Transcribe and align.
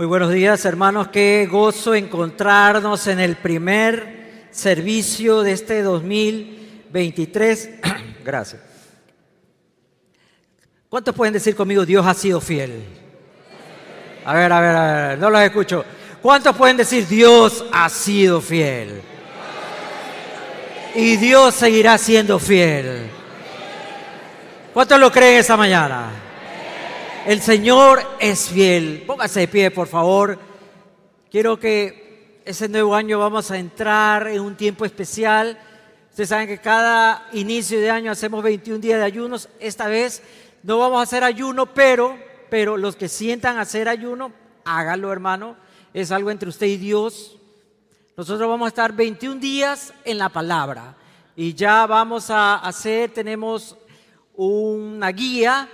Muy 0.00 0.06
buenos 0.06 0.32
días, 0.32 0.64
hermanos. 0.64 1.08
Qué 1.08 1.46
gozo 1.46 1.94
encontrarnos 1.94 3.06
en 3.06 3.20
el 3.20 3.36
primer 3.36 4.46
servicio 4.50 5.42
de 5.42 5.52
este 5.52 5.82
2023. 5.82 7.70
Gracias. 8.24 8.62
¿Cuántos 10.88 11.14
pueden 11.14 11.34
decir 11.34 11.54
conmigo, 11.54 11.84
Dios 11.84 12.06
ha 12.06 12.14
sido 12.14 12.40
fiel? 12.40 12.82
A 14.24 14.32
ver, 14.32 14.50
a 14.50 14.60
ver, 14.62 14.74
a 14.74 15.08
ver, 15.08 15.18
no 15.18 15.28
los 15.28 15.42
escucho. 15.42 15.84
¿Cuántos 16.22 16.56
pueden 16.56 16.78
decir, 16.78 17.06
Dios 17.06 17.62
ha 17.70 17.90
sido 17.90 18.40
fiel? 18.40 19.02
Y 20.94 21.18
Dios 21.18 21.54
seguirá 21.54 21.98
siendo 21.98 22.38
fiel. 22.38 23.02
¿Cuántos 24.72 24.98
lo 24.98 25.12
creen 25.12 25.40
esta 25.40 25.58
mañana? 25.58 26.29
El 27.26 27.42
Señor 27.42 28.00
es 28.18 28.48
fiel. 28.48 29.04
Póngase 29.06 29.40
de 29.40 29.48
pie, 29.48 29.70
por 29.70 29.86
favor. 29.86 30.38
Quiero 31.30 31.60
que 31.60 32.40
ese 32.46 32.66
nuevo 32.66 32.94
año 32.94 33.18
vamos 33.18 33.50
a 33.50 33.58
entrar 33.58 34.26
en 34.28 34.40
un 34.40 34.56
tiempo 34.56 34.86
especial. 34.86 35.58
Ustedes 36.08 36.30
saben 36.30 36.48
que 36.48 36.58
cada 36.58 37.28
inicio 37.34 37.78
de 37.78 37.90
año 37.90 38.10
hacemos 38.10 38.42
21 38.42 38.78
días 38.80 38.98
de 38.98 39.04
ayunos. 39.04 39.50
Esta 39.60 39.86
vez 39.86 40.22
no 40.62 40.78
vamos 40.78 40.98
a 40.98 41.02
hacer 41.02 41.22
ayuno, 41.22 41.66
pero, 41.66 42.18
pero 42.48 42.78
los 42.78 42.96
que 42.96 43.08
sientan 43.08 43.58
hacer 43.58 43.90
ayuno, 43.90 44.32
háganlo, 44.64 45.12
hermano. 45.12 45.56
Es 45.92 46.12
algo 46.12 46.30
entre 46.30 46.48
usted 46.48 46.68
y 46.68 46.78
Dios. 46.78 47.36
Nosotros 48.16 48.48
vamos 48.48 48.64
a 48.64 48.68
estar 48.70 48.94
21 48.94 49.38
días 49.38 49.92
en 50.06 50.16
la 50.16 50.30
palabra 50.30 50.96
y 51.36 51.52
ya 51.52 51.86
vamos 51.86 52.30
a 52.30 52.56
hacer, 52.56 53.10
tenemos 53.10 53.76
una 54.34 55.10
guía 55.10 55.68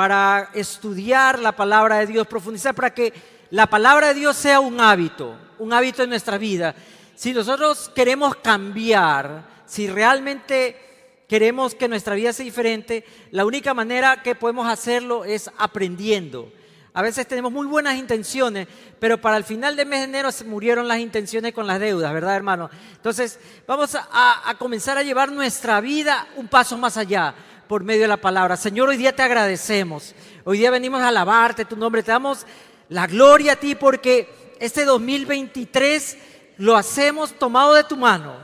para 0.00 0.48
estudiar 0.54 1.38
la 1.40 1.52
palabra 1.52 1.98
de 1.98 2.06
Dios, 2.06 2.26
profundizar 2.26 2.74
para 2.74 2.94
que 2.94 3.12
la 3.50 3.66
palabra 3.66 4.08
de 4.08 4.14
Dios 4.14 4.34
sea 4.34 4.58
un 4.58 4.80
hábito, 4.80 5.36
un 5.58 5.74
hábito 5.74 6.02
en 6.02 6.08
nuestra 6.08 6.38
vida. 6.38 6.74
Si 7.14 7.34
nosotros 7.34 7.92
queremos 7.94 8.34
cambiar, 8.36 9.44
si 9.66 9.88
realmente 9.88 11.22
queremos 11.28 11.74
que 11.74 11.86
nuestra 11.86 12.14
vida 12.14 12.32
sea 12.32 12.44
diferente, 12.44 13.04
la 13.30 13.44
única 13.44 13.74
manera 13.74 14.22
que 14.22 14.34
podemos 14.34 14.66
hacerlo 14.66 15.26
es 15.26 15.50
aprendiendo. 15.58 16.50
A 16.94 17.02
veces 17.02 17.28
tenemos 17.28 17.52
muy 17.52 17.66
buenas 17.66 17.96
intenciones, 17.96 18.68
pero 18.98 19.20
para 19.20 19.36
el 19.36 19.44
final 19.44 19.76
del 19.76 19.86
mes 19.86 19.98
de 19.98 20.04
enero 20.04 20.32
se 20.32 20.44
murieron 20.44 20.88
las 20.88 20.98
intenciones 20.98 21.52
con 21.52 21.66
las 21.66 21.78
deudas, 21.78 22.10
¿verdad, 22.14 22.36
hermano? 22.36 22.70
Entonces, 22.96 23.38
vamos 23.66 23.94
a, 23.94 24.48
a 24.48 24.54
comenzar 24.56 24.96
a 24.96 25.02
llevar 25.02 25.30
nuestra 25.30 25.78
vida 25.82 26.26
un 26.36 26.48
paso 26.48 26.78
más 26.78 26.96
allá 26.96 27.34
por 27.70 27.84
medio 27.84 28.02
de 28.02 28.08
la 28.08 28.16
palabra. 28.16 28.56
Señor, 28.56 28.88
hoy 28.88 28.96
día 28.96 29.14
te 29.14 29.22
agradecemos. 29.22 30.12
Hoy 30.42 30.58
día 30.58 30.72
venimos 30.72 31.00
a 31.02 31.06
alabarte 31.06 31.64
tu 31.64 31.76
nombre. 31.76 32.02
Te 32.02 32.10
damos 32.10 32.44
la 32.88 33.06
gloria 33.06 33.52
a 33.52 33.56
ti 33.56 33.76
porque 33.76 34.56
este 34.58 34.84
2023 34.84 36.18
lo 36.56 36.74
hacemos 36.74 37.32
tomado 37.38 37.74
de 37.74 37.84
tu 37.84 37.96
mano, 37.96 38.34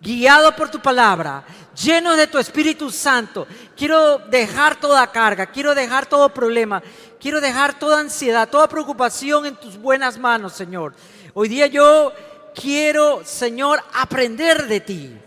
guiado 0.00 0.54
por 0.54 0.70
tu 0.70 0.80
palabra, 0.80 1.44
lleno 1.74 2.14
de 2.14 2.28
tu 2.28 2.38
Espíritu 2.38 2.88
Santo. 2.92 3.48
Quiero 3.76 4.18
dejar 4.18 4.78
toda 4.78 5.10
carga, 5.10 5.46
quiero 5.46 5.74
dejar 5.74 6.06
todo 6.06 6.28
problema, 6.28 6.80
quiero 7.18 7.40
dejar 7.40 7.80
toda 7.80 7.98
ansiedad, 7.98 8.48
toda 8.48 8.68
preocupación 8.68 9.44
en 9.44 9.56
tus 9.56 9.76
buenas 9.76 10.16
manos, 10.16 10.52
Señor. 10.52 10.94
Hoy 11.34 11.48
día 11.48 11.66
yo 11.66 12.12
quiero, 12.54 13.22
Señor, 13.24 13.82
aprender 13.92 14.68
de 14.68 14.78
ti. 14.78 15.18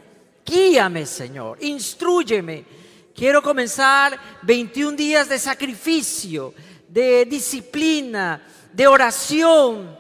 Guíame, 0.46 1.06
Señor, 1.06 1.58
instruyeme 1.60 2.80
Quiero 3.22 3.44
comenzar 3.44 4.20
21 4.42 4.98
días 4.98 5.30
de 5.30 5.38
sacrificio, 5.38 6.56
de 6.88 7.24
disciplina, 7.26 8.42
de 8.74 8.88
oración, 8.88 9.96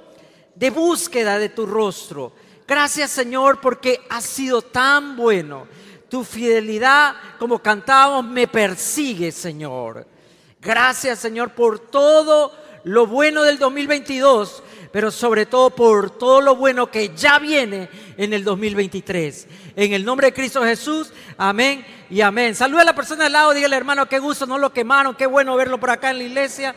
de 0.55 0.72
búsqueda 0.72 1.38
de 1.38 1.49
tu 1.49 1.67
rostro. 1.67 2.33
Gracias 2.67 3.11
Señor 3.11 3.61
porque 3.61 4.02
has 4.09 4.23
sido 4.23 4.64
tan 4.64 5.16
bueno. 5.16 5.67
Tu 6.09 6.23
fidelidad, 6.23 7.14
como 7.37 7.59
cantábamos, 7.59 8.26
me 8.26 8.48
persigue 8.48 9.32
Señor. 9.32 10.08
Gracias 10.59 11.20
Señor 11.20 11.52
por 11.52 11.77
todo 11.77 12.52
lo 12.86 13.05
bueno 13.05 13.43
del 13.43 13.59
2022, 13.59 14.64
pero 14.91 15.09
sobre 15.09 15.45
todo 15.45 15.69
por 15.69 16.11
todo 16.11 16.41
lo 16.41 16.55
bueno 16.55 16.91
que 16.91 17.15
ya 17.15 17.39
viene 17.39 17.89
en 18.17 18.33
el 18.33 18.43
2023. 18.43 19.47
En 19.75 19.93
el 19.93 20.03
nombre 20.03 20.27
de 20.27 20.33
Cristo 20.33 20.63
Jesús, 20.63 21.13
amén 21.37 21.85
y 22.09 22.21
amén. 22.21 22.55
Saluda 22.55 22.81
a 22.81 22.85
la 22.85 22.95
persona 22.95 23.25
al 23.25 23.31
lado, 23.31 23.53
dígale 23.53 23.75
hermano, 23.75 24.07
qué 24.07 24.19
gusto, 24.19 24.45
no 24.45 24.57
lo 24.57 24.73
quemaron, 24.73 25.15
qué 25.15 25.25
bueno 25.25 25.55
verlo 25.55 25.79
por 25.79 25.89
acá 25.89 26.11
en 26.11 26.17
la 26.17 26.23
iglesia. 26.25 26.75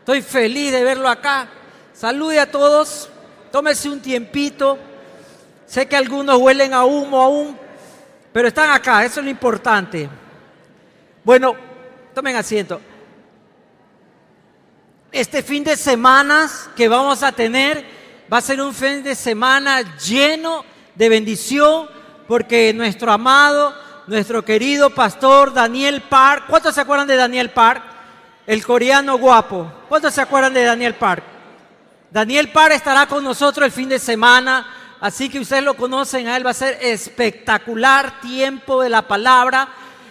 Estoy 0.00 0.22
feliz 0.22 0.72
de 0.72 0.82
verlo 0.82 1.08
acá. 1.08 1.48
Salude 1.94 2.40
a 2.40 2.50
todos, 2.50 3.08
tómese 3.52 3.88
un 3.88 4.00
tiempito. 4.00 4.78
Sé 5.66 5.86
que 5.86 5.96
algunos 5.96 6.38
huelen 6.38 6.74
a 6.74 6.84
humo 6.84 7.22
aún, 7.22 7.56
pero 8.32 8.48
están 8.48 8.70
acá, 8.70 9.04
eso 9.04 9.20
es 9.20 9.24
lo 9.24 9.30
importante. 9.30 10.08
Bueno, 11.24 11.54
tomen 12.12 12.34
asiento 12.36 12.80
este 15.12 15.42
fin 15.42 15.62
de 15.62 15.76
semana 15.76 16.50
que 16.74 16.88
vamos 16.88 17.22
a 17.22 17.32
tener 17.32 17.84
va 18.32 18.38
a 18.38 18.42
ser 18.42 18.62
un 18.62 18.72
fin 18.72 19.02
de 19.02 19.14
semana 19.14 19.82
lleno 19.98 20.64
de 20.94 21.08
bendición 21.10 21.86
porque 22.26 22.72
nuestro 22.72 23.12
amado, 23.12 23.74
nuestro 24.06 24.42
querido 24.42 24.88
pastor 24.88 25.52
Daniel 25.52 26.00
Park, 26.00 26.44
¿cuántos 26.48 26.74
se 26.74 26.80
acuerdan 26.80 27.06
de 27.06 27.16
Daniel 27.16 27.50
Park? 27.50 27.82
El 28.46 28.64
coreano 28.64 29.18
guapo. 29.18 29.70
¿Cuántos 29.86 30.14
se 30.14 30.22
acuerdan 30.22 30.54
de 30.54 30.64
Daniel 30.64 30.94
Park? 30.94 31.22
Daniel 32.10 32.50
Park 32.50 32.72
estará 32.74 33.06
con 33.06 33.22
nosotros 33.22 33.66
el 33.66 33.72
fin 33.72 33.90
de 33.90 33.98
semana, 33.98 34.66
así 34.98 35.28
que 35.28 35.40
ustedes 35.40 35.62
lo 35.62 35.74
conocen, 35.74 36.26
a 36.26 36.36
él 36.36 36.44
va 36.44 36.50
a 36.50 36.54
ser 36.54 36.78
espectacular 36.80 38.20
tiempo 38.22 38.82
de 38.82 38.88
la 38.88 39.02
palabra. 39.02 39.68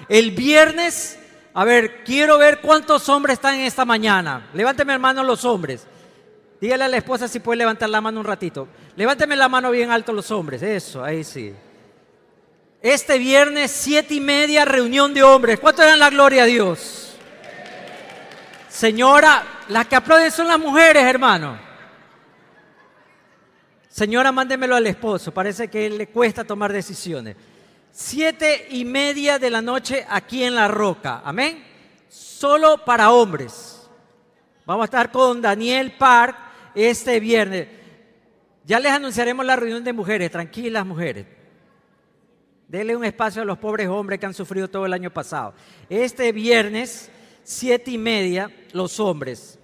El 0.08 0.32
viernes 0.32 1.18
a 1.54 1.66
ver, 1.66 2.04
quiero 2.04 2.38
ver 2.38 2.62
cuántos 2.62 3.10
hombres 3.10 3.34
están 3.34 3.56
en 3.56 3.62
esta 3.62 3.84
mañana. 3.84 4.50
Levánteme 4.54 4.94
hermano 4.94 5.24
los 5.24 5.44
hombres. 5.44 5.86
Dígale 6.62 6.84
a 6.84 6.88
la 6.88 6.98
esposa 6.98 7.28
si 7.28 7.40
puede 7.40 7.58
levantar 7.58 7.90
la 7.90 8.00
mano 8.00 8.20
un 8.20 8.26
ratito. 8.26 8.68
Levánteme 8.96 9.36
la 9.36 9.50
mano 9.50 9.72
bien 9.72 9.92
alto 9.92 10.14
los 10.14 10.32
hombres. 10.32 10.62
Eso, 10.62 11.04
ahí 11.04 11.24
sí. 11.24 11.54
Este 12.82 13.18
viernes, 13.18 13.72
siete 13.72 14.14
y 14.14 14.22
media, 14.22 14.64
reunión 14.64 15.14
de 15.14 15.24
hombres. 15.24 15.60
¿Cuánto 15.60 15.82
dan 15.82 16.00
la 16.00 16.10
gloria 16.10 16.44
a 16.44 16.46
Dios? 16.46 17.16
Señora, 18.70 19.44
las 19.68 19.88
que 19.88 19.96
aplauden 19.96 20.32
son 20.32 20.48
las 20.48 20.60
mujeres, 20.60 21.04
hermano. 21.04 21.60
Señora, 23.90 24.32
mándemelo 24.32 24.76
al 24.76 24.88
esposo. 24.88 25.34
Parece 25.34 25.68
que 25.68 25.90
le 25.90 26.08
cuesta 26.08 26.46
tomar 26.46 26.72
decisiones. 26.72 27.36
Siete 27.92 28.68
y 28.70 28.86
media 28.86 29.38
de 29.38 29.50
la 29.50 29.62
noche 29.62 30.06
aquí 30.10 30.44
en 30.44 30.56
La 30.56 30.70
Roca. 30.70 31.22
Amén. 31.26 31.62
Solo 32.08 32.78
para 32.86 33.12
hombres. 33.12 33.90
Vamos 34.66 34.84
a 34.84 34.86
estar 34.86 35.12
con 35.12 35.42
Daniel 35.42 35.92
Park 35.98 36.38
este 36.74 37.20
viernes. 37.20 37.68
Ya 38.64 38.80
les 38.80 38.94
anunciaremos 38.94 39.46
la 39.46 39.58
reunión 39.58 39.84
de 39.84 39.92
mujeres. 39.92 40.32
Tranquilas 40.32 40.86
mujeres. 40.86 41.26
Denle 42.70 42.96
un 42.96 43.04
espacio 43.04 43.42
a 43.42 43.46
los 43.46 43.58
pobres 43.58 43.90
hombres 43.90 44.20
que 44.20 44.26
han 44.26 44.34
sufrido 44.34 44.70
todo 44.70 44.86
el 44.86 44.94
año 44.94 45.12
pasado. 45.12 45.54
Este 45.90 46.32
viernes, 46.32 47.12
siete 47.44 47.92
y 47.92 47.98
media, 47.98 48.50
los 48.72 49.02
hombres. 49.02 49.60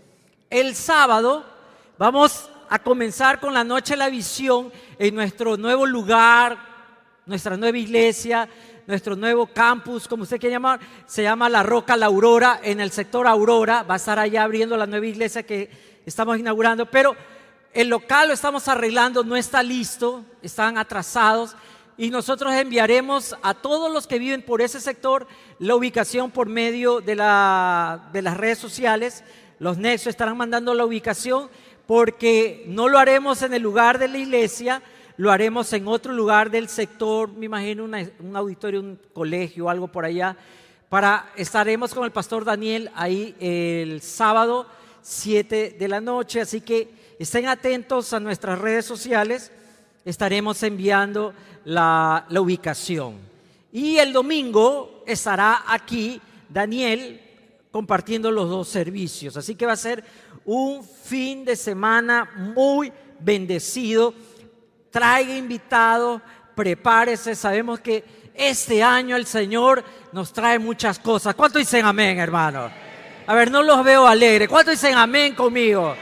El 0.49 0.75
sábado 0.75 1.45
vamos 1.97 2.49
a 2.69 2.79
comenzar 2.79 3.39
con 3.39 3.53
la 3.53 3.63
noche 3.63 3.93
de 3.93 3.97
la 3.97 4.09
visión 4.09 4.73
en 4.99 5.15
nuestro 5.15 5.55
nuevo 5.55 5.85
lugar 5.85 6.76
nuestra 7.27 7.57
nueva 7.57 7.77
iglesia, 7.77 8.49
nuestro 8.87 9.15
nuevo 9.15 9.47
campus, 9.47 10.07
como 10.07 10.23
usted 10.23 10.39
quiere 10.39 10.55
llamar, 10.55 10.79
se 11.05 11.21
llama 11.21 11.49
La 11.49 11.61
Roca 11.61 11.97
La 11.97 12.07
Aurora, 12.07 12.59
en 12.63 12.79
el 12.79 12.91
sector 12.91 13.27
Aurora, 13.27 13.83
va 13.83 13.95
a 13.95 13.97
estar 13.97 14.17
allá 14.17 14.43
abriendo 14.43 14.77
la 14.77 14.87
nueva 14.87 15.05
iglesia 15.05 15.43
que 15.43 15.69
estamos 16.05 16.39
inaugurando, 16.39 16.89
pero 16.89 17.15
el 17.73 17.89
local 17.89 18.29
lo 18.29 18.33
estamos 18.33 18.67
arreglando, 18.69 19.23
no 19.23 19.35
está 19.35 19.61
listo, 19.61 20.23
están 20.41 20.77
atrasados 20.77 21.55
y 21.97 22.09
nosotros 22.11 22.53
enviaremos 22.53 23.35
a 23.41 23.53
todos 23.55 23.91
los 23.91 24.07
que 24.07 24.19
viven 24.19 24.41
por 24.41 24.61
ese 24.61 24.79
sector 24.79 25.27
la 25.59 25.75
ubicación 25.75 26.31
por 26.31 26.47
medio 26.47 27.01
de, 27.01 27.15
la, 27.15 28.09
de 28.13 28.21
las 28.21 28.37
redes 28.37 28.59
sociales. 28.59 29.23
Los 29.59 29.77
nexos 29.77 30.07
estarán 30.07 30.37
mandando 30.37 30.73
la 30.73 30.85
ubicación 30.85 31.49
porque 31.87 32.63
no 32.67 32.87
lo 32.87 32.99
haremos 32.99 33.41
en 33.41 33.53
el 33.53 33.63
lugar 33.63 33.97
de 33.97 34.07
la 34.07 34.17
iglesia, 34.17 34.81
lo 35.17 35.31
haremos 35.31 35.73
en 35.73 35.87
otro 35.87 36.13
lugar 36.13 36.51
del 36.51 36.69
sector, 36.69 37.31
me 37.31 37.47
imagino 37.47 37.85
un 37.85 38.35
auditorio, 38.35 38.79
un 38.79 38.99
colegio, 39.13 39.69
algo 39.69 39.87
por 39.87 40.05
allá. 40.05 40.37
Para, 40.89 41.31
estaremos 41.35 41.93
con 41.93 42.05
el 42.05 42.11
pastor 42.11 42.45
Daniel 42.45 42.89
ahí 42.95 43.35
el 43.39 44.01
sábado 44.01 44.67
7 45.01 45.75
de 45.77 45.87
la 45.87 45.99
noche, 45.99 46.41
así 46.41 46.61
que 46.61 47.15
estén 47.19 47.47
atentos 47.47 48.13
a 48.13 48.19
nuestras 48.19 48.59
redes 48.59 48.85
sociales, 48.85 49.51
estaremos 50.05 50.61
enviando 50.63 51.33
la 51.65 52.25
ubicación. 52.39 53.15
Y 53.71 53.97
el 53.97 54.13
domingo 54.13 55.03
estará 55.05 55.63
aquí 55.67 56.21
Daniel 56.47 57.21
compartiendo 57.71 58.31
los 58.31 58.49
dos 58.49 58.67
servicios, 58.67 59.35
así 59.35 59.55
que 59.55 59.65
va 59.65 59.73
a 59.73 59.77
ser 59.77 60.03
un 60.45 60.83
fin 60.83 61.43
de 61.43 61.55
semana 61.55 62.53
muy 62.55 62.91
bendecido. 63.19 64.13
Traiga 64.97 65.35
invitado, 65.35 66.19
prepárese. 66.55 67.35
Sabemos 67.35 67.79
que 67.81 68.31
este 68.33 68.81
año 68.81 69.15
el 69.15 69.27
Señor 69.27 69.83
nos 70.11 70.33
trae 70.33 70.57
muchas 70.57 70.97
cosas. 70.97 71.35
¿Cuánto 71.35 71.59
dicen 71.59 71.85
amén, 71.85 72.17
hermano? 72.17 72.71
A 73.27 73.35
ver, 73.35 73.51
no 73.51 73.61
los 73.61 73.83
veo 73.83 74.07
alegres. 74.07 74.49
¿Cuánto 74.49 74.71
dicen 74.71 74.95
amén 74.95 75.35
conmigo? 75.35 75.95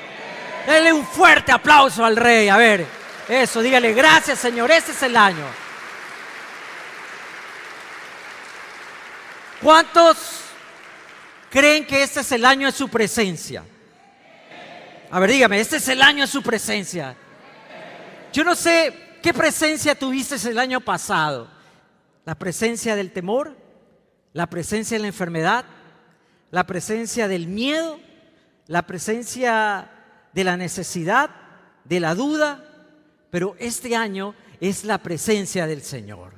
Denle 0.65 0.93
un 0.93 1.05
fuerte 1.05 1.51
aplauso 1.51 2.05
al 2.05 2.15
rey. 2.15 2.47
A 2.47 2.55
ver, 2.55 2.85
eso, 3.27 3.61
dígale, 3.61 3.91
gracias 3.91 4.39
Señor, 4.39 4.71
este 4.71 4.93
es 4.93 5.03
el 5.03 5.17
año. 5.17 5.45
¿Cuántos 9.61 10.39
creen 11.49 11.85
que 11.85 12.01
este 12.01 12.21
es 12.21 12.31
el 12.31 12.45
año 12.45 12.67
de 12.67 12.71
su 12.71 12.87
presencia? 12.87 13.61
A 15.11 15.19
ver, 15.19 15.31
dígame, 15.31 15.59
este 15.59 15.75
es 15.75 15.87
el 15.89 16.01
año 16.01 16.21
de 16.21 16.31
su 16.31 16.41
presencia. 16.41 17.13
Yo 18.35 18.43
no 18.43 18.53
sé 18.53 18.93
qué 19.23 19.33
presencia 19.33 19.97
tuviste 19.97 20.35
el 20.49 20.59
año 20.59 20.81
pasado. 20.81 21.47
La 22.25 22.35
presencia 22.35 22.93
del 22.97 23.13
temor, 23.13 23.55
la 24.33 24.49
presencia 24.49 24.97
de 24.97 25.03
la 25.03 25.07
enfermedad, 25.07 25.63
la 26.51 26.67
presencia 26.67 27.29
del 27.29 27.47
miedo, 27.47 27.97
la 28.67 28.85
presencia 28.85 29.89
de 30.33 30.43
la 30.43 30.57
necesidad, 30.57 31.29
de 31.85 32.01
la 32.01 32.13
duda, 32.13 32.61
pero 33.29 33.55
este 33.57 33.95
año 33.95 34.35
es 34.59 34.83
la 34.83 34.97
presencia 34.97 35.65
del 35.65 35.81
Señor. 35.81 36.33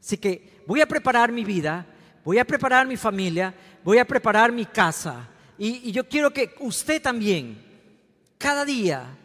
Así 0.00 0.16
que 0.16 0.62
voy 0.66 0.80
a 0.80 0.88
preparar 0.88 1.32
mi 1.32 1.44
vida, 1.44 1.84
voy 2.24 2.38
a 2.38 2.46
preparar 2.46 2.86
mi 2.86 2.96
familia, 2.96 3.54
voy 3.84 3.98
a 3.98 4.06
preparar 4.06 4.50
mi 4.50 4.64
casa. 4.64 5.28
Y, 5.58 5.92
yo 5.92 6.08
quiero 6.08 6.32
que 6.32 6.54
usted 6.60 7.02
también, 7.02 7.62
cada 8.38 8.64
día, 8.64 9.18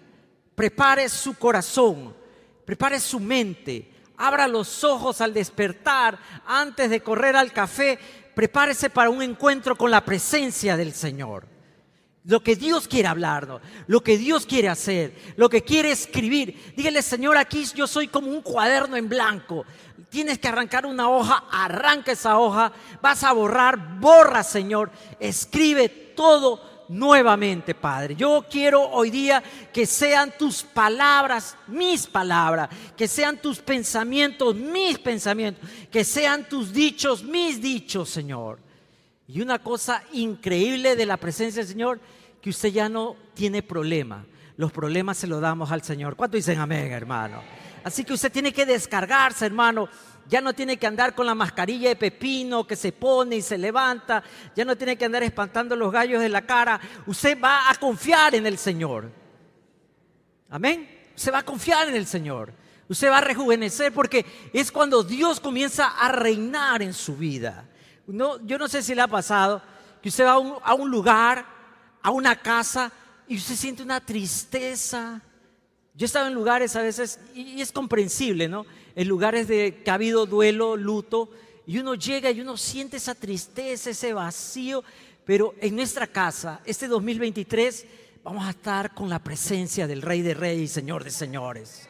prepare 0.58 1.08
su 1.08 1.36
corazón, 1.36 2.16
prepare 2.66 3.00
su 3.00 3.20
mente, 3.20 3.92
abra 4.18 4.48
los 4.48 4.84
ojos 4.84 5.22
al 5.22 5.32
despertar, 5.32 6.18
antes 6.48 6.90
de 6.90 7.02
correr 7.02 7.36
al 7.36 7.54
café, 7.54 8.00
prepárese 8.34 8.90
para 8.90 9.12
un 9.12 9.22
encuentro 9.22 9.76
con 9.76 9.92
la 9.92 10.04
presencia 10.04 10.76
del 10.76 10.94
Señor 10.94 11.48
lo 12.24 12.44
que 12.44 12.58
Dios 12.58 12.90
quiere 12.90 13.08
hablarnos, 13.08 13.62
lo 13.88 14.02
que 14.02 14.18
Dios 14.18 14.46
quiere 14.46 14.68
hacer, 14.68 15.16
lo 15.38 15.48
que 15.48 15.64
quiere 15.64 15.92
escribir. 15.92 16.74
Dígale, 16.76 17.02
Señor, 17.02 17.38
aquí 17.38 17.64
yo 17.74 17.88
soy 17.88 18.10
como 18.10 18.28
un 18.28 18.42
cuaderno 18.42 18.98
en 18.98 19.08
blanco. 19.08 19.64
Tienes 20.10 20.38
que 20.38 20.50
arrancar 20.50 20.86
una 20.86 21.10
hoja, 21.10 21.46
arranca 21.50 22.12
esa 22.12 22.38
hoja, 22.38 22.74
vas 23.02 23.24
a 23.24 23.32
borrar, 23.32 23.98
borra, 24.02 24.44
Señor, 24.44 24.92
escribe 25.22 25.88
todo 25.88 26.77
nuevamente, 26.90 27.76
Padre. 27.76 28.16
Yo 28.16 28.46
quiero 28.50 28.82
hoy 28.82 29.10
día 29.10 29.44
que 29.74 29.86
sean 29.86 30.34
tus 30.38 30.64
palabras, 30.64 31.56
mis 31.68 32.08
palabras, 32.08 32.70
que 32.96 33.08
sean 33.08 33.38
tus 33.38 33.60
pensamientos, 33.60 34.56
mis 34.56 34.98
pensamientos, 35.00 35.70
que 35.92 36.04
sean 36.04 36.48
tus 36.48 36.72
dichos, 36.74 37.24
mis 37.24 37.62
dichos, 37.62 38.10
Señor. 38.10 38.60
Y 39.28 39.42
una 39.42 39.60
cosa 39.60 40.04
increíble 40.14 40.96
de 40.96 41.06
la 41.06 41.18
presencia 41.18 41.62
del 41.62 41.70
Señor 41.70 42.00
que 42.42 42.50
usted 42.50 42.70
ya 42.70 42.88
no 42.88 43.16
tiene 43.34 43.62
problema. 43.62 44.26
Los 44.56 44.72
problemas 44.72 45.18
se 45.18 45.28
los 45.28 45.42
damos 45.42 45.72
al 45.72 45.84
Señor. 45.84 46.16
¿Cuánto 46.16 46.38
dicen 46.38 46.60
amén, 46.60 46.92
hermano? 46.92 47.42
Así 47.84 48.04
que 48.04 48.14
usted 48.14 48.32
tiene 48.32 48.52
que 48.52 48.66
descargarse, 48.66 49.46
hermano. 49.46 49.88
Ya 50.30 50.42
no 50.42 50.54
tiene 50.54 50.78
que 50.78 50.88
andar 50.88 51.16
con 51.16 51.26
la 51.26 51.36
mascarilla 51.36 51.90
de 51.90 51.96
pepino 51.96 52.68
que 52.68 52.76
se 52.76 52.92
pone 52.92 53.38
y 53.38 53.42
se 53.42 53.58
levanta. 53.58 54.24
Ya 54.56 54.66
no 54.66 54.76
tiene 54.76 54.98
que 54.98 55.06
andar 55.06 55.24
espantando 55.24 55.76
los 55.76 55.92
gallos 55.92 56.22
de 56.22 56.30
la 56.30 56.46
cara. 56.46 56.80
Usted 57.06 57.40
va 57.42 57.70
a 57.70 57.76
confiar 57.76 58.36
en 58.36 58.46
el 58.46 58.58
Señor. 58.58 59.10
Amén. 60.50 60.90
Usted 61.16 61.34
va 61.34 61.40
a 61.40 61.46
confiar 61.46 61.88
en 61.88 61.96
el 61.96 62.06
Señor. 62.06 62.54
Usted 62.90 63.10
va 63.10 63.18
a 63.20 63.22
rejuvenecer 63.22 63.94
porque 63.94 64.26
es 64.54 64.72
cuando 64.72 65.04
Dios 65.04 65.40
comienza 65.40 65.88
a 65.88 66.12
reinar 66.12 66.82
en 66.82 66.94
su 66.94 67.16
vida. 67.16 67.66
No, 68.06 68.46
yo 68.46 68.58
no 68.58 68.68
sé 68.68 68.82
si 68.82 68.96
le 68.96 69.02
ha 69.02 69.08
pasado 69.08 69.62
que 70.02 70.10
usted 70.10 70.26
va 70.26 70.34
a 70.34 70.74
un, 70.74 70.90
lugar 70.90 71.46
a 72.02 72.12
una 72.12 72.36
casa 72.38 72.92
y 73.28 73.38
usted 73.38 73.56
siente 73.56 73.84
una 73.84 74.00
tristeza. 74.00 75.22
Yo 75.94 76.06
he 76.06 76.08
estado 76.08 76.28
en 76.28 76.34
lugares 76.34 76.76
a 76.76 76.82
veces, 76.82 77.20
y 77.34 77.60
es 77.60 77.72
comprensible, 77.72 78.48
¿no? 78.48 78.66
En 78.98 79.08
lugares 79.08 79.48
de 79.48 79.84
que 79.84 79.92
ha 79.92 79.94
habido 79.94 80.26
duelo, 80.26 80.76
luto, 80.76 81.30
y 81.68 81.78
uno 81.78 81.94
llega 81.94 82.32
y 82.32 82.42
uno 82.42 82.58
siente 82.58 82.98
esa 82.98 83.14
tristeza, 83.14 83.92
ese 83.92 84.12
vacío, 84.12 84.84
pero 85.24 85.54
en 85.62 85.76
nuestra 85.76 86.08
casa, 86.08 86.62
este 86.66 86.88
2023, 86.88 87.86
vamos 88.24 88.48
a 88.48 88.50
estar 88.50 88.96
con 88.96 89.08
la 89.08 89.24
presencia 89.24 89.86
del 89.86 90.02
Rey 90.02 90.24
de 90.24 90.34
Reyes 90.34 90.72
y 90.72 90.74
Señor 90.74 91.04
de 91.04 91.12
Señores. 91.12 91.88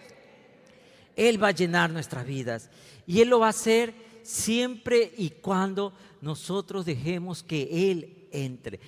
Él 1.16 1.42
va 1.42 1.48
a 1.48 1.52
llenar 1.52 1.92
nuestras 1.92 2.26
vidas 2.26 2.70
y 3.06 3.22
Él 3.22 3.30
lo 3.30 3.40
va 3.40 3.48
a 3.48 3.52
hacer 3.52 3.94
siempre 4.22 5.14
y 5.18 5.30
cuando 5.30 5.94
nosotros 6.20 6.86
dejemos 6.86 7.42
que 7.42 7.90
Él 7.90 8.28
entre. 8.34 8.82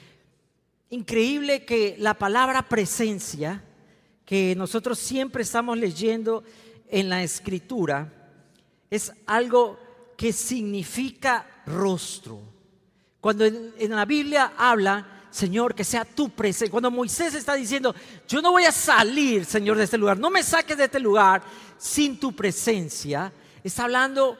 Increíble 0.89 1.63
que 1.63 1.95
la 1.97 2.15
palabra 2.15 2.67
presencia, 2.67 3.63
que 4.25 4.55
nosotros 4.57 4.99
siempre 4.99 5.43
estamos 5.43 5.77
leyendo 5.77 6.43
en 6.89 7.09
la 7.09 7.23
escritura, 7.23 8.11
es 8.89 9.13
algo 9.25 9.79
que 10.17 10.33
significa 10.33 11.45
rostro. 11.65 12.41
Cuando 13.21 13.45
en, 13.45 13.89
la 13.89 14.05
Biblia 14.05 14.53
habla, 14.57 15.27
Señor, 15.29 15.75
que 15.75 15.83
sea 15.83 16.03
tu 16.05 16.29
presencia. 16.29 16.71
Cuando 16.71 16.91
Moisés 16.91 17.35
está 17.35 17.53
diciendo, 17.53 17.93
yo 18.27 18.41
no 18.41 18.51
voy 18.51 18.63
a 18.63 18.71
salir, 18.71 19.45
Señor, 19.45 19.77
de 19.77 19.83
este 19.83 19.97
lugar, 19.97 20.17
no 20.17 20.29
me 20.29 20.43
saques 20.43 20.77
de 20.77 20.85
este 20.85 20.99
lugar 20.99 21.41
sin 21.77 22.19
tu 22.19 22.35
presencia, 22.35 23.31
está 23.63 23.83
hablando 23.83 24.37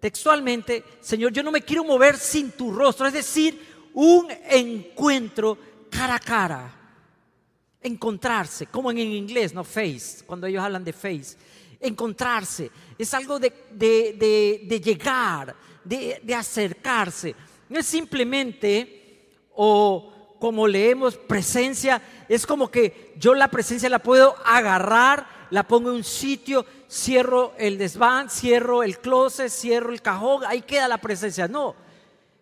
textualmente, 0.00 0.84
Señor, 1.00 1.32
yo 1.32 1.42
no 1.42 1.50
me 1.50 1.62
quiero 1.62 1.84
mover 1.84 2.18
sin 2.18 2.52
tu 2.52 2.70
rostro. 2.70 3.06
Es 3.06 3.14
decir, 3.14 3.88
un 3.94 4.28
encuentro 4.50 5.56
cara 5.88 6.16
a 6.16 6.20
cara. 6.20 6.83
Encontrarse, 7.86 8.66
como 8.66 8.90
en 8.90 8.98
inglés, 8.98 9.52
no 9.52 9.62
face, 9.62 10.24
cuando 10.24 10.46
ellos 10.46 10.64
hablan 10.64 10.82
de 10.82 10.94
face. 10.94 11.36
Encontrarse 11.78 12.70
es 12.96 13.12
algo 13.12 13.38
de, 13.38 13.52
llegar, 14.82 15.54
de, 15.84 16.34
acercarse. 16.34 17.34
No 17.68 17.78
es 17.78 17.84
simplemente, 17.84 19.28
o 19.54 20.36
como 20.40 20.66
leemos, 20.66 21.18
presencia, 21.18 22.00
es 22.26 22.46
como 22.46 22.70
que 22.70 23.12
yo 23.18 23.34
la 23.34 23.48
presencia 23.48 23.90
la 23.90 23.98
puedo 23.98 24.34
agarrar, 24.46 25.46
la 25.50 25.62
pongo 25.68 25.90
en 25.90 25.96
un 25.96 26.04
sitio, 26.04 26.64
cierro 26.90 27.52
el 27.58 27.76
desván, 27.76 28.30
cierro 28.30 28.82
el 28.82 28.98
closet, 28.98 29.50
cierro 29.50 29.92
el 29.92 30.00
cajón, 30.00 30.42
ahí 30.46 30.62
queda 30.62 30.88
la 30.88 30.98
presencia. 30.98 31.48
No, 31.48 31.76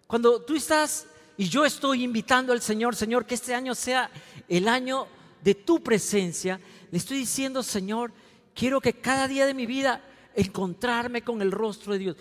cuando 0.06 0.40
tú 0.42 0.54
estás 0.54 1.08
y 1.36 1.48
yo 1.48 1.64
estoy 1.64 2.04
invitando 2.04 2.52
al 2.52 2.62
Señor, 2.62 2.94
Señor, 2.94 3.26
que 3.26 3.34
este 3.34 3.54
año 3.54 3.74
sea 3.74 4.08
el 4.48 4.68
año 4.68 5.08
de 5.42 5.54
tu 5.54 5.82
presencia. 5.82 6.60
Le 6.90 6.98
estoy 6.98 7.18
diciendo, 7.18 7.62
Señor, 7.62 8.12
quiero 8.54 8.80
que 8.80 8.94
cada 8.94 9.28
día 9.28 9.46
de 9.46 9.54
mi 9.54 9.66
vida 9.66 10.00
encontrarme 10.34 11.22
con 11.22 11.42
el 11.42 11.52
rostro 11.52 11.92
de 11.92 11.98
Dios. 11.98 12.16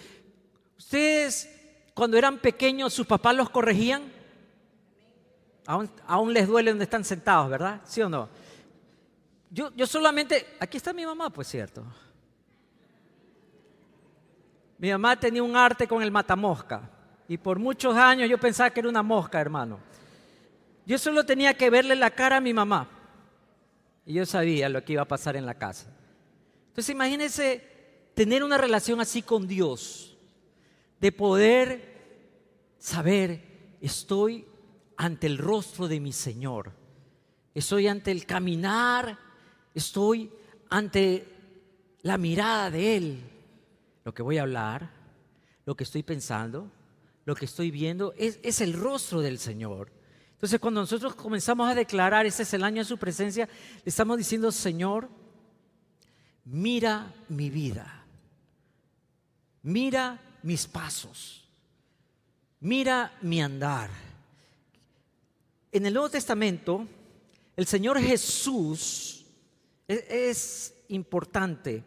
Ustedes, 0.77 1.49
cuando 1.93 2.17
eran 2.17 2.39
pequeños, 2.39 2.93
sus 2.93 3.07
papás 3.07 3.35
los 3.35 3.49
corregían. 3.49 4.03
Aún, 5.65 6.33
les 6.33 6.47
duele 6.47 6.71
donde 6.71 6.83
están 6.83 7.05
sentados, 7.05 7.49
¿verdad? 7.49 7.81
¿Sí 7.85 8.01
o 8.01 8.09
no? 8.09 8.27
Yo, 9.49 9.71
yo 9.75 9.85
solamente, 9.85 10.55
aquí 10.59 10.77
está 10.77 10.91
mi 10.91 11.05
mamá, 11.05 11.29
pues 11.29 11.47
cierto. 11.47 11.85
Mi 14.77 14.89
mamá 14.89 15.17
tenía 15.19 15.43
un 15.43 15.55
arte 15.55 15.87
con 15.87 16.01
el 16.01 16.11
matamosca. 16.11 16.89
Y 17.27 17.37
por 17.37 17.59
muchos 17.59 17.95
años 17.95 18.27
yo 18.27 18.37
pensaba 18.39 18.71
que 18.71 18.79
era 18.79 18.89
una 18.89 19.03
mosca, 19.03 19.39
hermano. 19.39 19.79
Yo 20.85 20.97
solo 20.97 21.25
tenía 21.25 21.53
que 21.53 21.69
verle 21.69 21.95
la 21.95 22.09
cara 22.09 22.37
a 22.37 22.41
mi 22.41 22.53
mamá. 22.53 22.89
Y 24.05 24.13
yo 24.13 24.25
sabía 24.25 24.70
lo 24.70 24.84
que 24.84 24.93
iba 24.93 25.01
a 25.01 25.08
pasar 25.08 25.36
en 25.36 25.46
la 25.46 25.55
casa. 25.55 25.96
Entonces 26.67 26.93
imagínense 26.93 27.63
tener 28.13 28.43
una 28.43 28.58
relación 28.58 29.00
así 29.01 29.22
con 29.22 29.48
Dios. 29.48 30.17
De 31.00 31.12
poder 31.12 32.75
saber, 32.77 33.77
estoy 33.81 34.46
ante 34.98 35.27
el 35.27 35.38
rostro 35.38 35.88
de 35.88 36.00
mi 36.00 36.12
Señor. 36.12 36.72
Estoy 37.53 37.88
ante 37.88 38.12
el 38.12 38.25
caminar. 38.25 39.17
Estoy 39.74 40.31
ante 40.70 41.25
la 42.01 42.17
mirada 42.17 42.72
de 42.72 42.98
Él. 42.98 43.20
Lo 44.03 44.13
que 44.13 44.24
voy 44.24 44.38
a 44.38 44.43
hablar, 44.43 44.91
lo 45.65 45.75
que 45.75 45.84
estoy 45.84 46.03
pensando, 46.03 46.72
lo 47.25 47.36
que 47.36 47.46
estoy 47.46 47.72
viendo 47.72 48.13
es, 48.17 48.62
el 48.62 48.74
rostro 48.74 49.22
del 49.22 49.38
Señor. 49.38 49.91
Entonces 50.41 50.60
cuando 50.60 50.81
nosotros 50.81 51.13
comenzamos 51.13 51.69
a 51.69 51.75
declarar, 51.75 52.25
ese 52.25 52.41
es 52.41 52.53
el 52.55 52.63
año 52.63 52.81
de 52.81 52.86
su 52.86 52.98
presencia, 52.98 53.45
le 53.45 53.83
estamos 53.86 54.17
diciendo, 54.17 54.51
Señor, 54.51 55.07
mira 56.45 57.13
mi 57.29 57.51
vida, 57.51 58.03
mira 59.62 60.19
mis 60.41 60.65
pasos, 60.65 61.48
mira 62.60 63.15
mi 63.21 63.39
andar. 63.39 63.91
En 65.71 65.86
el 65.86 65.93
Nuevo 65.93 66.10
Testamento, 66.10 66.88
el 67.55 67.67
Señor 67.67 68.00
Jesús 68.00 69.24
es, 69.88 70.03
es 70.10 70.74
importante. 70.88 71.83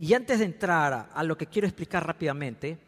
Y 0.00 0.12
antes 0.14 0.40
de 0.40 0.46
entrar 0.46 1.08
a, 1.14 1.22
lo 1.22 1.38
que 1.38 1.46
quiero 1.46 1.68
explicar 1.68 2.04
rápidamente, 2.04 2.78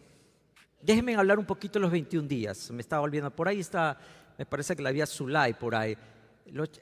déjenme 0.83 1.14
hablar 1.14 1.38
un 1.38 1.47
poquito 1.47 1.75
de 1.75 1.83
los 1.83 1.92
21 1.92 2.26
días. 2.26 2.68
Me 2.73 2.80
estaba 2.80 3.02
olvidando, 3.02 3.30
por 3.30 3.47
ahí 3.47 3.61
está, 3.61 3.97
me 4.38 4.46
parece 4.46 4.74
que 4.74 4.82
la 4.82 4.88
había 4.88 5.06
Zulay 5.06 5.54
por 5.54 5.74
ahí. 5.74 5.96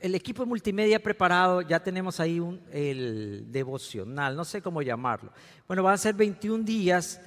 El 0.01 0.15
equipo 0.15 0.45
multimedia 0.45 1.01
preparado, 1.01 1.63
ya 1.63 1.81
tenemos 1.81 2.19
ahí 2.19 2.41
un, 2.41 2.61
el 2.73 3.47
devocional, 3.49 4.35
no 4.35 4.45
sé 4.45 4.61
cómo 4.61 4.83
llamarlo. 4.83 5.33
Bueno, 5.69 5.83
van 5.83 5.95
a 5.95 5.99
ser 5.99 6.15
21 6.15 6.65
días 6.65 7.21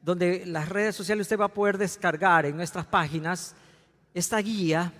donde 0.00 0.46
las 0.46 0.68
redes 0.68 0.94
sociales 0.94 1.26
usted 1.26 1.38
va 1.38 1.46
a 1.46 1.54
poder 1.54 1.76
descargar 1.76 2.46
en 2.46 2.56
nuestras 2.56 2.86
páginas 2.86 3.54
esta 4.14 4.38
guía 4.38 4.92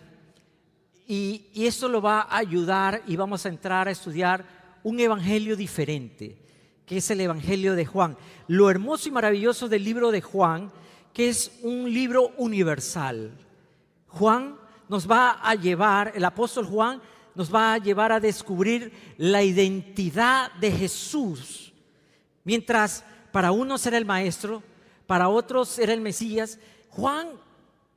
y, 1.07 1.47
y 1.55 1.67
esto 1.67 1.89
lo 1.89 2.03
va 2.03 2.23
a 2.23 2.39
ayudar 2.39 3.03
y 3.07 3.17
vamos 3.17 3.47
a 3.47 3.49
entrar 3.49 3.89
a 3.89 3.93
estudiar 3.93 4.45
un 4.83 4.99
evangelio 4.99 5.57
diferente, 5.57 6.39
que 6.85 6.99
es 6.99 7.11
el 7.11 7.21
evangelio 7.21 7.75
de 7.75 7.87
Juan. 7.87 8.17
Lo 8.49 8.69
hermoso 8.69 9.09
y 9.09 9.13
maravilloso 9.13 9.69
del 9.69 9.85
libro 9.85 10.11
de 10.11 10.21
Juan, 10.21 10.73
que 11.13 11.29
es 11.29 11.53
un 11.63 11.93
libro 11.93 12.33
universal. 12.37 13.33
Juan 14.09 14.60
nos 14.91 15.09
va 15.09 15.39
a 15.41 15.55
llevar, 15.55 16.11
el 16.17 16.25
apóstol 16.25 16.67
Juan 16.67 17.01
nos 17.37 17.55
va 17.55 17.75
a 17.75 17.79
llevar 17.79 18.11
a 18.11 18.19
descubrir 18.19 18.93
la 19.19 19.41
identidad 19.41 20.51
de 20.55 20.73
Jesús. 20.73 21.73
Mientras 22.43 23.05
para 23.31 23.53
unos 23.53 23.87
era 23.87 23.97
el 23.97 24.05
maestro, 24.05 24.65
para 25.07 25.29
otros 25.29 25.79
era 25.79 25.93
el 25.93 26.01
Mesías, 26.01 26.59
Juan 26.89 27.29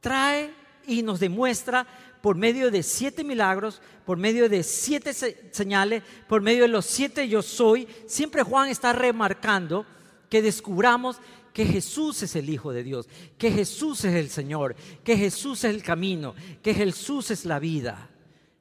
trae 0.01 0.53
y 0.85 1.01
nos 1.01 1.19
demuestra 1.19 1.87
por 2.21 2.35
medio 2.35 2.69
de 2.69 2.83
siete 2.83 3.23
milagros, 3.23 3.81
por 4.05 4.19
medio 4.19 4.47
de 4.47 4.61
siete 4.61 5.13
señales, 5.51 6.03
por 6.29 6.43
medio 6.43 6.61
de 6.61 6.67
los 6.67 6.85
siete 6.85 7.27
yo 7.27 7.41
soy, 7.41 7.87
siempre 8.05 8.43
Juan 8.43 8.69
está 8.69 8.93
remarcando 8.93 9.83
que 10.29 10.43
descubramos 10.43 11.17
que 11.53 11.65
Jesús 11.65 12.23
es 12.23 12.35
el 12.35 12.49
Hijo 12.49 12.73
de 12.73 12.83
Dios, 12.83 13.07
que 13.37 13.51
Jesús 13.51 14.03
es 14.05 14.15
el 14.15 14.29
Señor, 14.29 14.75
que 15.03 15.15
Jesús 15.15 15.63
es 15.63 15.73
el 15.73 15.83
camino, 15.83 16.33
que 16.61 16.73
Jesús 16.73 17.31
es 17.31 17.45
la 17.45 17.59
vida. 17.59 18.09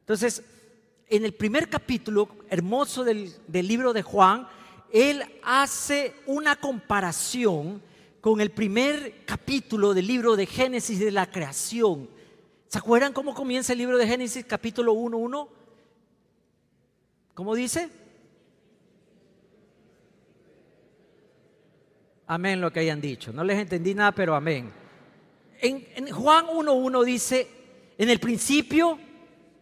Entonces, 0.01 0.43
en 1.09 1.25
el 1.25 1.33
primer 1.33 1.69
capítulo 1.69 2.29
hermoso 2.51 3.03
del, 3.03 3.35
libro 3.49 3.93
de 3.93 4.03
Juan, 4.03 4.47
él 4.93 5.25
hace 5.43 6.15
una 6.27 6.57
comparación 6.57 7.83
con 8.21 8.41
el 8.41 8.51
primer 8.51 9.25
capítulo 9.25 9.95
del 9.95 10.07
libro 10.07 10.37
de 10.37 10.47
Génesis 10.47 10.99
de 10.99 11.11
la 11.11 11.31
creación. 11.31 12.09
¿Se 12.69 12.79
acuerdan 12.79 13.13
cómo 13.13 13.35
comienza 13.35 13.73
el 13.73 13.79
libro 13.79 13.97
de 13.97 14.07
Génesis 14.07 14.45
capítulo 14.45 14.95
1.1? 14.95 15.49
¿Cómo 17.35 17.55
dice? 17.55 17.89
Amén 22.33 22.63
lo 22.63 22.73
que 22.73 22.81
hayan 22.81 22.99
dicho. 22.99 23.31
No 23.31 23.45
les 23.45 23.59
entendí 23.59 23.95
nada, 23.95 24.11
pero 24.13 24.35
amén. 24.35 24.73
En, 25.61 26.11
Juan 26.11 26.47
1.1 26.47 27.05
dice, 27.05 27.47
en 27.99 28.09
el 28.09 28.19
principio 28.21 28.99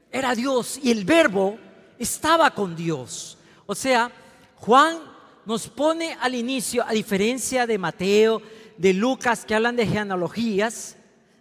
era 0.08 0.36
Dios 0.36 0.78
y 0.80 0.92
el 0.92 1.04
verbo 1.04 1.58
estaba 1.98 2.52
con 2.52 2.76
Dios. 2.76 3.36
O 3.66 3.74
sea, 3.74 4.12
Juan 4.54 4.98
nos 5.46 5.66
pone 5.66 6.16
al 6.20 6.36
inicio, 6.36 6.84
a 6.86 6.92
diferencia 6.92 7.66
de 7.66 7.76
Mateo, 7.76 8.40
de 8.78 8.94
Lucas, 8.94 9.44
que 9.44 9.56
hablan 9.56 9.74
de 9.74 9.88
genealogías, 9.88 10.96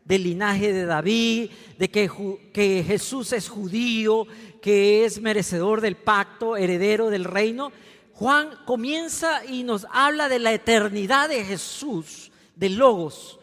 del 0.05 0.23
linaje 0.23 0.73
de 0.73 0.85
David, 0.85 1.51
de 1.77 1.91
que, 1.91 2.09
que 2.51 2.83
Jesús 2.87 3.33
es 3.33 3.49
judío, 3.49 4.25
que 4.63 5.05
es 5.05 5.21
merecedor 5.21 5.79
del 5.79 5.95
pacto, 5.95 6.57
heredero 6.57 7.11
del 7.11 7.25
reino. 7.25 7.71
Juan 8.19 8.49
comienza 8.65 9.45
y 9.45 9.63
nos 9.63 9.87
habla 9.93 10.27
de 10.27 10.39
la 10.39 10.51
eternidad 10.51 11.29
de 11.29 11.45
Jesús, 11.45 12.33
de 12.53 12.67
Logos. 12.67 13.39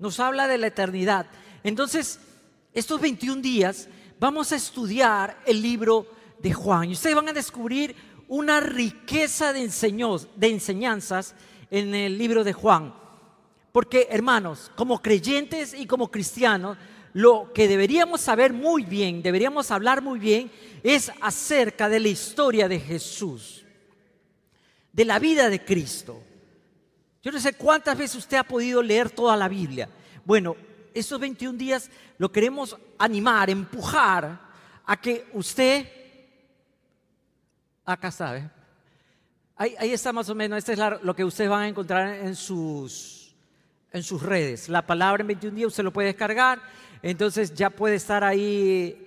Nos 0.00 0.18
habla 0.18 0.48
de 0.48 0.58
la 0.58 0.66
eternidad. 0.66 1.26
Entonces, 1.62 2.18
estos 2.72 3.00
21 3.00 3.40
días 3.40 3.88
vamos 4.18 4.50
a 4.50 4.56
estudiar 4.56 5.40
el 5.46 5.62
libro 5.62 6.08
de 6.40 6.52
Juan. 6.52 6.90
Y 6.90 6.94
ustedes 6.94 7.14
van 7.14 7.28
a 7.28 7.32
descubrir 7.32 7.94
una 8.26 8.58
riqueza 8.58 9.52
de, 9.52 9.60
de 9.60 10.48
enseñanzas 10.48 11.36
en 11.70 11.94
el 11.94 12.18
libro 12.18 12.42
de 12.42 12.52
Juan. 12.52 12.96
Porque, 13.70 14.08
hermanos, 14.10 14.72
como 14.74 15.00
creyentes 15.00 15.72
y 15.72 15.86
como 15.86 16.10
cristianos, 16.10 16.76
lo 17.12 17.52
que 17.54 17.68
deberíamos 17.68 18.22
saber 18.22 18.52
muy 18.52 18.82
bien, 18.82 19.22
deberíamos 19.22 19.70
hablar 19.70 20.02
muy 20.02 20.18
bien, 20.18 20.50
es 20.82 21.12
acerca 21.20 21.88
de 21.88 22.00
la 22.00 22.08
historia 22.08 22.66
de 22.66 22.80
Jesús 22.80 23.62
de 24.96 25.04
la 25.04 25.18
vida 25.18 25.50
de 25.50 25.62
Cristo. 25.62 26.22
Yo 27.22 27.30
no 27.30 27.38
sé 27.38 27.52
cuántas 27.52 27.98
veces 27.98 28.16
usted 28.16 28.38
ha 28.38 28.44
podido 28.44 28.82
leer 28.82 29.10
toda 29.10 29.36
la 29.36 29.46
Biblia. 29.46 29.90
Bueno, 30.24 30.56
estos 30.94 31.20
21 31.20 31.58
días 31.58 31.90
lo 32.16 32.32
queremos 32.32 32.74
animar, 32.96 33.50
empujar 33.50 34.40
a 34.86 34.96
que 34.96 35.26
usted, 35.34 35.86
acá 37.84 38.10
sabe, 38.10 38.48
ahí, 39.56 39.74
ahí 39.78 39.92
está 39.92 40.14
más 40.14 40.30
o 40.30 40.34
menos, 40.34 40.56
este 40.56 40.72
es 40.72 40.78
lo 41.02 41.14
que 41.14 41.24
ustedes 41.24 41.50
van 41.50 41.64
a 41.64 41.68
encontrar 41.68 42.14
en 42.14 42.34
sus, 42.34 43.36
en 43.92 44.02
sus 44.02 44.22
redes. 44.22 44.70
La 44.70 44.86
palabra 44.86 45.20
en 45.20 45.26
21 45.26 45.56
días 45.56 45.66
usted 45.68 45.84
lo 45.84 45.92
puede 45.92 46.08
descargar, 46.08 46.62
entonces 47.02 47.52
ya 47.52 47.68
puede 47.68 47.96
estar 47.96 48.24
ahí 48.24 49.05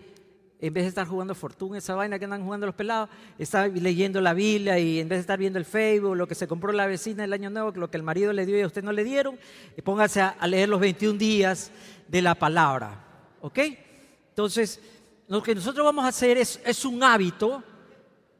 en 0.62 0.74
vez 0.74 0.84
de 0.84 0.89
estar 0.89 1.08
jugando 1.08 1.34
Fortuna, 1.36 1.78
esa 1.78 1.96
vaina 1.96 2.20
que 2.20 2.25
andan 2.25 2.44
jugando 2.44 2.66
los 2.66 2.75
pelados, 2.75 3.10
está 3.38 3.68
leyendo 3.68 4.20
la 4.20 4.34
Biblia 4.34 4.78
y 4.78 5.00
en 5.00 5.08
vez 5.08 5.18
de 5.18 5.22
estar 5.22 5.39
viendo 5.39 5.58
el 5.58 5.63
Facebook, 5.63 6.18
lo 6.18 6.28
que 6.28 6.36
se 6.36 6.48
compró 6.48 6.74
la 6.74 6.86
vecina 6.86 7.24
el 7.24 7.32
año 7.32 7.50
nuevo, 7.50 7.72
lo 7.72 7.89
que 7.89 7.96
el 7.96 8.04
marido 8.04 8.34
le 8.34 8.46
dio 8.46 8.58
y 8.58 8.62
a 8.62 8.68
usted 8.68 8.84
no 8.84 8.92
le 8.92 9.06
dieron, 9.06 9.39
y 9.78 9.82
póngase 9.82 10.22
a, 10.22 10.36
leer 10.48 10.68
los 10.68 10.82
21 10.82 11.18
días 11.18 11.72
de 12.10 12.22
la 12.22 12.36
palabra. 12.36 13.06
¿Ok? 13.39 13.60
Entonces, 14.30 14.82
lo 15.30 15.42
que 15.42 15.56
nosotros 15.56 15.86
vamos 15.86 16.04
a 16.04 16.10
hacer 16.10 16.38
es, 16.38 16.60
es 16.66 16.84
un 16.84 17.01
hábito, 17.04 17.63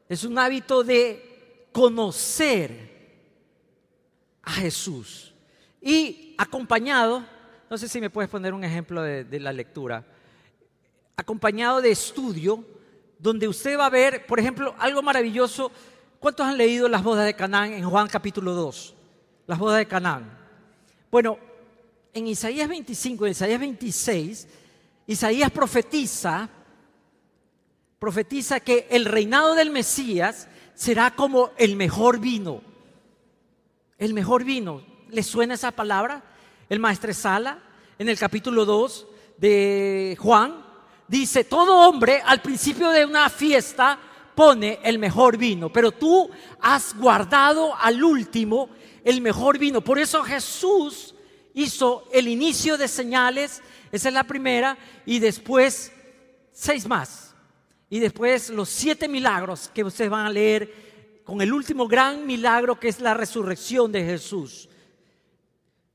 es 0.06 0.22
un 0.22 0.38
hábito 0.38 0.84
de 0.84 1.68
conocer 1.72 2.90
a 4.42 4.52
Jesús. 4.52 5.32
Y 5.80 6.34
acompañado, 6.36 7.24
no 7.70 7.78
sé 7.78 7.88
si 7.88 7.98
me 7.98 8.10
puedes 8.10 8.30
poner 8.30 8.52
un 8.52 8.62
ejemplo 8.62 9.00
de 9.02 9.40
la 9.40 9.54
lectura 9.54 10.04
acompañado 11.20 11.80
de 11.80 11.90
estudio, 11.90 12.64
donde 13.18 13.46
usted 13.46 13.78
va 13.78 13.86
a 13.86 13.90
ver, 13.90 14.26
por 14.26 14.40
ejemplo, 14.40 14.74
algo 14.78 15.02
maravilloso. 15.02 15.70
¿Cuántos 16.18 16.46
han 16.46 16.56
leído 16.56 16.88
las 16.88 17.02
bodas 17.02 17.26
de 17.26 17.34
Canaán 17.34 17.72
en 17.72 17.88
Juan 17.88 18.08
capítulo 18.08 18.54
2? 18.54 18.94
Las 19.46 19.58
bodas 19.58 19.78
de 19.78 19.86
Canaán. 19.86 20.38
Bueno, 21.10 21.38
en 22.14 22.26
Isaías 22.26 22.68
25, 22.68 23.26
en 23.26 23.32
Isaías 23.32 23.60
26, 23.60 24.48
Isaías 25.06 25.50
profetiza, 25.50 26.48
profetiza 27.98 28.60
que 28.60 28.86
el 28.90 29.04
reinado 29.04 29.54
del 29.54 29.70
Mesías 29.70 30.48
será 30.74 31.14
como 31.14 31.50
el 31.58 31.76
mejor 31.76 32.18
vino. 32.18 32.62
El 33.98 34.14
mejor 34.14 34.44
vino. 34.44 34.82
¿Le 35.10 35.22
suena 35.22 35.54
esa 35.54 35.72
palabra? 35.72 36.22
El 36.70 36.78
maestresala, 36.78 37.62
en 37.98 38.08
el 38.08 38.18
capítulo 38.18 38.64
2 38.64 39.06
de 39.36 40.16
Juan, 40.18 40.69
dice, 41.10 41.42
todo 41.42 41.88
hombre 41.88 42.22
al 42.24 42.40
principio 42.40 42.90
de 42.90 43.04
una 43.04 43.28
fiesta 43.28 43.98
pone 44.34 44.78
el 44.84 44.98
mejor 44.98 45.36
vino, 45.36 45.70
pero 45.70 45.90
tú 45.90 46.30
has 46.60 46.96
guardado 46.96 47.74
al 47.76 48.02
último 48.02 48.70
el 49.04 49.20
mejor 49.20 49.58
vino. 49.58 49.80
Por 49.80 49.98
eso 49.98 50.22
Jesús 50.22 51.14
hizo 51.52 52.04
el 52.12 52.28
inicio 52.28 52.78
de 52.78 52.86
señales, 52.86 53.60
esa 53.90 54.08
es 54.08 54.14
la 54.14 54.22
primera, 54.22 54.78
y 55.04 55.18
después 55.18 55.92
seis 56.52 56.86
más. 56.86 57.34
Y 57.88 57.98
después 57.98 58.48
los 58.50 58.68
siete 58.68 59.08
milagros 59.08 59.68
que 59.74 59.82
ustedes 59.82 60.10
van 60.10 60.26
a 60.26 60.30
leer 60.30 61.22
con 61.24 61.40
el 61.40 61.52
último 61.52 61.88
gran 61.88 62.24
milagro 62.24 62.78
que 62.78 62.86
es 62.86 63.00
la 63.00 63.14
resurrección 63.14 63.90
de 63.90 64.04
Jesús. 64.04 64.68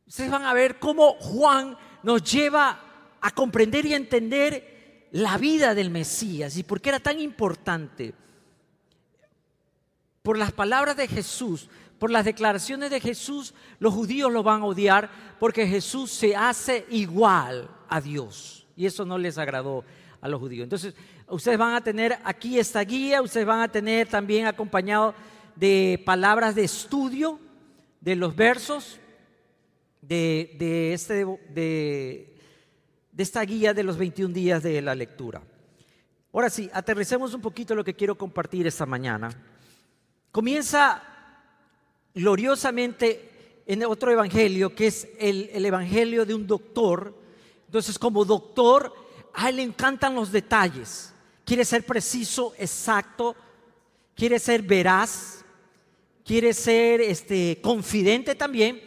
Ustedes 0.06 0.30
van 0.30 0.44
a 0.44 0.54
ver 0.54 0.78
cómo 0.78 1.14
Juan 1.14 1.78
nos 2.04 2.22
lleva 2.22 3.18
a 3.22 3.32
comprender 3.32 3.86
y 3.86 3.94
entender 3.94 4.75
la 5.12 5.38
vida 5.38 5.76
del 5.76 5.90
Mesías 5.90 6.58
y 6.58 6.64
por 6.64 6.82
qué 6.82 6.90
era 6.90 7.00
tan 7.00 7.20
importante. 7.20 8.14
Por 10.22 10.38
las 10.38 10.52
palabras 10.52 10.98
de 10.98 11.08
Jesús, 11.08 11.70
por 12.00 12.12
las 12.12 12.26
declaraciones 12.26 12.90
de 12.90 13.00
Jesús, 13.00 13.54
los 13.80 13.94
judíos 13.94 14.32
lo 14.32 14.44
van 14.44 14.62
a 14.62 14.66
odiar 14.66 15.10
porque 15.40 15.68
Jesús 15.68 16.12
se 16.12 16.36
hace 16.36 16.86
igual 16.90 17.70
a 17.88 18.02
Dios. 18.02 18.68
Y 18.76 18.86
eso 18.86 19.06
no 19.06 19.18
les 19.18 19.38
agradó 19.38 19.86
a 20.20 20.28
los 20.28 20.40
judíos. 20.40 20.64
Entonces, 20.64 20.96
ustedes 21.28 21.58
van 21.58 21.76
a 21.76 21.84
tener 21.84 22.18
aquí 22.24 22.60
esta 22.60 22.82
guía, 22.82 23.22
ustedes 23.22 23.46
van 23.46 23.62
a 23.62 23.72
tener 23.72 24.08
también 24.08 24.48
acompañado 24.48 25.14
de 25.56 26.02
palabras 26.06 26.56
de 26.56 26.64
estudio 26.64 27.40
de 28.02 28.16
los 28.16 28.36
versos 28.36 29.00
de, 30.02 30.56
de 30.60 30.94
este, 30.94 31.26
de, 31.50 32.35
de 33.16 33.24
esta 33.24 33.42
guía 33.44 33.74
de 33.74 33.84
los 33.84 33.98
21 33.98 34.34
días 34.34 34.62
de 34.62 34.82
la 34.82 34.94
lectura. 34.94 35.42
Ahora 36.34 36.50
sí, 36.50 36.70
aterricemos 36.74 37.34
un 37.34 37.42
poquito 37.42 37.74
lo 37.74 37.84
que 37.84 37.94
quiero 37.94 38.18
compartir 38.18 38.68
esta 38.68 38.86
mañana. 38.86 39.30
Comienza 40.34 41.02
gloriosamente 42.14 43.64
en 43.66 43.86
otro 43.86 44.12
evangelio, 44.12 44.76
que 44.76 44.88
es 44.88 45.08
el, 45.18 45.50
el 45.54 45.66
evangelio 45.66 46.26
de 46.26 46.34
un 46.34 46.46
doctor. 46.46 47.16
Entonces, 47.68 47.98
como 47.98 48.26
doctor, 48.26 48.94
a 49.34 49.48
él 49.48 49.56
le 49.56 49.64
encantan 49.64 50.14
los 50.14 50.30
detalles. 50.30 51.14
Quiere 51.46 51.64
ser 51.64 51.86
preciso, 51.86 52.54
exacto, 52.58 53.34
quiere 54.14 54.40
ser 54.40 54.62
veraz, 54.62 55.46
quiere 56.26 56.54
ser 56.54 57.00
este, 57.00 57.62
confidente 57.62 58.36
también, 58.36 58.82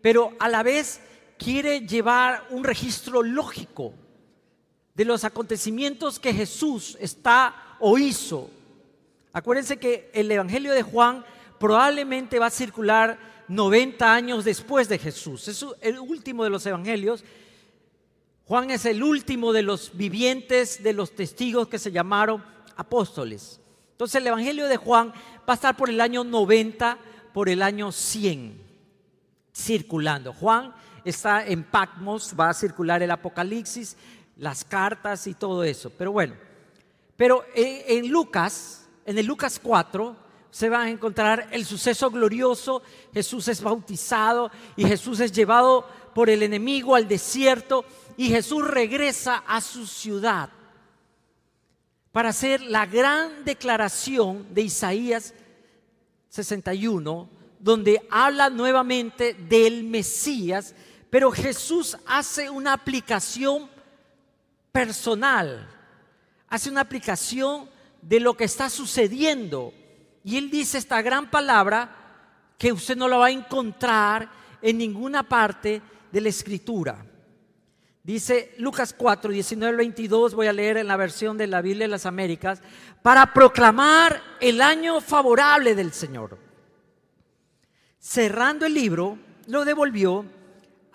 pero 0.00 0.34
a 0.38 0.48
la 0.48 0.62
vez 0.62 1.00
quiere 1.38 1.80
llevar 1.80 2.46
un 2.50 2.64
registro 2.64 3.22
lógico 3.22 3.92
de 4.94 5.04
los 5.04 5.24
acontecimientos 5.24 6.18
que 6.18 6.32
Jesús 6.32 6.96
está 7.00 7.76
o 7.80 7.98
hizo. 7.98 8.50
Acuérdense 9.32 9.76
que 9.76 10.10
el 10.14 10.30
Evangelio 10.30 10.72
de 10.72 10.82
Juan 10.82 11.24
probablemente 11.58 12.38
va 12.38 12.46
a 12.46 12.50
circular 12.50 13.18
90 13.48 14.12
años 14.12 14.44
después 14.44 14.88
de 14.88 14.98
Jesús. 14.98 15.48
Es 15.48 15.64
el 15.82 15.98
último 15.98 16.44
de 16.44 16.50
los 16.50 16.64
evangelios. 16.64 17.24
Juan 18.46 18.70
es 18.70 18.86
el 18.86 19.02
último 19.02 19.52
de 19.52 19.62
los 19.62 19.96
vivientes, 19.96 20.82
de 20.82 20.92
los 20.92 21.14
testigos 21.14 21.68
que 21.68 21.78
se 21.78 21.92
llamaron 21.92 22.42
apóstoles. 22.76 23.60
Entonces 23.92 24.20
el 24.20 24.26
Evangelio 24.26 24.66
de 24.68 24.76
Juan 24.76 25.08
va 25.08 25.52
a 25.52 25.54
estar 25.54 25.76
por 25.76 25.90
el 25.90 26.00
año 26.00 26.24
90, 26.24 26.98
por 27.32 27.48
el 27.48 27.62
año 27.62 27.92
100, 27.92 28.60
circulando. 29.54 30.32
Juan 30.32 30.74
está 31.10 31.46
en 31.46 31.64
Patmos, 31.64 32.34
va 32.38 32.50
a 32.50 32.54
circular 32.54 33.02
el 33.02 33.10
Apocalipsis, 33.10 33.96
las 34.36 34.64
cartas 34.64 35.26
y 35.26 35.34
todo 35.34 35.64
eso. 35.64 35.90
Pero 35.90 36.12
bueno, 36.12 36.34
pero 37.16 37.44
en, 37.54 38.08
Lucas, 38.08 38.86
en 39.04 39.18
el 39.18 39.26
Lucas 39.26 39.60
4, 39.62 40.16
se 40.50 40.68
va 40.68 40.82
a 40.82 40.90
encontrar 40.90 41.48
el 41.52 41.64
suceso 41.64 42.10
glorioso, 42.10 42.82
Jesús 43.12 43.48
es 43.48 43.62
bautizado 43.62 44.50
y 44.76 44.84
Jesús 44.84 45.20
es 45.20 45.32
llevado 45.32 45.86
por 46.14 46.30
el 46.30 46.42
enemigo 46.42 46.94
al 46.94 47.08
desierto 47.08 47.84
y 48.16 48.28
Jesús 48.28 48.66
regresa 48.66 49.44
a 49.46 49.60
su 49.60 49.86
ciudad 49.86 50.50
para 52.10 52.30
hacer 52.30 52.62
la 52.62 52.86
gran 52.86 53.44
declaración 53.44 54.46
de 54.54 54.62
Isaías 54.62 55.34
61, 56.30 57.28
donde 57.58 58.06
habla 58.10 58.48
nuevamente 58.48 59.34
del 59.34 59.84
Mesías, 59.84 60.74
pero 61.10 61.30
Jesús 61.30 61.96
hace 62.06 62.50
una 62.50 62.72
aplicación 62.72 63.68
personal, 64.72 65.68
hace 66.48 66.70
una 66.70 66.82
aplicación 66.82 67.68
de 68.02 68.20
lo 68.20 68.34
que 68.34 68.44
está 68.44 68.68
sucediendo. 68.68 69.72
Y 70.24 70.36
él 70.36 70.50
dice 70.50 70.78
esta 70.78 71.00
gran 71.02 71.30
palabra 71.30 71.96
que 72.58 72.72
usted 72.72 72.96
no 72.96 73.08
la 73.08 73.16
va 73.16 73.26
a 73.26 73.30
encontrar 73.30 74.28
en 74.60 74.78
ninguna 74.78 75.22
parte 75.22 75.82
de 76.10 76.20
la 76.20 76.28
escritura. 76.28 77.04
Dice 78.02 78.54
Lucas 78.58 78.94
4, 78.96 79.32
19 79.32 79.76
22, 79.76 80.34
voy 80.34 80.46
a 80.46 80.52
leer 80.52 80.76
en 80.76 80.86
la 80.86 80.96
versión 80.96 81.36
de 81.36 81.48
la 81.48 81.60
Biblia 81.60 81.86
de 81.86 81.90
las 81.90 82.06
Américas, 82.06 82.62
para 83.02 83.32
proclamar 83.32 84.22
el 84.40 84.60
año 84.60 85.00
favorable 85.00 85.74
del 85.74 85.92
Señor. 85.92 86.38
Cerrando 87.98 88.64
el 88.64 88.74
libro, 88.74 89.18
lo 89.48 89.64
devolvió 89.64 90.24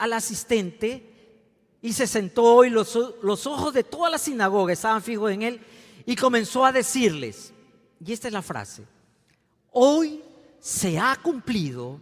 al 0.01 0.13
asistente 0.13 1.03
y 1.79 1.93
se 1.93 2.07
sentó 2.07 2.65
y 2.65 2.71
los, 2.71 2.97
los 3.21 3.45
ojos 3.45 3.71
de 3.71 3.83
toda 3.83 4.09
la 4.09 4.17
sinagoga 4.17 4.73
estaban 4.73 5.03
fijos 5.03 5.31
en 5.31 5.43
él 5.43 5.61
y 6.07 6.15
comenzó 6.15 6.65
a 6.65 6.71
decirles, 6.71 7.53
y 8.03 8.11
esta 8.11 8.27
es 8.27 8.33
la 8.33 8.41
frase, 8.41 8.83
hoy 9.71 10.23
se 10.59 10.97
ha 10.97 11.15
cumplido 11.21 12.01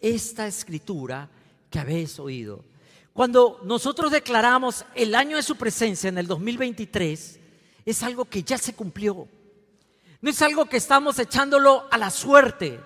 esta 0.00 0.46
escritura 0.46 1.28
que 1.68 1.80
habéis 1.80 2.20
oído. 2.20 2.64
Cuando 3.12 3.60
nosotros 3.64 4.12
declaramos 4.12 4.84
el 4.94 5.16
año 5.16 5.36
de 5.36 5.42
su 5.42 5.56
presencia 5.56 6.06
en 6.06 6.18
el 6.18 6.28
2023, 6.28 7.40
es 7.84 8.02
algo 8.04 8.26
que 8.26 8.44
ya 8.44 8.58
se 8.58 8.74
cumplió. 8.74 9.26
No 10.20 10.30
es 10.30 10.40
algo 10.40 10.66
que 10.66 10.76
estamos 10.76 11.18
echándolo 11.18 11.88
a 11.90 11.98
la 11.98 12.10
suerte. 12.10 12.78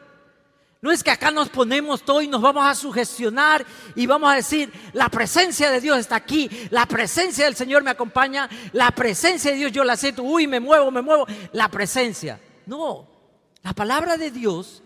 No 0.85 0.93
es 0.93 1.03
que 1.03 1.11
acá 1.11 1.31
nos 1.31 1.49
ponemos 1.49 2.03
todo 2.03 2.21
y 2.21 2.29
nos 2.29 2.43
vamos 2.43 2.63
a 2.67 2.75
sugestionar 2.75 3.65
y 3.97 4.05
vamos 4.05 4.31
a 4.31 4.37
decir, 4.37 4.71
la 4.93 5.09
presencia 5.09 5.71
de 5.71 5.81
Dios 5.81 5.97
está 5.97 6.17
aquí, 6.17 6.51
la 6.69 6.85
presencia 6.85 7.47
del 7.47 7.57
Señor 7.57 7.83
me 7.83 7.91
acompaña, 7.91 8.51
la 8.75 8.91
presencia 8.91 9.51
de 9.51 9.57
Dios 9.57 9.73
yo 9.73 9.83
la 9.83 9.97
siento, 9.97 10.23
uy, 10.23 10.47
me 10.47 10.61
muevo, 10.61 10.91
me 10.91 11.01
muevo, 11.01 11.27
la 11.53 11.71
presencia. 11.71 12.39
No, 12.67 13.09
la 13.63 13.73
palabra 13.73 14.19
de 14.19 14.31
Dios 14.31 14.83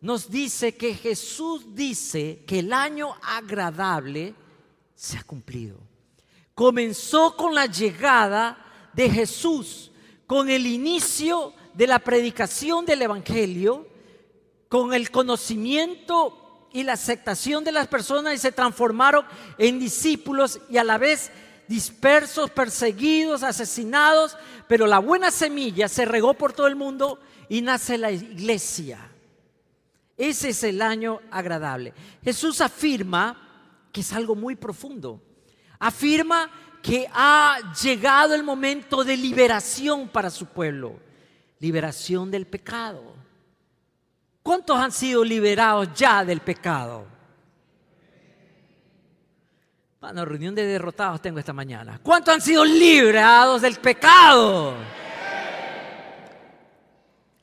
nos 0.00 0.28
dice 0.28 0.74
que 0.74 0.92
Jesús 0.92 1.72
dice 1.72 2.42
que 2.44 2.58
el 2.58 2.72
año 2.72 3.14
agradable 3.22 4.34
se 4.96 5.18
ha 5.18 5.22
cumplido. 5.22 5.78
Comenzó 6.52 7.36
con 7.36 7.54
la 7.54 7.66
llegada 7.66 8.58
de 8.92 9.08
Jesús, 9.08 9.92
con 10.26 10.50
el 10.50 10.66
inicio 10.66 11.52
de 11.74 11.86
la 11.86 12.00
predicación 12.00 12.84
del 12.84 13.02
Evangelio 13.02 13.87
con 14.68 14.92
el 14.92 15.10
conocimiento 15.10 16.68
y 16.72 16.82
la 16.82 16.92
aceptación 16.94 17.64
de 17.64 17.72
las 17.72 17.88
personas 17.88 18.34
y 18.34 18.38
se 18.38 18.52
transformaron 18.52 19.24
en 19.56 19.78
discípulos 19.78 20.60
y 20.68 20.76
a 20.76 20.84
la 20.84 20.98
vez 20.98 21.30
dispersos, 21.66 22.50
perseguidos, 22.50 23.42
asesinados, 23.42 24.36
pero 24.66 24.86
la 24.86 24.98
buena 24.98 25.30
semilla 25.30 25.88
se 25.88 26.04
regó 26.04 26.34
por 26.34 26.52
todo 26.52 26.66
el 26.66 26.76
mundo 26.76 27.18
y 27.48 27.62
nace 27.62 27.96
la 27.98 28.10
iglesia. 28.10 29.10
Ese 30.16 30.50
es 30.50 30.62
el 30.64 30.82
año 30.82 31.20
agradable. 31.30 31.94
Jesús 32.22 32.60
afirma 32.60 33.88
que 33.92 34.00
es 34.00 34.12
algo 34.12 34.34
muy 34.34 34.56
profundo. 34.56 35.22
Afirma 35.78 36.50
que 36.82 37.08
ha 37.12 37.58
llegado 37.82 38.34
el 38.34 38.42
momento 38.42 39.04
de 39.04 39.16
liberación 39.16 40.08
para 40.08 40.30
su 40.30 40.46
pueblo, 40.46 40.98
liberación 41.60 42.30
del 42.30 42.46
pecado 42.46 43.18
¿Cuántos 44.42 44.78
han 44.78 44.92
sido 44.92 45.24
liberados 45.24 45.88
ya 45.94 46.24
del 46.24 46.40
pecado? 46.40 47.06
Bueno, 50.00 50.24
reunión 50.24 50.54
de 50.54 50.64
derrotados 50.64 51.20
tengo 51.20 51.38
esta 51.40 51.52
mañana. 51.52 51.98
¿Cuántos 52.02 52.34
han 52.34 52.40
sido 52.40 52.64
liberados 52.64 53.62
del 53.62 53.76
pecado? 53.76 54.74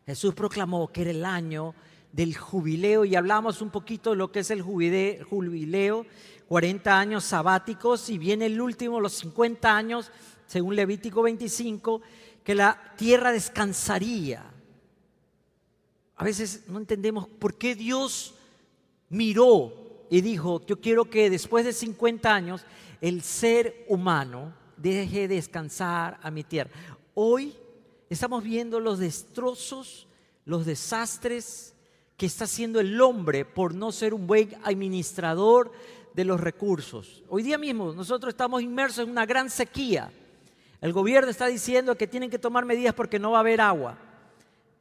Jesús 0.05 0.33
proclamó 0.33 0.87
que 0.87 1.01
era 1.01 1.11
el 1.11 1.25
año 1.25 1.75
del 2.13 2.37
jubileo 2.37 3.03
y 3.03 3.15
hablamos 3.15 3.61
un 3.61 3.71
poquito 3.71 4.11
de 4.11 4.15
lo 4.15 4.31
que 4.31 4.39
es 4.39 4.51
el 4.51 4.61
jubileo, 4.61 6.05
40 6.47 6.97
años 6.97 7.25
sabáticos 7.25 8.09
y 8.09 8.17
viene 8.17 8.45
el 8.45 8.61
último, 8.61 9.01
los 9.01 9.13
50 9.13 9.75
años, 9.75 10.11
según 10.45 10.77
Levítico 10.77 11.23
25, 11.23 12.01
que 12.41 12.55
la 12.55 12.93
tierra 12.95 13.33
descansaría 13.33 14.54
a 16.15 16.23
veces 16.23 16.63
no 16.67 16.79
entendemos 16.79 17.27
por 17.27 17.55
qué 17.55 17.75
Dios 17.75 18.35
miró 19.09 19.73
y 20.09 20.21
dijo, 20.21 20.65
yo 20.65 20.79
quiero 20.79 21.05
que 21.05 21.29
después 21.29 21.65
de 21.65 21.73
50 21.73 22.33
años 22.33 22.65
el 23.01 23.21
ser 23.21 23.85
humano 23.89 24.53
deje 24.77 25.27
descansar 25.27 26.19
a 26.21 26.31
mi 26.31 26.43
tierra. 26.43 26.71
Hoy 27.13 27.53
estamos 28.09 28.43
viendo 28.43 28.79
los 28.79 28.99
destrozos, 28.99 30.07
los 30.45 30.65
desastres 30.65 31.73
que 32.15 32.27
está 32.27 32.45
haciendo 32.45 32.79
el 32.79 32.99
hombre 33.01 33.43
por 33.43 33.73
no 33.73 33.91
ser 33.91 34.13
un 34.13 34.25
buen 34.25 34.55
administrador 34.63 35.71
de 36.13 36.23
los 36.23 36.39
recursos. 36.39 37.23
Hoy 37.27 37.43
día 37.43 37.57
mismo 37.57 37.91
nosotros 37.91 38.33
estamos 38.33 38.61
inmersos 38.61 39.03
en 39.03 39.09
una 39.09 39.25
gran 39.25 39.49
sequía. 39.49 40.11
El 40.79 40.93
gobierno 40.93 41.29
está 41.29 41.47
diciendo 41.47 41.97
que 41.97 42.07
tienen 42.07 42.29
que 42.29 42.39
tomar 42.39 42.63
medidas 42.63 42.93
porque 42.93 43.19
no 43.19 43.31
va 43.31 43.39
a 43.39 43.41
haber 43.41 43.59
agua 43.59 43.97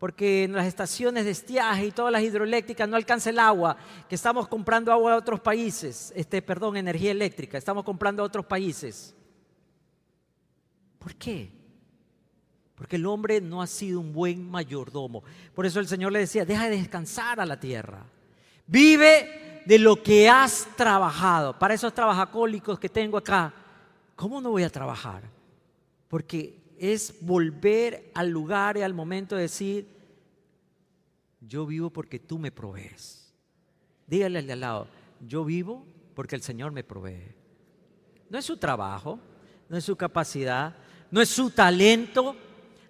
porque 0.04 0.44
en 0.44 0.52
las 0.52 0.66
estaciones 0.66 1.24
de 1.24 1.30
estiaje 1.30 1.86
y 1.86 1.90
todas 1.90 2.12
las 2.12 2.22
hidroeléctricas 2.22 2.86
no 2.86 2.94
alcanza 2.94 3.30
el 3.30 3.38
agua, 3.38 3.74
que 4.06 4.16
estamos 4.16 4.46
comprando 4.48 4.92
agua 4.92 5.14
a 5.14 5.16
otros 5.16 5.40
países, 5.40 6.12
este, 6.14 6.42
perdón, 6.42 6.76
energía 6.76 7.10
eléctrica, 7.10 7.56
estamos 7.56 7.84
comprando 7.84 8.22
a 8.22 8.26
otros 8.26 8.44
países. 8.44 9.14
¿Por 10.98 11.14
qué? 11.14 11.50
Porque 12.74 12.96
el 12.96 13.06
hombre 13.06 13.40
no 13.40 13.62
ha 13.62 13.66
sido 13.66 13.98
un 13.98 14.12
buen 14.12 14.46
mayordomo. 14.46 15.24
Por 15.54 15.64
eso 15.64 15.80
el 15.80 15.88
Señor 15.88 16.12
le 16.12 16.18
decía, 16.18 16.44
deja 16.44 16.68
de 16.68 16.76
descansar 16.76 17.40
a 17.40 17.46
la 17.46 17.58
tierra. 17.58 18.04
Vive 18.66 19.62
de 19.64 19.78
lo 19.78 20.02
que 20.02 20.28
has 20.28 20.68
trabajado. 20.76 21.58
Para 21.58 21.72
esos 21.72 21.94
trabajacólicos 21.94 22.78
que 22.78 22.90
tengo 22.90 23.16
acá, 23.16 23.54
¿cómo 24.16 24.42
no 24.42 24.50
voy 24.50 24.64
a 24.64 24.70
trabajar? 24.70 25.22
Porque 26.08 26.62
es 26.78 27.14
volver 27.22 28.10
al 28.14 28.28
lugar 28.28 28.76
y 28.76 28.82
al 28.82 28.92
momento 28.92 29.36
de 29.36 29.42
decir, 29.42 29.93
yo 31.46 31.66
vivo 31.66 31.90
porque 31.90 32.18
tú 32.18 32.38
me 32.38 32.50
provees. 32.50 33.32
Dígale 34.06 34.38
al 34.38 34.46
de 34.46 34.52
al 34.52 34.60
lado, 34.60 34.88
yo 35.20 35.44
vivo 35.44 35.84
porque 36.14 36.36
el 36.36 36.42
Señor 36.42 36.72
me 36.72 36.84
provee. 36.84 37.34
No 38.30 38.38
es 38.38 38.44
su 38.44 38.56
trabajo, 38.56 39.18
no 39.68 39.76
es 39.76 39.84
su 39.84 39.96
capacidad, 39.96 40.74
no 41.10 41.20
es 41.20 41.28
su 41.28 41.50
talento, 41.50 42.36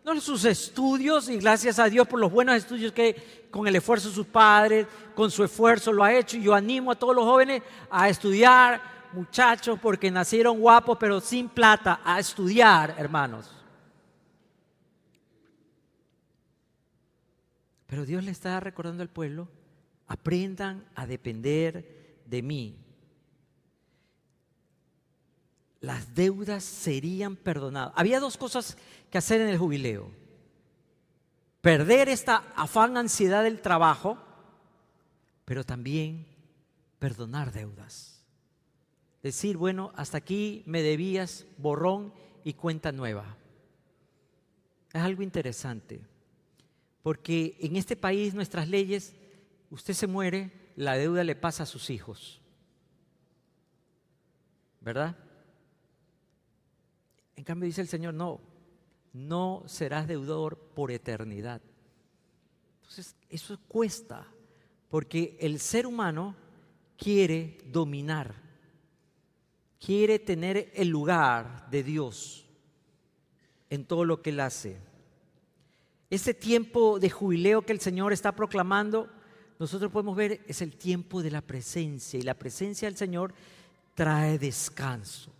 no 0.04 0.20
sus 0.20 0.44
estudios, 0.44 1.28
y 1.28 1.38
gracias 1.38 1.78
a 1.78 1.88
Dios 1.88 2.06
por 2.06 2.20
los 2.20 2.30
buenos 2.30 2.56
estudios 2.56 2.92
que 2.92 3.46
con 3.50 3.66
el 3.66 3.76
esfuerzo 3.76 4.08
de 4.08 4.14
sus 4.14 4.26
padres, 4.26 4.86
con 5.14 5.30
su 5.30 5.44
esfuerzo 5.44 5.92
lo 5.92 6.04
ha 6.04 6.12
hecho. 6.12 6.36
Y 6.36 6.42
yo 6.42 6.54
animo 6.54 6.90
a 6.90 6.94
todos 6.94 7.14
los 7.14 7.24
jóvenes 7.24 7.62
a 7.90 8.08
estudiar, 8.08 8.82
muchachos, 9.12 9.78
porque 9.80 10.10
nacieron 10.10 10.60
guapos, 10.60 10.98
pero 10.98 11.20
sin 11.20 11.48
plata, 11.48 12.00
a 12.04 12.18
estudiar, 12.18 12.94
hermanos. 12.98 13.53
Pero 17.94 18.06
Dios 18.06 18.24
le 18.24 18.32
está 18.32 18.58
recordando 18.58 19.04
al 19.04 19.08
pueblo, 19.08 19.46
aprendan 20.08 20.84
a 20.96 21.06
depender 21.06 22.18
de 22.26 22.42
mí. 22.42 22.76
Las 25.78 26.12
deudas 26.12 26.64
serían 26.64 27.36
perdonadas. 27.36 27.92
Había 27.94 28.18
dos 28.18 28.36
cosas 28.36 28.76
que 29.12 29.18
hacer 29.18 29.40
en 29.42 29.48
el 29.48 29.58
jubileo. 29.58 30.10
Perder 31.60 32.08
esta 32.08 32.38
afán, 32.56 32.96
ansiedad 32.96 33.44
del 33.44 33.60
trabajo, 33.60 34.18
pero 35.44 35.62
también 35.62 36.26
perdonar 36.98 37.52
deudas. 37.52 38.24
Decir, 39.22 39.56
bueno, 39.56 39.92
hasta 39.94 40.18
aquí 40.18 40.64
me 40.66 40.82
debías 40.82 41.46
borrón 41.58 42.12
y 42.42 42.54
cuenta 42.54 42.90
nueva. 42.90 43.36
Es 44.92 45.00
algo 45.00 45.22
interesante, 45.22 46.00
porque 47.04 47.58
en 47.60 47.76
este 47.76 47.96
país 47.96 48.32
nuestras 48.32 48.66
leyes, 48.66 49.14
usted 49.68 49.92
se 49.92 50.06
muere, 50.06 50.50
la 50.74 50.96
deuda 50.96 51.22
le 51.22 51.36
pasa 51.36 51.64
a 51.64 51.66
sus 51.66 51.90
hijos. 51.90 52.40
¿Verdad? 54.80 55.14
En 57.36 57.44
cambio 57.44 57.66
dice 57.66 57.82
el 57.82 57.88
Señor, 57.88 58.14
no, 58.14 58.40
no 59.12 59.64
serás 59.66 60.08
deudor 60.08 60.56
por 60.74 60.90
eternidad. 60.90 61.60
Entonces, 62.76 63.14
eso 63.28 63.60
cuesta, 63.68 64.26
porque 64.88 65.36
el 65.40 65.60
ser 65.60 65.86
humano 65.86 66.34
quiere 66.96 67.58
dominar, 67.66 68.34
quiere 69.78 70.18
tener 70.18 70.72
el 70.74 70.88
lugar 70.88 71.68
de 71.68 71.82
Dios 71.82 72.46
en 73.68 73.84
todo 73.84 74.06
lo 74.06 74.22
que 74.22 74.30
él 74.30 74.40
hace. 74.40 74.93
Ese 76.10 76.34
tiempo 76.34 76.98
de 76.98 77.10
jubileo 77.10 77.62
que 77.62 77.72
el 77.72 77.80
Señor 77.80 78.12
está 78.12 78.32
proclamando, 78.32 79.08
nosotros 79.58 79.90
podemos 79.90 80.16
ver, 80.16 80.44
es 80.46 80.62
el 80.62 80.76
tiempo 80.76 81.22
de 81.22 81.30
la 81.30 81.40
presencia 81.40 82.18
y 82.18 82.22
la 82.22 82.34
presencia 82.34 82.88
del 82.88 82.96
Señor 82.96 83.34
trae 83.94 84.38
descanso. 84.38 85.32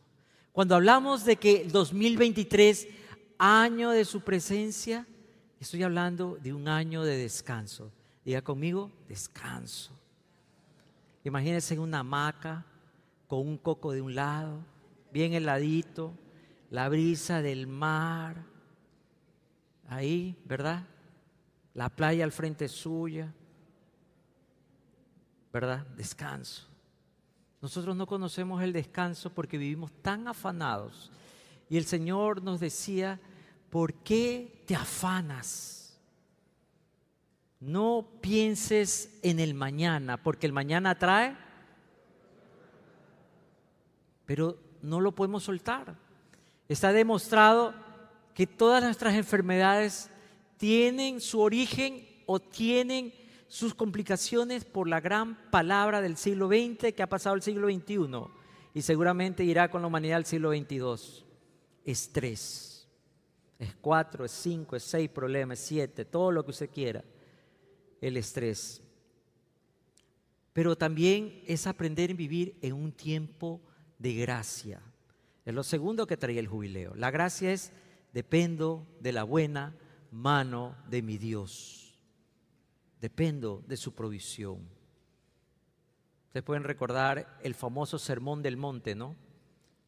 Cuando 0.53 0.77
hablamos 0.77 1.25
de 1.25 1.37
que 1.37 1.63
el 1.63 1.73
2023 1.73 2.89
año 3.39 3.91
de 3.91 4.05
su 4.05 4.21
presencia, 4.21 5.07
estoy 5.59 5.83
hablando 5.83 6.39
de 6.41 6.53
un 6.53 6.69
año 6.69 7.03
de 7.03 7.17
descanso. 7.17 7.91
Diga 8.25 8.43
conmigo, 8.43 8.91
descanso. 9.09 9.93
Imagínense 11.25 11.75
en 11.75 11.81
una 11.81 12.01
hamaca 12.01 12.65
con 13.27 13.41
un 13.41 13.59
coco 13.59 13.93
de 13.93 14.01
un 14.01 14.15
lado, 14.15 14.61
bien 15.13 15.33
heladito, 15.33 16.13
la 16.71 16.89
brisa 16.89 17.43
del 17.43 17.67
mar, 17.67 18.45
ahí, 19.89 20.37
¿verdad? 20.45 20.85
La 21.75 21.89
playa 21.89 22.25
al 22.25 22.33
frente 22.33 22.69
suya, 22.69 23.33
¿verdad? 25.53 25.87
Descanso. 25.97 26.69
Nosotros 27.61 27.97
no 27.97 28.07
conocemos 28.07 28.63
el 28.63 28.73
descanso 28.73 29.33
porque 29.33 29.59
vivimos 29.59 29.91
tan 30.03 30.29
afanados 30.29 31.11
y 31.69 31.77
el 31.77 31.87
Señor 31.87 32.43
nos 32.43 32.61
decía, 32.61 33.21
¿por 33.71 33.95
qué 33.95 34.63
te 34.67 34.77
afanas? 34.77 35.99
No 37.61 38.07
pienses 38.21 39.19
en 39.23 39.41
el 39.41 39.55
mañana, 39.55 40.23
porque 40.23 40.47
el 40.47 40.53
mañana 40.53 40.99
trae, 40.99 41.37
pero 44.27 44.59
no 44.83 45.01
lo 45.01 45.13
podemos 45.13 45.45
soltar. 45.45 45.97
Está 46.69 46.93
demostrado 46.93 47.75
que 48.35 48.47
todas 48.47 48.83
nuestras 48.83 49.15
enfermedades 49.15 50.11
tienen 50.57 51.21
su 51.21 51.41
origen 51.41 52.07
o 52.27 52.41
tienen 52.41 53.15
sus 53.47 53.75
complicaciones 53.75 54.65
por 54.65 54.89
la 54.89 55.01
gran 55.01 55.51
palabra 55.51 56.01
del 56.01 56.17
siglo 56.17 56.49
XX 56.49 56.93
que 56.93 57.03
ha 57.03 57.09
pasado 57.09 57.37
el 57.37 57.43
siglo 57.43 57.69
XXI 57.69 57.99
y 58.75 58.83
seguramente 58.83 59.45
irá 59.45 59.71
con 59.71 59.81
la 59.83 59.87
humanidad 59.87 60.17
al 60.17 60.27
siglo 60.27 60.51
XXII 60.51 61.25
estrés. 61.85 62.89
Es 63.59 63.75
cuatro, 63.77 64.25
es 64.25 64.33
cinco, 64.33 64.75
es 64.75 64.83
seis 64.83 65.09
problemas, 65.09 65.61
es 65.61 65.67
siete, 65.67 66.05
todo 66.05 66.33
lo 66.33 66.45
que 66.45 66.51
usted 66.51 66.71
quiera. 66.71 67.05
El 68.01 68.17
estrés. 68.17 68.83
Pero 70.53 70.77
también 70.77 71.43
es 71.47 71.67
aprender 71.67 72.11
a 72.11 72.15
vivir 72.15 72.59
en 72.63 72.73
un 72.73 72.93
tiempo 72.93 73.61
de 73.99 74.15
gracia. 74.15 74.81
Es 75.45 75.55
lo 75.55 75.63
segundo 75.63 76.07
que 76.07 76.17
traía 76.17 76.41
el 76.41 76.49
jubileo. 76.49 76.95
La 76.95 77.11
gracia 77.11 77.53
es 77.53 77.73
dependo 78.15 78.87
de 79.01 79.11
la 79.11 79.25
buena 79.25 79.75
mano 80.13 80.77
de 80.89 81.03
mi 81.03 81.19
Dios. 81.19 81.99
Dependo 83.01 83.63
de 83.67 83.77
su 83.77 83.93
provisión. 83.93 84.61
Ustedes 86.29 86.45
pueden 86.45 86.63
recordar 86.63 87.39
el 87.43 87.55
famoso 87.55 87.99
sermón 87.99 88.41
del 88.41 88.57
monte, 88.57 88.95
¿no? 88.95 89.17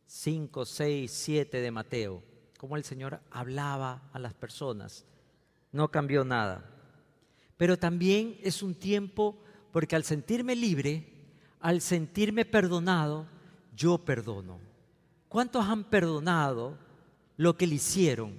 5, 0.06 0.64
6, 0.64 1.10
7 1.10 1.60
de 1.60 1.70
Mateo, 1.70 2.22
cómo 2.58 2.76
el 2.76 2.84
Señor 2.84 3.20
hablaba 3.30 4.10
a 4.12 4.18
las 4.18 4.34
personas. 4.34 5.06
No 5.70 5.88
cambió 5.90 6.24
nada. 6.24 6.68
Pero 7.56 7.78
también 7.78 8.38
es 8.42 8.62
un 8.62 8.74
tiempo 8.74 9.38
porque 9.70 9.94
al 9.94 10.04
sentirme 10.04 10.56
libre, 10.56 11.12
al 11.60 11.80
sentirme 11.80 12.44
perdonado, 12.44 13.26
yo 13.74 13.98
perdono. 13.98 14.58
¿Cuántos 15.28 15.64
han 15.64 15.84
perdonado 15.84 16.85
lo 17.36 17.56
que 17.56 17.66
le 17.66 17.76
hicieron? 17.76 18.36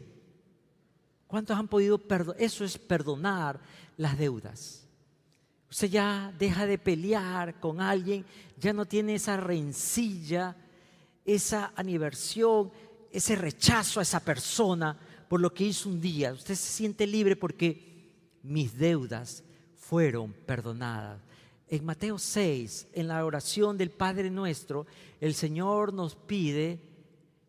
¿Cuántos 1.28 1.58
han 1.58 1.68
podido 1.68 1.98
perdonar? 1.98 2.42
Eso 2.42 2.64
es 2.64 2.78
perdonar 2.78 3.60
las 3.98 4.18
deudas. 4.18 4.88
Usted 5.70 5.90
ya 5.90 6.34
deja 6.38 6.66
de 6.66 6.78
pelear 6.78 7.60
con 7.60 7.82
alguien, 7.82 8.26
ya 8.58 8.72
no 8.72 8.86
tiene 8.86 9.16
esa 9.16 9.36
rencilla, 9.36 10.56
esa 11.26 11.74
aniversión, 11.76 12.72
ese 13.12 13.36
rechazo 13.36 14.00
a 14.00 14.04
esa 14.04 14.22
persona 14.22 14.98
por 15.28 15.42
lo 15.42 15.54
que 15.54 15.66
hizo 15.66 15.90
un 15.90 16.00
día. 16.00 16.32
Usted 16.32 16.56
se 16.56 16.72
siente 16.72 17.06
libre 17.06 17.36
porque 17.36 18.14
mis 18.44 18.78
deudas 18.78 19.44
fueron 19.76 20.32
perdonadas. 20.32 21.22
En 21.68 21.84
Mateo 21.84 22.18
6, 22.18 22.88
en 22.94 23.10
la 23.10 23.26
oración 23.26 23.78
del 23.78 23.92
Padre 23.92 24.30
nuestro, 24.30 24.86
el 25.20 25.34
Señor 25.34 25.94
nos 25.94 26.16
pide 26.16 26.80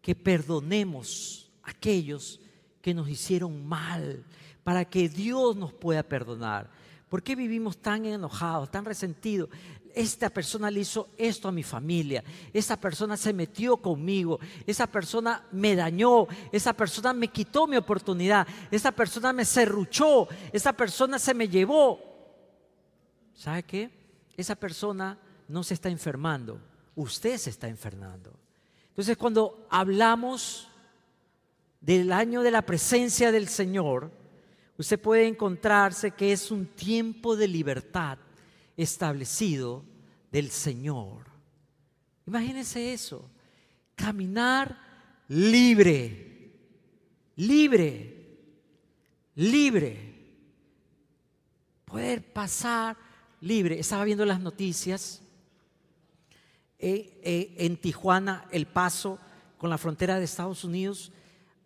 que 0.09 0.15
perdonemos 0.15 1.51
a 1.63 1.69
aquellos 1.69 2.41
que 2.81 2.95
nos 2.95 3.11
hicieron 3.11 3.67
mal, 3.67 4.25
para 4.65 4.83
que 4.87 5.07
Dios 5.07 5.55
nos 5.55 5.71
pueda 5.75 6.03
perdonar. 6.03 6.71
¿Por 7.11 7.23
qué 7.23 7.37
vivimos 7.37 7.77
tan 7.77 8.07
enojados, 8.07 8.71
tan 8.71 8.87
resentidos? 8.87 9.51
esta 9.95 10.31
persona 10.31 10.71
le 10.71 10.81
hizo 10.81 11.11
esto 11.19 11.47
a 11.47 11.53
mi 11.53 11.63
familia, 11.63 12.25
esa 12.55 12.81
persona 12.81 13.19
se 13.19 13.35
metió 13.35 13.77
conmigo, 13.77 14.41
esa 14.67 14.87
persona 14.87 15.45
me 15.53 15.77
dañó, 15.77 16.27
esa 16.53 16.73
persona 16.73 17.13
me 17.13 17.29
quitó 17.29 17.67
mi 17.67 17.77
oportunidad, 17.77 18.49
esa 18.71 18.93
persona 18.93 19.35
me 19.35 19.45
serruchó, 19.45 20.27
esa 20.55 20.73
persona 20.73 21.19
se 21.19 21.35
me 21.35 21.51
llevó. 21.51 22.01
¿Sabe 23.35 23.63
qué? 23.63 23.91
Esa 24.39 24.55
persona 24.55 25.19
no 25.49 25.63
se 25.63 25.75
está 25.75 25.91
enfermando, 25.91 26.59
usted 26.95 27.37
se 27.37 27.51
está 27.51 27.69
enfermando. 27.69 28.38
Entonces 28.99 29.17
cuando 29.17 29.65
hablamos 29.71 30.67
del 31.81 32.11
año 32.11 32.43
de 32.43 32.51
la 32.51 32.63
presencia 32.63 33.31
del 33.31 33.47
Señor, 33.47 34.11
usted 34.77 34.99
puede 34.99 35.29
encontrarse 35.29 36.11
que 36.11 36.33
es 36.33 36.51
un 36.51 36.67
tiempo 36.67 37.37
de 37.37 37.47
libertad 37.47 38.19
establecido 38.77 39.85
del 40.33 40.51
Señor. 40.51 41.27
Imagínense 42.27 42.93
eso, 42.93 43.31
caminar 43.95 44.77
libre, 45.29 46.51
libre, 47.37 48.37
libre, 49.37 50.15
poder 51.85 52.33
pasar 52.33 52.97
libre. 53.43 53.79
Estaba 53.79 54.03
viendo 54.03 54.25
las 54.25 54.41
noticias 54.41 55.23
eh, 56.79 57.19
eh, 57.23 57.55
en 57.59 57.77
Tijuana, 57.77 58.47
El 58.51 58.67
Paso, 58.67 59.19
con 59.57 59.71
la 59.71 59.79
frontera 59.79 60.19
de 60.19 60.25
Estados 60.25 60.65
Unidos, 60.65 61.13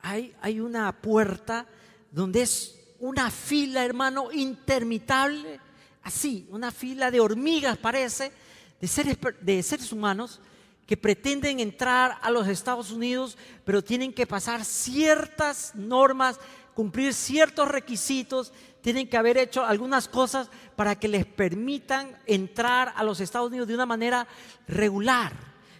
hay, 0.00 0.34
hay 0.40 0.60
una 0.60 0.90
puerta 1.00 1.66
donde 2.10 2.42
es 2.42 2.78
una 2.98 3.30
fila, 3.30 3.84
hermano, 3.84 4.32
intermitable 4.32 5.60
así, 6.02 6.46
una 6.50 6.70
fila 6.70 7.10
de 7.10 7.20
hormigas 7.20 7.78
parece, 7.78 8.32
de 8.80 8.88
seres, 8.88 9.16
de 9.40 9.62
seres 9.62 9.92
humanos 9.92 10.40
que 10.86 10.96
pretenden 10.96 11.60
entrar 11.60 12.18
a 12.20 12.30
los 12.30 12.48
Estados 12.48 12.90
Unidos, 12.90 13.38
pero 13.64 13.82
tienen 13.82 14.12
que 14.12 14.26
pasar 14.26 14.64
ciertas 14.64 15.74
normas, 15.74 16.38
cumplir 16.74 17.14
ciertos 17.14 17.68
requisitos, 17.68 18.52
tienen 18.82 19.08
que 19.08 19.16
haber 19.16 19.38
hecho 19.38 19.64
algunas 19.64 20.08
cosas 20.08 20.50
para 20.76 20.96
que 20.96 21.08
les 21.08 21.24
permitan 21.24 22.18
entrar 22.26 22.92
a 22.96 23.04
los 23.04 23.20
Estados 23.20 23.48
Unidos 23.48 23.68
de 23.68 23.74
una 23.74 23.86
manera 23.86 24.26
regular. 24.68 25.32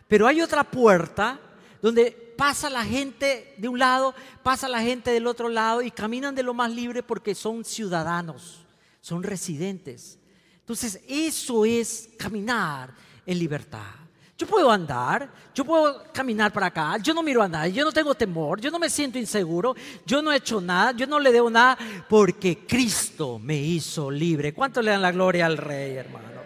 Pero 0.09 0.27
hay 0.27 0.41
otra 0.41 0.65
puerta 0.65 1.39
donde 1.83 2.13
pasa 2.37 2.71
la 2.71 2.85
gente 2.85 3.55
de 3.59 3.69
un 3.69 3.79
lado, 3.79 4.15
pasa 4.43 4.69
la 4.69 4.81
gente 4.81 5.11
del 5.11 5.27
otro 5.27 5.49
lado 5.49 5.83
y 5.83 5.91
caminan 5.91 6.35
de 6.35 6.45
lo 6.45 6.55
más 6.55 6.71
libre 6.71 7.03
porque 7.03 7.35
son 7.35 7.65
ciudadanos, 7.65 8.65
son 9.01 9.23
residentes. 9.23 10.19
Entonces, 10.61 11.01
eso 11.09 11.65
es 11.65 12.09
caminar 12.17 12.95
en 13.27 13.39
libertad. 13.39 14.02
Yo 14.43 14.49
puedo 14.49 14.73
andar, 14.73 15.33
yo 15.55 15.65
puedo 15.65 16.03
caminar 16.13 16.53
para 16.53 16.67
acá, 16.67 16.97
yo 16.99 17.15
no 17.15 17.23
miro 17.23 17.45
a 17.45 17.49
nadie, 17.49 17.75
yo 17.75 17.85
no 17.85 17.93
tengo 17.93 18.13
temor, 18.13 18.61
yo 18.61 18.73
no 18.73 18.81
me 18.81 18.91
siento 18.91 19.17
inseguro, 19.17 19.77
yo 20.05 20.21
no 20.21 20.33
he 20.33 20.39
hecho 20.39 20.61
nada, 20.61 20.91
yo 20.91 21.07
no 21.07 21.21
le 21.21 21.31
debo 21.31 21.49
nada, 21.49 21.79
porque 22.09 22.67
Cristo 22.67 23.39
me 23.39 23.57
hizo 23.57 24.11
libre. 24.11 24.53
¿Cuánto 24.53 24.83
le 24.83 24.91
dan 24.91 25.01
la 25.01 25.13
gloria 25.13 25.47
al 25.47 25.57
Rey, 25.57 25.95
hermano? 25.95 26.41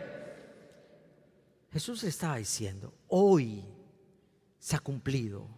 Jesús 1.72 2.04
estaba 2.04 2.37
diciendo, 2.37 2.92
hoy 3.09 3.64
se 4.59 4.76
ha 4.76 4.80
cumplido 4.80 5.48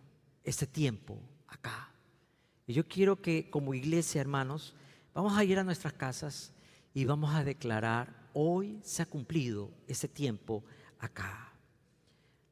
este 0.45 0.69
tiempo 0.69 1.19
acá. 1.49 1.93
Y 2.69 2.73
yo 2.73 2.87
quiero 2.87 3.21
que 3.21 3.51
como 3.51 3.75
iglesia, 3.75 4.21
hermanos, 4.21 4.77
vamos 5.13 5.37
a 5.37 5.43
ir 5.43 5.59
a 5.59 5.65
nuestras 5.65 5.93
casas 5.93 6.53
y 6.95 7.05
vamos 7.05 7.35
a 7.35 7.43
declarar, 7.43 8.29
hoy 8.33 8.79
se 8.85 9.03
ha 9.03 9.07
cumplido 9.07 9.73
este 9.89 10.07
tiempo 10.07 10.63
acá 11.01 11.48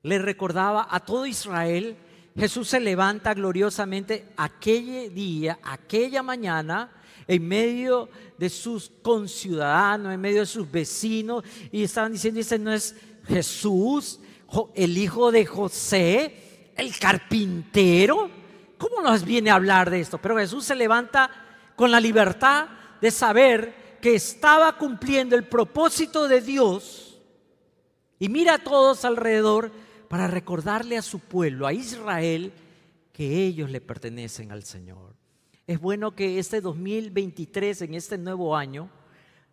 le 0.06 0.20
recordaba 0.20 0.86
a 0.88 1.00
todo 1.00 1.26
Israel, 1.26 1.96
Jesús 2.36 2.68
se 2.68 2.78
levanta 2.78 3.34
gloriosamente 3.34 4.28
aquel 4.36 5.12
día, 5.12 5.58
aquella 5.64 6.22
mañana, 6.22 6.92
en 7.26 7.48
medio 7.48 8.08
de 8.38 8.48
sus 8.48 8.92
conciudadanos, 9.02 10.14
en 10.14 10.20
medio 10.20 10.40
de 10.40 10.46
sus 10.46 10.70
vecinos, 10.70 11.42
y 11.72 11.82
estaban 11.82 12.12
diciendo, 12.12 12.38
ese 12.38 12.56
no 12.56 12.72
es 12.72 12.94
Jesús, 13.26 14.20
el 14.76 14.96
hijo 14.96 15.32
de 15.32 15.44
José, 15.44 16.70
el 16.76 16.96
carpintero. 16.96 18.30
¿Cómo 18.78 19.02
nos 19.02 19.24
viene 19.24 19.50
a 19.50 19.56
hablar 19.56 19.90
de 19.90 19.98
esto? 19.98 20.18
Pero 20.18 20.36
Jesús 20.36 20.66
se 20.66 20.76
levanta 20.76 21.28
con 21.74 21.90
la 21.90 21.98
libertad 21.98 22.68
de 23.00 23.10
saber 23.10 23.98
que 24.00 24.14
estaba 24.14 24.78
cumpliendo 24.78 25.34
el 25.34 25.48
propósito 25.48 26.28
de 26.28 26.42
Dios 26.42 27.18
y 28.20 28.28
mira 28.28 28.54
a 28.54 28.62
todos 28.62 29.04
alrededor 29.04 29.72
para 30.08 30.26
recordarle 30.26 30.96
a 30.96 31.02
su 31.02 31.18
pueblo, 31.18 31.66
a 31.66 31.72
Israel, 31.72 32.52
que 33.12 33.44
ellos 33.44 33.70
le 33.70 33.80
pertenecen 33.80 34.52
al 34.52 34.62
Señor. 34.62 35.14
Es 35.66 35.80
bueno 35.80 36.14
que 36.14 36.38
este 36.38 36.60
2023, 36.60 37.82
en 37.82 37.94
este 37.94 38.18
nuevo 38.18 38.56
año, 38.56 38.88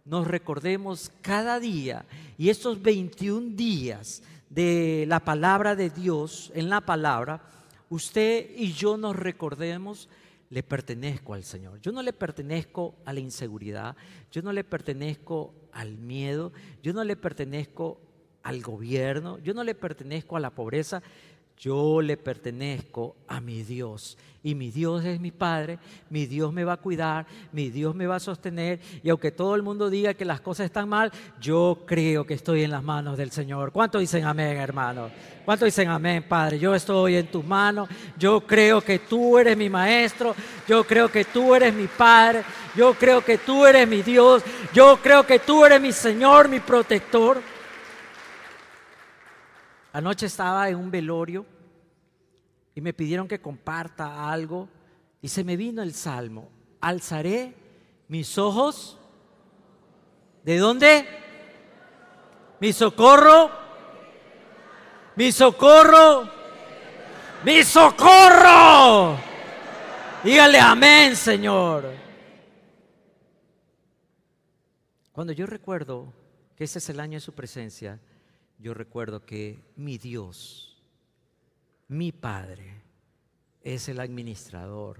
nos 0.06 0.28
recordemos 0.28 1.12
cada 1.22 1.60
día 1.60 2.06
y 2.38 2.50
estos 2.50 2.82
21 2.82 3.56
días 3.56 4.22
de 4.50 5.06
la 5.08 5.22
palabra 5.22 5.76
de 5.76 5.90
Dios, 5.90 6.52
en 6.54 6.70
la 6.70 6.82
palabra, 6.82 7.42
usted 7.90 8.52
y 8.56 8.74
yo 8.74 8.98
nos 8.98 9.16
recordemos, 9.16 10.10
le 10.50 10.62
pertenezco 10.62 11.34
al 11.34 11.44
Señor. 11.44 11.82
Yo 11.82 11.92
no 11.92 12.04
le 12.04 12.14
pertenezco 12.14 12.96
a 13.06 13.14
la 13.14 13.20
inseguridad, 13.20 13.96
yo 14.32 14.44
no 14.44 14.54
le 14.54 14.64
pertenezco 14.64 15.56
al 15.72 15.98
miedo, 15.98 16.52
yo 16.84 16.94
no 16.94 17.04
le 17.04 17.16
pertenezco 17.16 18.00
al 18.44 18.62
gobierno, 18.62 19.40
yo 19.40 19.54
no 19.54 19.64
le 19.64 19.74
pertenezco 19.74 20.38
a 20.38 20.40
la 20.40 20.50
pobreza, 20.52 21.02
yo 21.58 22.02
le 22.02 22.18
pertenezco 22.18 23.16
a 23.28 23.40
mi 23.40 23.64
Dios. 23.64 24.18
Y 24.46 24.56
mi 24.56 24.72
Dios 24.72 25.06
es 25.06 25.22
mi 25.22 25.32
Padre, 25.32 25.80
mi 26.10 26.26
Dios 26.26 26.52
me 26.52 26.66
va 26.66 26.74
a 26.74 26.78
cuidar, 26.78 27.26
mi 27.54 27.70
Dios 27.70 27.96
me 27.96 28.08
va 28.08 28.18
a 28.18 28.20
sostener. 28.20 28.82
Y 29.02 29.10
aunque 29.10 29.32
todo 29.32 29.56
el 29.56 29.64
mundo 29.64 29.90
diga 29.90 30.14
que 30.14 30.26
las 30.26 30.42
cosas 30.42 30.66
están 30.66 30.90
mal, 30.90 31.14
yo 31.40 31.84
creo 31.86 32.26
que 32.26 32.34
estoy 32.34 32.64
en 32.64 32.72
las 32.72 32.84
manos 32.84 33.18
del 33.18 33.32
Señor. 33.32 33.72
¿Cuánto 33.72 34.00
dicen 34.00 34.26
amén, 34.26 34.58
hermano? 34.58 35.10
¿Cuánto 35.46 35.64
dicen 35.64 35.88
amén, 35.88 36.26
Padre? 36.28 36.60
Yo 36.60 36.76
estoy 36.76 37.16
en 37.16 37.28
tus 37.28 37.46
manos. 37.46 37.88
Yo 38.18 38.42
creo 38.42 38.82
que 38.82 39.00
tú 39.00 39.38
eres 39.38 39.56
mi 39.56 39.70
maestro. 39.70 40.36
Yo 40.68 40.84
creo 40.84 41.10
que 41.10 41.24
tú 41.24 41.56
eres 41.56 41.74
mi 41.74 41.88
Padre. 41.88 42.44
Yo 42.76 42.96
creo 42.96 43.24
que 43.24 43.38
tú 43.38 43.66
eres 43.66 43.88
mi 43.88 44.02
Dios. 44.02 44.44
Yo 44.74 45.00
creo 45.02 45.26
que 45.26 45.40
tú 45.40 45.64
eres 45.64 45.80
mi 45.80 45.94
Señor, 45.94 46.50
mi 46.50 46.60
protector. 46.60 47.53
Anoche 49.94 50.26
estaba 50.26 50.68
en 50.70 50.76
un 50.76 50.90
velorio 50.90 51.46
y 52.74 52.82
me 52.82 52.94
pidieron 52.94 53.28
que 53.28 53.40
comparta 53.40 54.32
algo 54.32 54.68
y 55.22 55.28
se 55.28 55.44
me 55.44 55.56
vino 55.56 55.84
el 55.84 55.94
salmo. 55.94 56.50
Alzaré 56.82 57.54
mis 58.08 58.40
ojos. 58.40 58.98
¿De 60.44 60.58
dónde? 60.58 61.08
Mi 62.60 62.74
socorro. 62.74 63.52
Mi 65.16 65.32
socorro. 65.32 66.28
Mi 67.46 67.62
socorro. 67.62 69.16
Dígale 70.24 70.60
amén, 70.60 71.16
Señor. 71.16 71.92
Cuando 75.12 75.34
yo 75.34 75.46
recuerdo 75.46 76.12
que 76.56 76.64
ese 76.64 76.80
es 76.80 76.90
el 76.90 77.00
año 77.00 77.18
de 77.18 77.20
su 77.20 77.34
presencia, 77.34 78.00
yo 78.64 78.74
recuerdo 78.74 79.26
que 79.26 79.60
mi 79.76 79.98
Dios, 79.98 80.82
mi 81.90 82.14
Padre, 82.14 82.82
es 83.62 83.90
el 83.90 84.00
administrador 84.00 85.00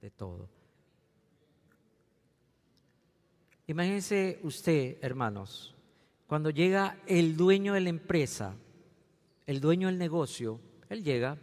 de 0.00 0.10
todo. 0.10 0.48
Imagínense 3.66 4.40
usted, 4.42 4.96
hermanos, 5.02 5.74
cuando 6.26 6.48
llega 6.48 6.96
el 7.06 7.36
dueño 7.36 7.74
de 7.74 7.82
la 7.82 7.90
empresa, 7.90 8.54
el 9.46 9.60
dueño 9.60 9.88
del 9.88 9.98
negocio, 9.98 10.58
él 10.88 11.04
llega 11.04 11.36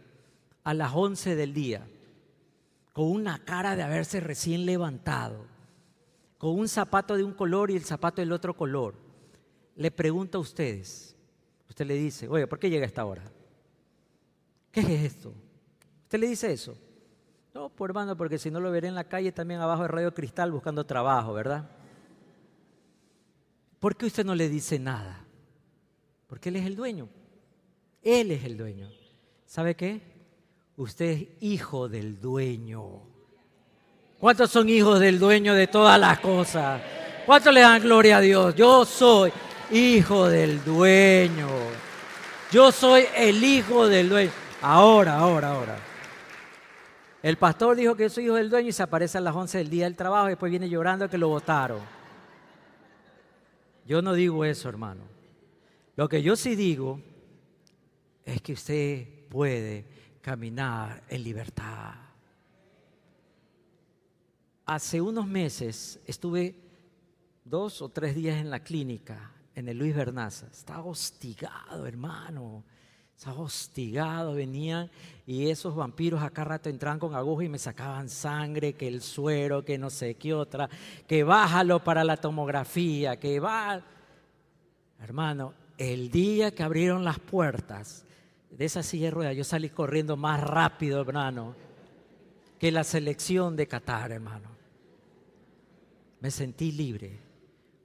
a 0.64 0.74
las 0.74 0.92
11 0.92 1.36
del 1.36 1.54
día 1.54 1.86
con 2.92 3.12
una 3.12 3.44
cara 3.44 3.76
de 3.76 3.84
haberse 3.84 4.18
recién 4.18 4.66
levantado, 4.66 5.46
con 6.36 6.58
un 6.58 6.66
zapato 6.66 7.16
de 7.16 7.22
un 7.22 7.32
color 7.32 7.70
y 7.70 7.76
el 7.76 7.84
zapato 7.84 8.20
del 8.20 8.32
otro 8.32 8.56
color. 8.56 8.96
Le 9.76 9.92
pregunto 9.92 10.38
a 10.38 10.40
ustedes, 10.40 11.16
Usted 11.80 11.94
le 11.94 11.98
dice, 11.98 12.28
oye, 12.28 12.46
¿por 12.46 12.58
qué 12.58 12.68
llega 12.68 12.84
a 12.84 12.86
esta 12.86 13.06
hora? 13.06 13.22
¿Qué 14.70 14.80
es 14.80 15.14
esto? 15.14 15.32
Usted 16.02 16.18
le 16.18 16.26
dice 16.26 16.52
eso. 16.52 16.76
No, 17.54 17.70
por 17.70 17.76
pues, 17.76 17.88
hermano, 17.88 18.18
porque 18.18 18.36
si 18.36 18.50
no 18.50 18.60
lo 18.60 18.70
veré 18.70 18.88
en 18.88 18.94
la 18.94 19.04
calle 19.04 19.32
también 19.32 19.62
abajo 19.62 19.80
de 19.80 19.88
Radio 19.88 20.12
Cristal 20.12 20.52
buscando 20.52 20.84
trabajo, 20.84 21.32
¿verdad? 21.32 21.70
¿Por 23.78 23.96
qué 23.96 24.04
usted 24.04 24.26
no 24.26 24.34
le 24.34 24.50
dice 24.50 24.78
nada? 24.78 25.24
Porque 26.26 26.50
Él 26.50 26.56
es 26.56 26.66
el 26.66 26.76
dueño. 26.76 27.08
Él 28.02 28.30
es 28.32 28.44
el 28.44 28.58
dueño. 28.58 28.90
¿Sabe 29.46 29.74
qué? 29.74 30.02
Usted 30.76 31.06
es 31.06 31.28
hijo 31.40 31.88
del 31.88 32.20
dueño. 32.20 33.00
¿Cuántos 34.18 34.50
son 34.50 34.68
hijos 34.68 35.00
del 35.00 35.18
dueño 35.18 35.54
de 35.54 35.66
todas 35.66 35.98
las 35.98 36.20
cosas? 36.20 36.82
¿Cuántos 37.24 37.54
le 37.54 37.62
dan 37.62 37.80
gloria 37.80 38.18
a 38.18 38.20
Dios? 38.20 38.54
Yo 38.54 38.84
soy 38.84 39.32
hijo 39.70 40.28
del 40.28 40.62
dueño. 40.62 41.69
Yo 42.50 42.72
soy 42.72 43.04
el 43.16 43.44
hijo 43.44 43.86
del 43.86 44.08
dueño. 44.08 44.32
Ahora, 44.60 45.18
ahora, 45.18 45.52
ahora. 45.52 45.78
El 47.22 47.36
pastor 47.36 47.76
dijo 47.76 47.94
que 47.94 48.04
yo 48.04 48.10
soy 48.10 48.24
hijo 48.24 48.34
del 48.34 48.50
dueño 48.50 48.70
y 48.70 48.72
se 48.72 48.82
aparece 48.82 49.18
a 49.18 49.20
las 49.20 49.36
11 49.36 49.58
del 49.58 49.70
día 49.70 49.84
del 49.84 49.94
trabajo 49.94 50.26
y 50.26 50.30
después 50.30 50.50
viene 50.50 50.68
llorando 50.68 51.08
que 51.08 51.16
lo 51.16 51.28
votaron. 51.28 51.80
Yo 53.86 54.02
no 54.02 54.14
digo 54.14 54.44
eso, 54.44 54.68
hermano. 54.68 55.02
Lo 55.94 56.08
que 56.08 56.22
yo 56.22 56.34
sí 56.34 56.56
digo 56.56 57.00
es 58.24 58.42
que 58.42 58.54
usted 58.54 59.28
puede 59.28 59.84
caminar 60.20 61.04
en 61.08 61.22
libertad. 61.22 61.94
Hace 64.66 65.00
unos 65.00 65.26
meses 65.26 66.00
estuve 66.04 66.56
dos 67.44 67.80
o 67.80 67.88
tres 67.90 68.16
días 68.16 68.38
en 68.38 68.50
la 68.50 68.60
clínica 68.60 69.30
en 69.60 69.68
el 69.68 69.78
Luis 69.78 69.94
Bernaza. 69.94 70.46
Estaba 70.50 70.82
hostigado, 70.84 71.86
hermano. 71.86 72.64
Estaba 73.16 73.40
hostigado, 73.40 74.34
venían 74.34 74.90
y 75.26 75.50
esos 75.50 75.76
vampiros 75.76 76.22
acá 76.22 76.42
rato 76.42 76.70
entraban 76.70 76.98
con 76.98 77.14
aguja 77.14 77.44
y 77.44 77.48
me 77.50 77.58
sacaban 77.58 78.08
sangre, 78.08 78.72
que 78.72 78.88
el 78.88 79.02
suero, 79.02 79.62
que 79.62 79.76
no 79.76 79.90
sé 79.90 80.14
qué 80.14 80.32
otra, 80.32 80.70
que 81.06 81.22
bájalo 81.22 81.84
para 81.84 82.02
la 82.02 82.16
tomografía, 82.16 83.20
que 83.20 83.38
va. 83.38 83.84
Hermano, 84.98 85.52
el 85.76 86.10
día 86.10 86.54
que 86.54 86.62
abrieron 86.62 87.04
las 87.04 87.18
puertas 87.18 88.06
de 88.50 88.64
esa 88.64 88.82
silla 88.82 89.06
de 89.06 89.10
ruedas, 89.10 89.36
yo 89.36 89.44
salí 89.44 89.68
corriendo 89.68 90.16
más 90.16 90.40
rápido, 90.40 91.02
hermano, 91.02 91.54
que 92.58 92.72
la 92.72 92.84
selección 92.84 93.54
de 93.54 93.68
Qatar, 93.68 94.12
hermano. 94.12 94.48
Me 96.20 96.30
sentí 96.30 96.72
libre, 96.72 97.18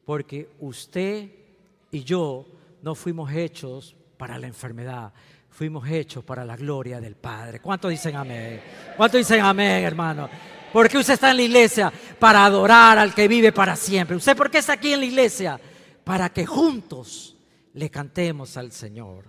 porque 0.06 0.50
usted 0.62 1.45
y 1.96 2.04
yo 2.04 2.46
no 2.82 2.94
fuimos 2.94 3.32
hechos 3.32 3.96
para 4.18 4.38
la 4.38 4.48
enfermedad, 4.48 5.14
fuimos 5.50 5.88
hechos 5.88 6.26
para 6.26 6.44
la 6.44 6.58
gloria 6.58 7.00
del 7.00 7.16
Padre. 7.16 7.62
¿Cuántos 7.62 7.90
dicen 7.90 8.18
amén? 8.18 8.62
¿Cuántos 8.98 9.20
dicen 9.20 9.40
amén, 9.40 9.86
hermano? 9.86 10.30
¿Por 10.74 10.90
qué 10.90 10.98
usted 10.98 11.14
está 11.14 11.32
en 11.32 11.38
la 11.38 11.44
iglesia? 11.44 11.94
Para 12.20 12.44
adorar 12.44 12.98
al 12.98 13.16
que 13.16 13.30
vive 13.30 13.54
para 13.54 13.78
siempre. 13.78 14.18
¿Usted 14.18 14.36
por 14.36 14.52
qué 14.52 14.58
está 14.58 14.74
aquí 14.74 14.92
en 14.92 15.00
la 15.00 15.06
iglesia? 15.06 15.58
Para 16.04 16.28
que 16.34 16.46
juntos 16.46 17.38
le 17.74 17.90
cantemos 17.90 18.58
al 18.58 18.74
Señor. 18.74 19.24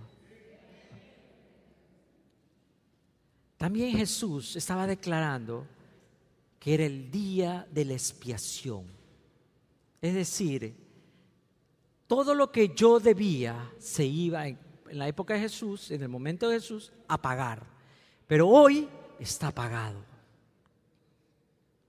También 3.57 3.97
Jesús 3.97 4.57
estaba 4.57 4.89
declarando 4.89 5.69
que 6.59 6.75
era 6.75 6.85
el 6.85 7.13
día 7.13 7.65
de 7.71 7.85
la 7.85 7.93
expiación. 7.93 8.87
Es 10.03 10.15
decir, 10.15 10.86
todo 12.07 12.35
lo 12.35 12.53
que 12.53 12.75
yo 12.75 13.01
debía 13.01 13.73
se 13.79 14.05
iba 14.05 14.47
en, 14.47 14.59
la 14.91 15.09
época 15.09 15.35
de 15.35 15.41
Jesús, 15.41 15.91
en 15.91 16.03
el 16.03 16.09
momento 16.09 16.49
de 16.49 16.61
Jesús, 16.61 16.93
a 17.09 17.21
pagar. 17.21 17.67
Pero 18.27 18.49
hoy 18.49 18.89
está 19.19 19.51
pagado. 19.51 20.05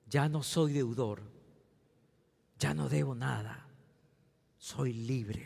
Ya 0.09 0.27
no 0.27 0.41
soy 0.41 0.73
deudor. 0.73 1.21
Ya 2.57 2.73
no 2.73 2.89
debo 2.89 3.13
nada. 3.13 3.67
Soy 4.57 4.93
libre. 4.93 5.45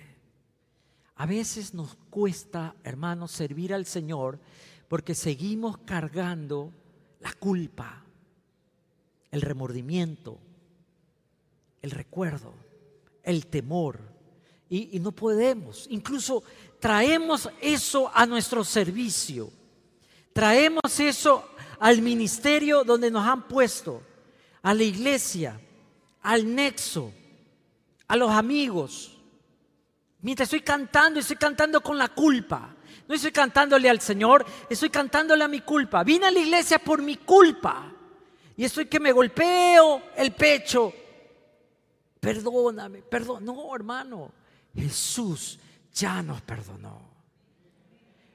A 1.15 1.25
veces 1.25 1.73
nos 1.73 1.95
cuesta, 2.09 2.75
hermanos, 2.83 3.31
servir 3.31 3.73
al 3.73 3.85
Señor 3.85 4.39
porque 4.87 5.13
seguimos 5.13 5.77
cargando 5.79 6.73
la 7.19 7.31
culpa, 7.33 8.03
el 9.29 9.41
remordimiento, 9.41 10.39
el 11.81 11.91
recuerdo, 11.91 12.53
el 13.23 13.47
temor. 13.47 14.10
Y, 14.71 15.01
no 15.01 15.11
podemos. 15.11 15.85
Incluso 15.89 16.45
traemos 16.79 17.49
eso 17.59 18.09
a 18.13 18.25
nuestro 18.25 18.63
servicio. 18.63 19.51
Traemos 20.31 20.97
eso 20.97 21.45
al 21.77 22.01
ministerio 22.01 22.85
donde 22.85 23.11
nos 23.11 23.27
han 23.27 23.49
puesto, 23.49 24.01
a 24.61 24.73
la 24.73 24.83
iglesia, 24.83 25.59
al 26.21 26.55
nexo, 26.55 27.11
a 28.07 28.15
los 28.15 28.31
amigos. 28.31 29.17
Mientras 30.21 30.47
estoy 30.47 30.61
cantando, 30.61 31.19
estoy 31.19 31.35
cantando 31.35 31.81
con 31.81 31.97
la 31.97 32.07
culpa. 32.07 32.73
No 33.09 33.15
estoy 33.15 33.33
cantándole 33.33 33.89
al 33.89 33.99
Señor, 33.99 34.45
estoy 34.69 34.89
cantándole 34.89 35.43
a 35.43 35.49
mi 35.49 35.59
culpa. 35.59 36.01
Vine 36.05 36.27
a 36.27 36.31
la 36.31 36.39
iglesia 36.39 36.79
por 36.79 37.01
mi 37.01 37.17
culpa. 37.17 37.91
Y 38.55 38.63
estoy 38.63 38.85
que 38.85 39.01
me 39.01 39.11
golpeo 39.11 40.01
el 40.15 40.31
pecho. 40.31 40.93
Perdóname, 42.21 43.01
perdón. 43.01 43.43
No, 43.43 43.75
hermano. 43.75 44.31
Jesús 44.75 45.59
ya 45.93 46.21
nos 46.21 46.41
perdonó. 46.41 46.99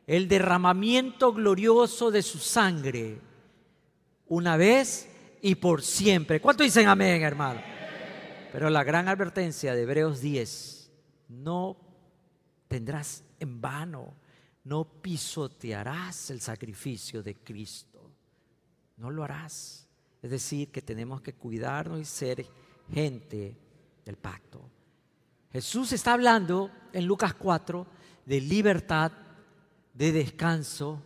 El 0.06 0.28
derramamiento 0.28 1.32
glorioso 1.32 2.10
de 2.10 2.22
su 2.22 2.38
sangre. 2.38 3.18
Una 4.28 4.56
vez 4.56 5.08
y 5.42 5.54
por 5.56 5.82
siempre. 5.82 6.40
¿Cuánto 6.40 6.62
dicen 6.62 6.88
amén, 6.88 7.22
hermano? 7.22 7.60
Pero 8.52 8.70
la 8.70 8.84
gran 8.84 9.08
advertencia 9.08 9.74
de 9.74 9.82
Hebreos 9.82 10.20
10, 10.20 10.90
no 11.28 11.76
tendrás 12.68 13.24
en 13.38 13.60
vano, 13.60 14.14
no 14.64 14.84
pisotearás 14.84 16.30
el 16.30 16.40
sacrificio 16.40 17.22
de 17.22 17.34
Cristo. 17.34 18.10
No 18.96 19.10
lo 19.10 19.24
harás. 19.24 19.86
Es 20.22 20.30
decir, 20.30 20.70
que 20.70 20.82
tenemos 20.82 21.20
que 21.20 21.34
cuidarnos 21.34 22.00
y 22.00 22.04
ser 22.04 22.46
gente 22.92 23.56
del 24.04 24.16
pacto. 24.16 24.70
Jesús 25.52 25.92
está 25.92 26.12
hablando 26.12 26.70
en 26.92 27.06
Lucas 27.06 27.34
4 27.34 27.86
de 28.24 28.40
libertad, 28.40 29.12
de 29.94 30.12
descanso 30.12 31.02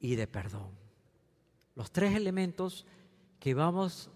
y 0.00 0.16
de 0.16 0.26
perdón. 0.26 0.70
Los 1.74 1.90
tres 1.90 2.14
elementos 2.14 2.86
que 3.38 3.54
vamos 3.54 4.10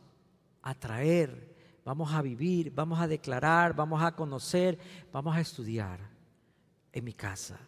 a 0.62 0.74
traer, 0.74 1.56
vamos 1.84 2.12
a 2.12 2.22
vivir, 2.22 2.72
vamos 2.74 3.00
a 3.00 3.06
declarar, 3.06 3.74
vamos 3.74 4.02
a 4.02 4.12
conocer, 4.12 4.78
vamos 5.12 5.36
a 5.36 5.40
estudiar 5.40 6.00
en 6.92 7.04
mi 7.04 7.12
casa 7.12 7.58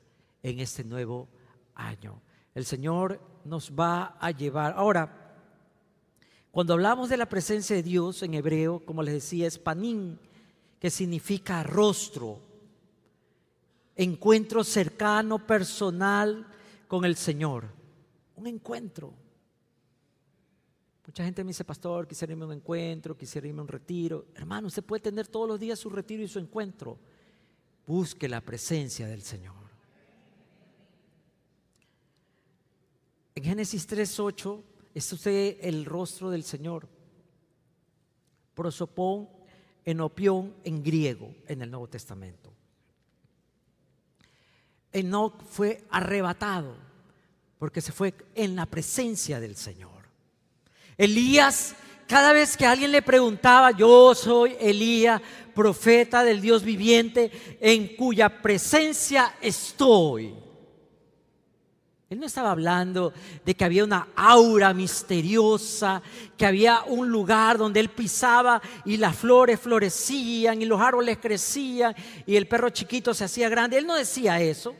en 0.42 0.60
este 0.60 0.84
nuevo 0.84 1.28
año. 1.74 2.20
El 2.54 2.64
Señor 2.64 3.20
nos 3.44 3.72
va 3.72 4.16
a 4.20 4.30
llevar. 4.30 4.74
Ahora, 4.76 5.36
cuando 6.50 6.74
hablamos 6.74 7.08
de 7.08 7.16
la 7.16 7.28
presencia 7.28 7.76
de 7.76 7.82
Dios 7.82 8.22
en 8.22 8.34
hebreo, 8.34 8.84
como 8.84 9.02
les 9.02 9.14
decía, 9.14 9.46
es 9.46 9.58
panín, 9.58 10.18
que 10.80 10.90
significa 10.90 11.62
rostro, 11.62 12.40
encuentro 13.94 14.64
cercano, 14.64 15.46
personal 15.46 16.46
con 16.88 17.04
el 17.04 17.16
Señor. 17.16 17.68
Un 18.36 18.46
encuentro. 18.46 19.12
Mucha 21.06 21.24
gente 21.24 21.44
me 21.44 21.48
dice, 21.48 21.64
pastor, 21.64 22.08
quisiera 22.08 22.32
irme 22.32 22.44
a 22.44 22.48
un 22.48 22.54
encuentro, 22.54 23.16
quisiera 23.16 23.46
irme 23.46 23.60
a 23.60 23.62
un 23.62 23.68
retiro. 23.68 24.26
Hermano, 24.34 24.68
usted 24.68 24.82
puede 24.82 25.02
tener 25.02 25.28
todos 25.28 25.46
los 25.46 25.60
días 25.60 25.78
su 25.78 25.90
retiro 25.90 26.22
y 26.22 26.28
su 26.28 26.38
encuentro. 26.38 26.98
Busque 27.86 28.28
la 28.28 28.40
presencia 28.40 29.06
del 29.06 29.20
Señor. 29.20 29.56
En 33.34 33.44
Génesis 33.44 33.86
3.8 33.86 34.62
es 34.94 35.12
usted 35.12 35.58
el 35.60 35.84
rostro 35.84 36.30
del 36.30 36.44
Señor. 36.44 36.88
Prosopón, 38.54 39.28
enopión 39.84 40.54
en 40.64 40.82
griego 40.82 41.34
en 41.48 41.62
el 41.62 41.70
Nuevo 41.70 41.88
Testamento. 41.88 42.52
Enoch 44.92 45.42
fue 45.44 45.84
arrebatado 45.90 46.76
porque 47.58 47.80
se 47.80 47.92
fue 47.92 48.14
en 48.34 48.56
la 48.56 48.66
presencia 48.66 49.38
del 49.38 49.56
Señor. 49.56 49.90
Elías, 50.96 51.74
cada 52.06 52.32
vez 52.32 52.56
que 52.56 52.66
alguien 52.66 52.90
le 52.90 53.02
preguntaba, 53.02 53.70
yo 53.70 54.14
soy 54.14 54.56
Elías, 54.58 55.20
profeta 55.54 56.24
del 56.24 56.40
Dios 56.40 56.62
viviente, 56.62 57.30
en 57.60 57.96
cuya 57.96 58.42
presencia 58.42 59.34
estoy. 59.40 60.34
Él 62.10 62.18
no 62.18 62.26
estaba 62.26 62.50
hablando 62.50 63.12
de 63.44 63.54
que 63.54 63.64
había 63.64 63.84
una 63.84 64.08
aura 64.16 64.74
misteriosa, 64.74 66.02
que 66.36 66.44
había 66.44 66.82
un 66.82 67.08
lugar 67.08 67.56
donde 67.56 67.78
él 67.78 67.88
pisaba 67.88 68.60
y 68.84 68.96
las 68.96 69.14
flores 69.14 69.60
florecían 69.60 70.60
y 70.60 70.64
los 70.64 70.80
árboles 70.80 71.18
crecían 71.18 71.94
y 72.26 72.34
el 72.34 72.48
perro 72.48 72.70
chiquito 72.70 73.14
se 73.14 73.22
hacía 73.22 73.48
grande. 73.48 73.78
Él 73.78 73.86
no 73.86 73.94
decía 73.94 74.40
eso. 74.40 74.74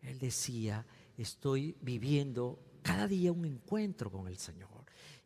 Él 0.00 0.18
decía, 0.18 0.86
estoy 1.18 1.76
viviendo 1.82 2.58
cada 2.80 3.06
día 3.06 3.30
un 3.30 3.44
encuentro 3.44 4.10
con 4.10 4.26
el 4.26 4.38
Señor. 4.38 4.70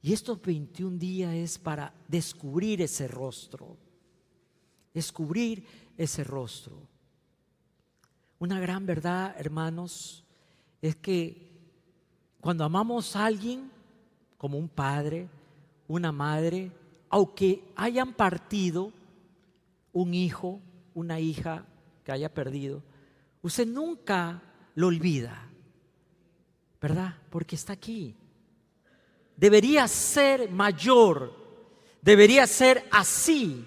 Y 0.02 0.12
estos 0.12 0.42
21 0.42 0.98
días 0.98 1.32
es 1.34 1.56
para 1.56 1.94
descubrir 2.08 2.82
ese 2.82 3.06
rostro. 3.06 3.76
Descubrir 4.92 5.64
ese 5.96 6.24
rostro. 6.24 6.82
Una 8.40 8.58
gran 8.58 8.84
verdad, 8.86 9.36
hermanos 9.38 10.25
es 10.88 10.96
que 10.96 11.46
cuando 12.40 12.64
amamos 12.64 13.16
a 13.16 13.26
alguien, 13.26 13.70
como 14.38 14.58
un 14.58 14.68
padre, 14.68 15.28
una 15.88 16.12
madre, 16.12 16.70
aunque 17.08 17.64
hayan 17.76 18.12
partido 18.12 18.92
un 19.92 20.14
hijo, 20.14 20.60
una 20.94 21.18
hija 21.18 21.64
que 22.04 22.12
haya 22.12 22.32
perdido, 22.32 22.82
usted 23.42 23.66
nunca 23.66 24.42
lo 24.74 24.88
olvida, 24.88 25.48
¿verdad? 26.80 27.16
Porque 27.30 27.56
está 27.56 27.72
aquí. 27.72 28.14
Debería 29.36 29.88
ser 29.88 30.50
mayor, 30.50 31.34
debería 32.00 32.46
ser 32.46 32.86
así 32.90 33.66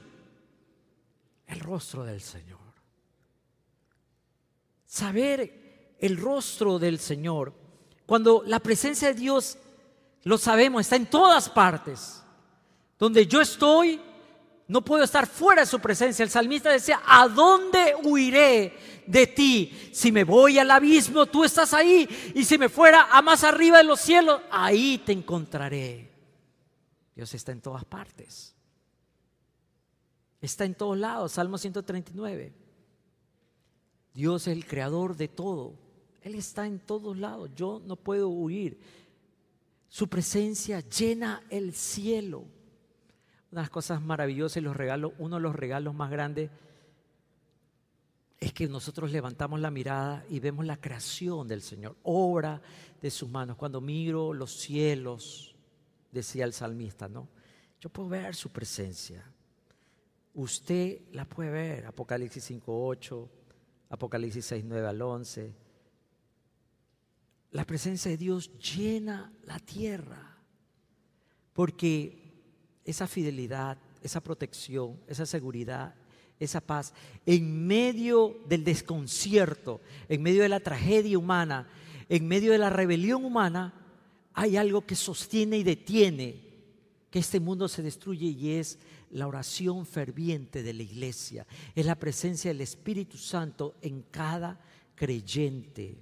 el 1.48 1.60
rostro 1.60 2.04
del 2.04 2.22
Señor. 2.22 2.60
Saber 4.86 5.59
el 6.00 6.18
rostro 6.18 6.80
del 6.80 7.00
Señor. 7.00 7.54
Cuando 8.06 8.44
la 8.46 8.60
presencia 8.60 9.10
de 9.10 9.14
Dios, 9.14 9.58
lo 10.24 10.38
sabemos, 10.38 10.82
está 10.82 10.96
en 10.96 11.10
todas 11.10 11.50
partes. 11.50 12.24
Donde 12.98 13.28
yo 13.28 13.42
estoy, 13.42 14.02
no 14.68 14.84
puedo 14.84 15.04
estar 15.04 15.28
fuera 15.28 15.62
de 15.62 15.68
su 15.68 15.80
presencia. 15.80 16.24
El 16.24 16.30
salmista 16.30 16.72
decía, 16.72 17.02
¿a 17.06 17.28
dónde 17.28 17.96
huiré 18.04 19.04
de 19.08 19.28
ti? 19.28 19.90
Si 19.94 20.12
me 20.12 20.24
voy 20.24 20.60
al 20.60 20.72
abismo, 20.72 21.26
tú 21.26 21.44
estás 21.44 21.74
ahí. 21.74 22.08
Y 22.36 22.44
si 22.46 22.58
me 22.58 22.70
fuera 22.70 23.08
a 23.12 23.22
más 23.22 23.44
arriba 23.44 23.78
de 23.78 23.84
los 23.84 24.00
cielos, 24.00 24.42
ahí 24.52 25.02
te 25.06 25.12
encontraré. 25.12 26.10
Dios 27.16 27.34
está 27.34 27.52
en 27.52 27.62
todas 27.62 27.84
partes. 27.86 28.56
Está 30.42 30.66
en 30.66 30.76
todos 30.76 30.98
lados. 30.98 31.34
Salmo 31.34 31.58
139. 31.58 32.54
Dios 34.14 34.48
es 34.48 34.54
el 34.56 34.66
creador 34.66 35.16
de 35.16 35.28
todo. 35.28 35.74
Él 36.22 36.36
está 36.36 36.66
en 36.66 36.80
todos 36.80 37.18
lados. 37.18 37.50
Yo 37.56 37.82
no 37.86 37.96
puedo 37.96 38.30
huir. 38.30 38.80
Su 39.88 40.08
presencia 40.08 40.82
llena 40.82 41.44
el 41.50 41.74
cielo. 41.74 42.40
Una 43.52 43.62
de 43.62 43.64
las 43.64 43.70
cosas 43.70 44.02
maravillosas 44.02 44.58
y 44.58 44.62
los 44.62 44.76
regalos, 44.76 45.14
uno 45.18 45.38
de 45.38 45.42
los 45.42 45.56
regalos 45.56 45.96
más 45.96 46.12
grandes 46.12 46.52
es 48.40 48.54
que 48.54 48.68
nosotros 48.68 49.12
levantamos 49.12 49.60
la 49.60 49.72
mirada 49.72 50.24
y 50.30 50.40
vemos 50.40 50.66
la 50.66 50.80
creación 50.80 51.48
del 51.48 51.62
Señor, 51.62 51.98
obra 52.04 52.62
de 53.02 53.12
sus 53.12 53.30
manos. 53.30 53.58
Cuando 53.58 53.82
miro 53.82 54.34
los 54.34 54.52
cielos, 54.52 55.56
decía 56.12 56.46
el 56.46 56.54
salmista, 56.54 57.10
¿no? 57.10 57.28
Yo 57.82 57.90
puedo 57.90 58.10
ver 58.10 58.36
su 58.36 58.50
presencia. 58.50 59.24
Usted 60.36 61.02
la 61.12 61.26
puede 61.26 61.50
ver, 61.50 61.86
Apocalipsis 61.86 62.52
5.8, 62.52 63.28
Apocalipsis 63.90 64.52
6.9 64.52 64.86
al 64.88 65.02
11. 65.02 65.69
La 67.52 67.66
presencia 67.66 68.12
de 68.12 68.18
Dios 68.18 68.52
llena 68.60 69.32
la 69.46 69.60
tierra, 69.60 70.38
porque 71.54 72.20
esa 72.86 73.08
fidelidad, 73.08 73.78
esa 74.04 74.22
protección, 74.22 75.00
esa 75.08 75.26
seguridad, 75.26 75.96
esa 76.40 76.62
paz, 76.62 76.94
en 77.26 77.68
medio 77.68 78.38
del 78.48 78.64
desconcierto, 78.64 79.82
en 80.08 80.22
medio 80.22 80.44
de 80.44 80.50
la 80.50 80.60
tragedia 80.60 81.18
humana, 81.18 81.68
en 82.08 82.28
medio 82.28 82.52
de 82.52 82.58
la 82.58 82.70
rebelión 82.70 83.26
humana, 83.26 83.74
hay 84.34 84.56
algo 84.56 84.86
que 84.86 84.96
sostiene 84.96 85.58
y 85.58 85.64
detiene 85.64 86.50
que 87.10 87.20
este 87.20 87.40
mundo 87.40 87.68
se 87.68 87.82
destruye 87.82 88.28
y 88.28 88.52
es 88.52 88.80
la 89.12 89.28
oración 89.28 89.86
ferviente 89.86 90.62
de 90.64 90.74
la 90.74 90.84
iglesia, 90.84 91.48
es 91.76 91.86
la 91.86 91.96
presencia 91.96 92.52
del 92.52 92.62
Espíritu 92.62 93.18
Santo 93.18 93.76
en 93.82 94.04
cada 94.04 94.60
creyente. 94.96 95.98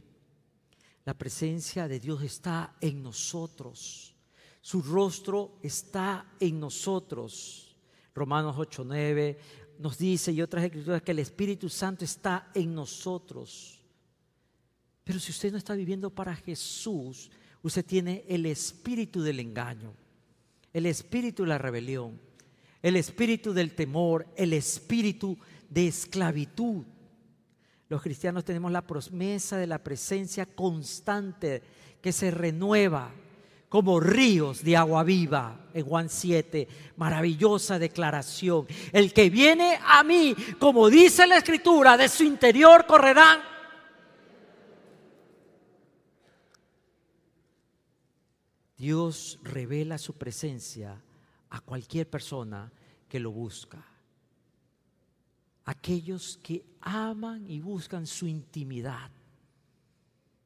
La 1.07 1.13
presencia 1.13 1.87
de 1.87 2.01
Dios 2.01 2.21
está 2.21 2.75
en 2.81 3.01
nosotros, 3.01 4.13
su 4.59 4.81
rostro 4.81 5.57
está 5.63 6.33
en 6.37 6.59
nosotros. 6.59 7.77
Romanos 8.13 8.57
8, 8.57 8.83
9 8.85 9.39
nos 9.79 9.97
dice 9.97 10.33
y 10.33 10.41
otras 10.41 10.65
escrituras 10.65 11.01
que 11.01 11.11
el 11.11 11.19
Espíritu 11.19 11.69
Santo 11.69 12.03
está 12.03 12.51
en 12.53 12.75
nosotros. 12.75 13.81
Pero 15.05 15.17
si 15.17 15.31
usted 15.31 15.49
no 15.49 15.57
está 15.57 15.75
viviendo 15.75 16.09
para 16.09 16.35
Jesús, 16.35 17.31
usted 17.61 17.85
tiene 17.85 18.25
el 18.27 18.45
espíritu 18.45 19.21
del 19.21 19.39
engaño, 19.39 19.93
el 20.73 20.87
espíritu 20.87 21.43
de 21.43 21.47
la 21.47 21.57
rebelión, 21.57 22.19
el 22.81 22.97
espíritu 22.97 23.53
del 23.53 23.75
temor, 23.75 24.27
el 24.35 24.51
espíritu 24.51 25.37
de 25.69 25.87
esclavitud. 25.87 26.83
Los 27.89 28.01
cristianos 28.01 28.43
tenemos 28.43 28.71
la 28.71 28.81
promesa 28.81 29.57
de 29.57 29.67
la 29.67 29.81
presencia 29.81 30.45
constante 30.45 31.61
que 32.01 32.11
se 32.11 32.31
renueva 32.31 33.11
como 33.69 33.99
ríos 33.99 34.63
de 34.63 34.77
agua 34.77 35.03
viva 35.03 35.67
en 35.73 35.85
Juan 35.85 36.09
7. 36.09 36.67
Maravillosa 36.97 37.79
declaración. 37.79 38.67
El 38.91 39.13
que 39.13 39.29
viene 39.29 39.79
a 39.85 40.03
mí, 40.03 40.35
como 40.59 40.89
dice 40.89 41.27
la 41.27 41.37
escritura, 41.37 41.97
de 41.97 42.09
su 42.09 42.23
interior 42.23 42.85
correrán. 42.85 43.39
Dios 48.77 49.39
revela 49.43 49.97
su 49.97 50.13
presencia 50.13 51.01
a 51.49 51.61
cualquier 51.61 52.09
persona 52.09 52.71
que 53.09 53.19
lo 53.19 53.31
busca. 53.31 53.96
Aquellos 55.67 56.39
que 56.41 56.63
aman 56.81 57.45
y 57.49 57.59
buscan 57.59 58.07
su 58.07 58.25
intimidad. 58.25 59.11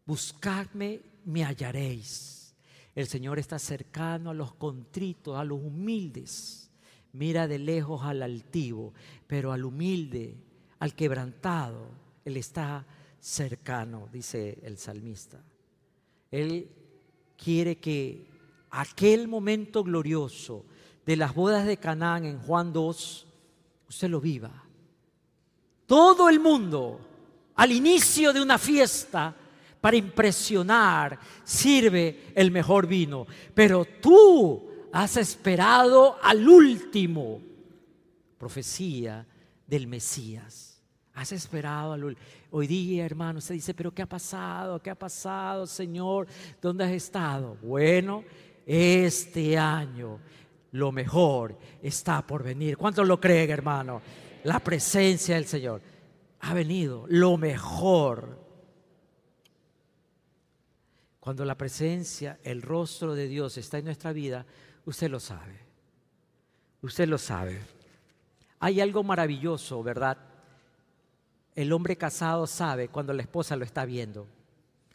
Buscadme, 0.05 0.99
me 1.25 1.43
hallaréis. 1.45 2.55
El 2.95 3.05
Señor 3.05 3.37
está 3.37 3.59
cercano 3.59 4.31
a 4.31 4.33
los 4.33 4.55
contritos, 4.55 5.37
a 5.37 5.43
los 5.43 5.59
humildes. 5.61 6.71
Mira 7.13 7.47
de 7.47 7.59
lejos 7.59 8.01
al 8.03 8.23
altivo, 8.23 8.93
pero 9.27 9.51
al 9.51 9.63
humilde, 9.63 10.35
al 10.79 10.95
quebrantado, 10.95 11.87
Él 12.25 12.37
está 12.37 12.83
cercano, 13.19 14.09
dice 14.11 14.57
el 14.63 14.79
salmista. 14.79 15.39
Él 16.31 16.67
quiere 17.37 17.77
que 17.77 18.25
aquel 18.71 19.27
momento 19.27 19.83
glorioso 19.83 20.65
de 21.05 21.15
las 21.15 21.35
bodas 21.35 21.67
de 21.67 21.77
Canaán 21.77 22.25
en 22.25 22.39
Juan 22.39 22.73
2, 22.73 23.27
usted 23.87 24.09
lo 24.09 24.19
viva. 24.19 24.63
Todo 25.91 26.29
el 26.29 26.39
mundo, 26.39 27.01
al 27.55 27.69
inicio 27.69 28.31
de 28.31 28.41
una 28.41 28.57
fiesta, 28.57 29.35
para 29.81 29.97
impresionar, 29.97 31.19
sirve 31.43 32.31
el 32.33 32.49
mejor 32.49 32.87
vino. 32.87 33.27
Pero 33.53 33.83
tú 34.01 34.69
has 34.93 35.17
esperado 35.17 36.17
al 36.23 36.47
último. 36.47 37.41
Profecía 38.37 39.27
del 39.67 39.85
Mesías. 39.87 40.81
Has 41.13 41.33
esperado 41.33 41.91
al 41.91 42.05
último. 42.05 42.25
Hoy 42.51 42.67
día, 42.67 43.05
hermano, 43.05 43.39
usted 43.39 43.55
dice, 43.55 43.73
pero 43.73 43.93
¿qué 43.93 44.03
ha 44.03 44.07
pasado? 44.07 44.81
¿Qué 44.81 44.91
ha 44.91 44.95
pasado, 44.95 45.67
Señor? 45.67 46.25
¿Dónde 46.61 46.85
has 46.85 46.91
estado? 46.91 47.57
Bueno, 47.61 48.23
este 48.65 49.57
año 49.57 50.19
lo 50.71 50.93
mejor 50.93 51.57
está 51.81 52.25
por 52.25 52.43
venir. 52.43 52.77
¿Cuántos 52.77 53.05
lo 53.05 53.19
creen, 53.19 53.49
hermano? 53.49 54.01
La 54.43 54.59
presencia 54.59 55.35
del 55.35 55.45
Señor 55.45 55.81
ha 56.39 56.53
venido, 56.53 57.05
lo 57.07 57.37
mejor. 57.37 58.39
Cuando 61.19 61.45
la 61.45 61.55
presencia, 61.55 62.39
el 62.43 62.61
rostro 62.61 63.13
de 63.13 63.27
Dios 63.27 63.57
está 63.57 63.77
en 63.77 63.85
nuestra 63.85 64.11
vida, 64.11 64.45
usted 64.85 65.09
lo 65.09 65.19
sabe. 65.19 65.59
Usted 66.81 67.07
lo 67.07 67.19
sabe. 67.19 67.59
Hay 68.59 68.81
algo 68.81 69.03
maravilloso, 69.03 69.83
¿verdad? 69.83 70.17
El 71.53 71.71
hombre 71.73 71.95
casado 71.95 72.47
sabe 72.47 72.87
cuando 72.87 73.13
la 73.13 73.21
esposa 73.21 73.55
lo 73.55 73.65
está 73.65 73.85
viendo. 73.85 74.27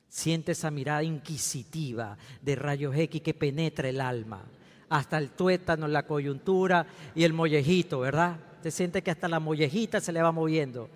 Siente 0.09 0.53
esa 0.53 0.71
mirada 0.71 1.03
inquisitiva 1.03 2.17
de 2.43 2.57
rayos 2.57 2.97
X 2.97 3.21
que 3.23 3.35
penetra 3.35 3.89
el 3.89 4.01
alma 4.01 4.45
hasta 4.89 5.19
el 5.19 5.31
tuétano, 5.31 5.89
la 5.89 6.07
coyuntura 6.07 6.87
y 7.15 7.25
el 7.25 7.33
mollejito, 7.33 8.01
¿verdad? 8.01 8.39
Usted 8.57 8.71
siente 8.71 9.03
que 9.03 9.11
hasta 9.11 9.29
la 9.29 9.41
mollejita 9.41 10.01
se 10.01 10.13
le 10.13 10.23
va 10.23 10.33
moviendo. 10.33 10.89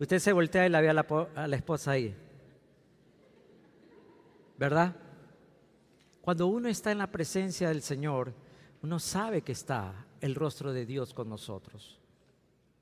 Usted 0.00 0.18
se 0.18 0.32
voltea 0.32 0.66
y 0.66 0.70
la 0.70 0.80
ve 0.80 0.88
a 0.88 1.46
la, 1.46 1.56
esposa 1.56 1.92
ahí. 1.92 2.14
¿Verdad? 4.56 4.94
Cuando 6.20 6.46
uno 6.46 6.68
está 6.68 6.92
en 6.92 6.98
la 6.98 7.10
presencia 7.10 7.68
del 7.68 7.82
Señor, 7.82 8.32
uno 8.82 8.98
sabe 8.98 9.42
que 9.42 9.52
está 9.52 10.06
el 10.20 10.34
rostro 10.34 10.72
de 10.72 10.86
Dios 10.86 11.14
con 11.14 11.28
nosotros. 11.28 11.98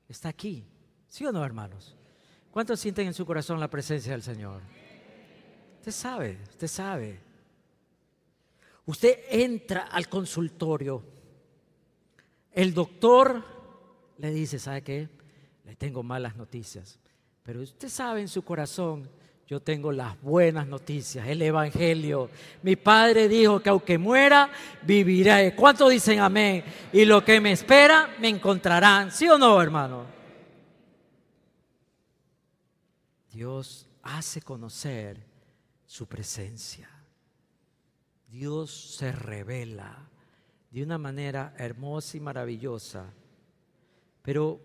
Está 0.07 0.29
aquí. 0.29 0.65
¿Sí 1.07 1.25
o 1.25 1.31
no, 1.31 1.43
hermanos? 1.43 1.95
¿Cuántos 2.51 2.79
sienten 2.79 3.07
en 3.07 3.13
su 3.13 3.25
corazón 3.25 3.59
la 3.59 3.69
presencia 3.69 4.11
del 4.11 4.21
Señor? 4.23 4.61
Usted 5.79 5.91
sabe, 5.91 6.37
usted 6.49 6.67
sabe. 6.67 7.19
Usted 8.85 9.19
entra 9.29 9.83
al 9.83 10.07
consultorio. 10.07 11.03
El 12.51 12.73
doctor 12.73 13.56
le 14.17 14.31
dice, 14.31 14.59
¿sabe 14.59 14.81
qué? 14.81 15.09
Le 15.65 15.75
tengo 15.75 16.03
malas 16.03 16.35
noticias. 16.35 16.99
Pero 17.43 17.61
usted 17.61 17.89
sabe 17.89 18.21
en 18.21 18.27
su 18.27 18.43
corazón, 18.43 19.09
yo 19.47 19.61
tengo 19.61 19.93
las 19.93 20.21
buenas 20.21 20.67
noticias, 20.67 21.25
el 21.27 21.41
Evangelio. 21.41 22.29
Mi 22.63 22.75
padre 22.75 23.29
dijo 23.29 23.61
que 23.61 23.69
aunque 23.69 23.97
muera, 23.97 24.49
viviré. 24.83 25.55
¿Cuántos 25.55 25.89
dicen 25.89 26.19
amén? 26.19 26.65
Y 26.91 27.05
lo 27.05 27.23
que 27.23 27.39
me 27.39 27.53
espera, 27.53 28.13
me 28.19 28.27
encontrarán. 28.27 29.11
¿Sí 29.11 29.29
o 29.29 29.37
no, 29.37 29.61
hermano? 29.61 30.05
Dios 33.31 33.87
hace 34.03 34.41
conocer 34.41 35.23
su 35.85 36.07
presencia. 36.07 36.89
Dios 38.27 38.97
se 38.97 39.13
revela 39.13 40.09
de 40.71 40.83
una 40.83 40.97
manera 40.97 41.53
hermosa 41.57 42.17
y 42.17 42.19
maravillosa. 42.19 43.05
Pero 44.27 44.59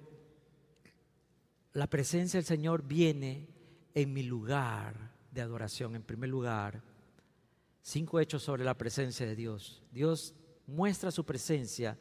la 1.75 1.87
presencia 1.87 2.39
del 2.39 2.45
Señor 2.45 2.83
viene 2.83 3.47
en 3.95 4.13
mi 4.13 4.25
lugar 4.25 5.13
de 5.31 5.41
adoración. 5.41 5.95
En 5.95 6.03
primer 6.03 6.31
lugar, 6.31 6.83
cinco 7.81 8.19
hechos 8.19 8.43
sobre 8.43 8.65
la 8.65 8.77
presencia 8.77 9.25
de 9.25 9.37
Dios. 9.37 9.81
Dios 9.93 10.35
muestra 10.67 11.13
su 11.13 11.25
presencia 11.25 11.97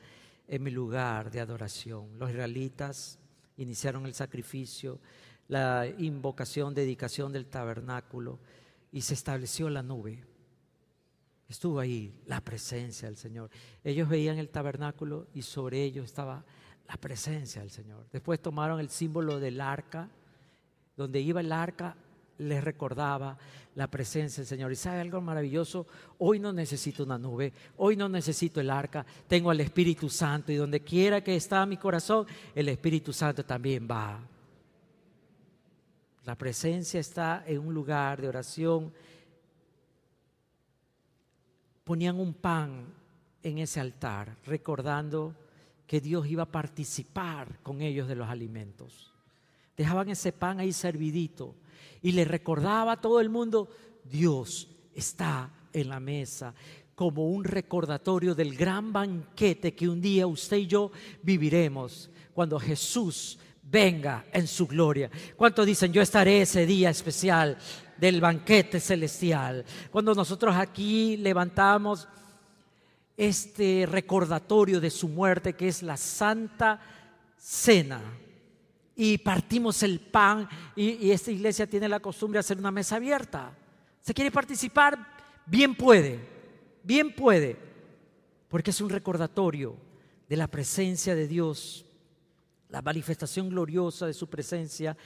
en 0.48 0.64
mi 0.64 0.72
lugar 0.72 1.30
de 1.30 1.40
adoración. 1.40 2.18
Los 2.18 2.32
israelitas 2.32 3.20
iniciaron 3.58 4.08
el 4.08 4.16
sacrificio, 4.16 5.00
la 5.48 5.86
invocación, 6.00 6.74
dedicación 6.74 7.32
del 7.32 7.46
tabernáculo 7.46 8.40
y 8.92 9.02
se 9.02 9.14
estableció 9.14 9.70
la 9.70 9.84
nube. 9.84 10.24
Estuvo 11.48 11.80
ahí 11.80 12.24
la 12.26 12.42
presencia 12.42 13.08
del 13.08 13.18
Señor. 13.18 13.52
Ellos 13.84 14.10
veían 14.10 14.40
el 14.40 14.50
tabernáculo 14.50 15.28
y 15.36 15.44
sobre 15.44 15.84
ellos 15.84 16.06
estaba 16.06 16.44
la 16.92 16.98
presencia 16.98 17.62
del 17.62 17.72
Señor. 17.72 18.06
Después 18.12 18.42
tomaron 18.42 18.82
el 18.82 18.90
símbolo 18.90 19.40
del 19.40 19.62
arca, 19.62 20.10
donde 20.98 21.22
iba 21.22 21.40
el 21.40 21.54
arca 21.54 21.96
les 22.40 22.62
recordaba 22.62 23.38
la 23.76 23.88
presencia 23.88 24.42
del 24.42 24.48
Señor. 24.48 24.72
Y 24.74 24.76
sabe 24.76 25.00
algo 25.00 25.22
maravilloso, 25.22 25.88
hoy 26.18 26.40
no 26.40 26.52
necesito 26.52 27.04
una 27.04 27.18
nube, 27.18 27.54
hoy 27.78 27.96
no 27.96 28.10
necesito 28.10 28.60
el 28.60 28.70
arca, 28.70 29.06
tengo 29.26 29.52
al 29.52 29.62
Espíritu 29.62 30.10
Santo 30.10 30.52
y 30.52 30.56
donde 30.56 30.82
quiera 30.82 31.24
que 31.24 31.36
está 31.36 31.66
mi 31.66 31.78
corazón, 31.78 32.26
el 32.54 32.68
Espíritu 32.68 33.14
Santo 33.14 33.46
también 33.46 33.88
va. 33.90 34.20
La 36.26 36.36
presencia 36.38 37.00
está 37.00 37.46
en 37.48 37.60
un 37.60 37.74
lugar 37.74 38.22
de 38.22 38.28
oración 38.28 38.92
ponían 41.86 42.20
un 42.20 42.34
pan 42.34 42.86
en 43.44 43.58
ese 43.58 43.80
altar, 43.80 44.36
recordando 44.46 45.34
que 45.92 46.00
Dios 46.00 46.26
iba 46.28 46.44
a 46.44 46.50
participar 46.50 47.60
con 47.62 47.82
ellos 47.82 48.08
de 48.08 48.16
los 48.16 48.30
alimentos. 48.30 49.12
Dejaban 49.76 50.08
ese 50.08 50.32
pan 50.32 50.62
ahí 50.62 50.72
servidito 50.72 51.54
y 52.02 52.14
le 52.14 52.24
recordaba 52.24 52.94
a 52.94 53.02
todo 53.02 53.20
el 53.20 53.30
mundo, 53.30 53.68
Dios 54.06 54.70
está 54.96 55.52
en 55.74 55.90
la 55.90 56.00
mesa 56.00 56.54
como 56.96 57.28
un 57.28 57.44
recordatorio 57.44 58.34
del 58.34 58.56
gran 58.56 58.94
banquete 58.94 59.76
que 59.76 59.90
un 59.90 60.00
día 60.00 60.28
usted 60.28 60.60
y 60.60 60.68
yo 60.68 60.94
viviremos 61.24 62.10
cuando 62.34 62.58
Jesús 62.58 63.38
venga 63.62 64.24
en 64.32 64.48
su 64.48 64.68
gloria. 64.68 65.12
¿Cuántos 65.36 65.66
dicen, 65.66 65.92
yo 65.92 66.02
estaré 66.02 66.44
ese 66.44 66.66
día 66.66 66.90
especial 66.90 67.58
del 67.98 68.22
banquete 68.22 68.80
celestial? 68.80 69.66
Cuando 69.92 70.16
nosotros 70.16 70.56
aquí 70.56 71.18
levantamos 71.18 72.08
este 73.22 73.86
recordatorio 73.86 74.82
de 74.82 74.90
su 74.90 75.08
muerte, 75.08 75.54
que 75.54 75.68
es 75.68 75.84
la 75.84 75.96
Santa 75.96 76.82
Cena, 77.38 78.02
y 78.96 79.20
partimos 79.20 79.84
el 79.84 80.00
pan, 80.00 80.50
y, 80.76 81.12
esta 81.12 81.30
iglesia 81.30 81.68
tiene 81.68 81.88
la 81.88 82.00
costumbre 82.00 82.38
de 82.38 82.40
hacer 82.40 82.58
una 82.58 82.72
mesa 82.72 82.96
abierta. 82.96 83.56
¿Se 84.02 84.16
quiere 84.16 84.32
participar? 84.32 84.98
Bien 85.46 85.76
puede, 85.76 86.20
bien 86.84 87.14
puede, 87.14 87.58
porque 88.50 88.72
es 88.72 88.82
un 88.82 88.90
recordatorio 88.90 89.76
de 90.28 90.38
la 90.38 90.48
presencia 90.48 91.14
de 91.14 91.28
Dios 91.28 91.86
la 92.70 92.82
manifestación 92.82 93.50
gloriosa 93.50 94.08
de 94.08 94.14
su 94.14 94.28
presencia, 94.28 94.98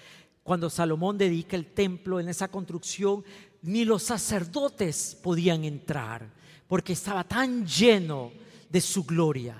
cuando 0.43 0.69
Salomón 0.69 1.17
dedica 1.17 1.57
el 1.57 1.65
templo 1.65 2.19
en 2.19 2.29
esa 2.29 2.47
construcción, 2.47 3.25
ni 3.61 3.83
los 3.83 4.03
sacerdotes 4.03 5.17
podían 5.21 5.65
entrar, 5.65 6.29
porque 6.67 6.93
estaba 6.93 7.23
tan 7.23 7.65
lleno 7.65 8.31
de 8.69 8.81
su 8.81 9.03
gloria. 9.03 9.57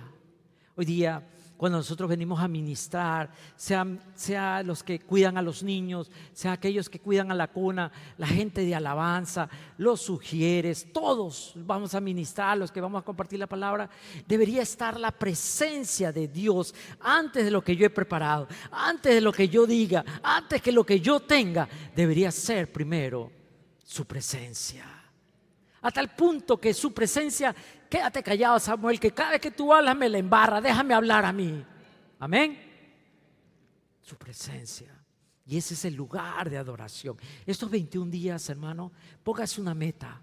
Hoy 0.76 0.86
día 0.86 1.24
cuando 1.58 1.78
nosotros 1.78 2.10
venimos 2.10 2.40
a 2.42 2.48
ministrar, 2.48 3.32
sea 3.56 4.62
los 4.64 4.84
que 4.84 5.00
cuidan 5.00 5.38
a 5.38 5.42
los 5.42 5.64
niños, 5.64 6.12
sea 6.34 6.52
aquellos 6.52 6.90
que 6.90 7.00
cuidan 7.00 7.32
a 7.32 7.36
la 7.36 7.48
cuna, 7.48 7.92
la 8.18 8.28
gente 8.28 8.66
de 8.66 8.76
alabanza, 8.76 9.48
los 9.78 10.02
sugieres, 10.02 10.92
todos 10.92 11.54
vamos 11.56 11.96
a 11.96 12.02
ministrar, 12.02 12.58
los 12.58 12.72
que 12.72 12.82
vamos 12.82 13.02
a 13.02 13.06
compartir 13.06 13.40
la 13.40 13.48
palabra, 13.48 13.90
debería 14.28 14.62
estar 14.62 15.00
la 15.00 15.12
presencia 15.12 16.12
de 16.12 16.28
Dios 16.28 16.76
antes 17.00 17.46
de 17.46 17.52
lo 17.52 17.64
que 17.64 17.76
yo 17.76 17.86
he 17.86 17.90
preparado, 17.90 18.48
antes 18.72 19.16
de 19.16 19.22
lo 19.22 19.32
que 19.32 19.48
yo 19.48 19.66
diga, 19.66 20.04
antes 20.22 20.62
que 20.62 20.74
lo 20.74 20.86
que 20.86 21.00
yo 21.00 21.22
tenga, 21.22 21.70
debería 21.96 22.32
ser 22.32 22.72
primero 22.72 23.32
su 23.86 24.04
presencia. 24.06 24.95
A 25.86 25.92
tal 25.92 26.16
punto 26.16 26.58
que 26.58 26.74
su 26.74 26.94
presencia 26.94 27.54
Quédate 27.90 28.24
callado, 28.24 28.60
Samuel, 28.60 29.00
que 29.00 29.12
cada 29.12 29.32
vez 29.32 29.40
que 29.40 29.52
tú 29.52 29.74
hablas 29.74 29.96
me 29.96 30.10
la 30.10 30.18
embarra. 30.18 30.60
Déjame 30.60 30.94
hablar 30.94 31.24
a 31.24 31.32
mí. 31.32 31.64
Amén. 32.20 32.60
Su 34.02 34.18
presencia. 34.18 34.92
Y 35.46 35.58
ese 35.58 35.76
es 35.76 35.86
el 35.86 35.96
lugar 35.96 36.50
de 36.50 36.58
adoración. 36.58 37.18
Estos 37.46 37.70
21 37.70 38.12
días, 38.12 38.50
hermano, 38.50 38.92
póngase 39.24 39.62
una 39.62 39.74
meta. 39.74 40.20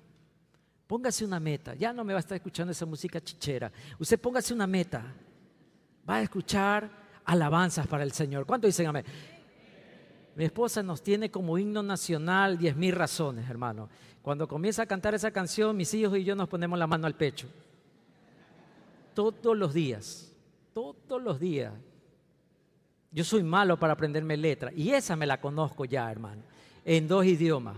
Póngase 0.86 1.24
una 1.24 1.38
meta. 1.38 1.74
Ya 1.74 1.92
no 1.92 2.04
me 2.04 2.12
va 2.12 2.18
a 2.18 2.20
estar 2.20 2.36
escuchando 2.36 2.72
esa 2.72 2.84
música 2.84 3.22
chichera. 3.22 3.70
Usted 3.98 4.20
póngase 4.20 4.52
una 4.52 4.66
meta. 4.66 5.04
Va 6.08 6.16
a 6.16 6.22
escuchar 6.22 6.90
alabanzas 7.24 7.86
para 7.86 8.02
el 8.02 8.12
Señor. 8.12 8.44
¿Cuánto 8.44 8.66
dicen 8.66 8.88
amén? 8.88 9.04
Mi 10.34 10.44
esposa 10.44 10.82
nos 10.82 11.02
tiene 11.02 11.30
como 11.30 11.56
himno 11.58 11.82
nacional 11.82 12.58
diez 12.58 12.74
mil 12.74 12.94
razones, 12.94 13.48
hermano. 13.48 13.88
Cuando 14.22 14.46
comienza 14.46 14.82
a 14.82 14.86
cantar 14.86 15.14
esa 15.14 15.32
canción, 15.32 15.76
mis 15.76 15.92
hijos 15.94 16.16
y 16.16 16.24
yo 16.24 16.36
nos 16.36 16.48
ponemos 16.48 16.78
la 16.78 16.86
mano 16.86 17.06
al 17.06 17.14
pecho. 17.14 17.48
Todos 19.14 19.56
los 19.56 19.74
días, 19.74 20.32
todos 20.72 21.20
los 21.20 21.40
días. 21.40 21.72
Yo 23.10 23.24
soy 23.24 23.42
malo 23.42 23.78
para 23.78 23.92
aprenderme 23.92 24.36
letra 24.36 24.72
y 24.72 24.90
esa 24.90 25.16
me 25.16 25.26
la 25.26 25.40
conozco 25.40 25.84
ya, 25.84 26.10
hermano, 26.10 26.42
en 26.84 27.08
dos 27.08 27.26
idiomas. 27.26 27.76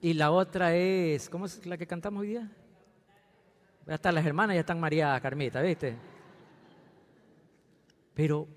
Y 0.00 0.14
la 0.14 0.30
otra 0.30 0.74
es, 0.74 1.28
¿cómo 1.28 1.44
es 1.44 1.64
la 1.66 1.76
que 1.76 1.86
cantamos 1.86 2.22
hoy 2.22 2.28
día? 2.28 2.50
Hasta 3.86 4.10
las 4.10 4.24
hermanas 4.24 4.54
ya 4.54 4.60
están 4.60 4.80
mareadas, 4.80 5.20
Carmita, 5.20 5.60
¿viste? 5.60 5.96
Pero, 8.14 8.48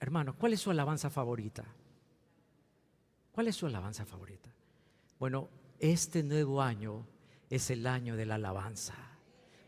hermano, 0.00 0.34
¿cuál 0.36 0.52
es 0.52 0.60
su 0.60 0.70
alabanza 0.70 1.10
favorita? 1.10 1.64
¿Cuál 3.32 3.48
es 3.48 3.56
su 3.56 3.66
alabanza 3.66 4.04
favorita? 4.04 4.50
Bueno, 5.18 5.48
este 5.80 6.22
nuevo 6.22 6.60
año 6.62 7.06
es 7.48 7.70
el 7.70 7.86
año 7.86 8.16
de 8.16 8.26
la 8.26 8.36
alabanza. 8.36 8.94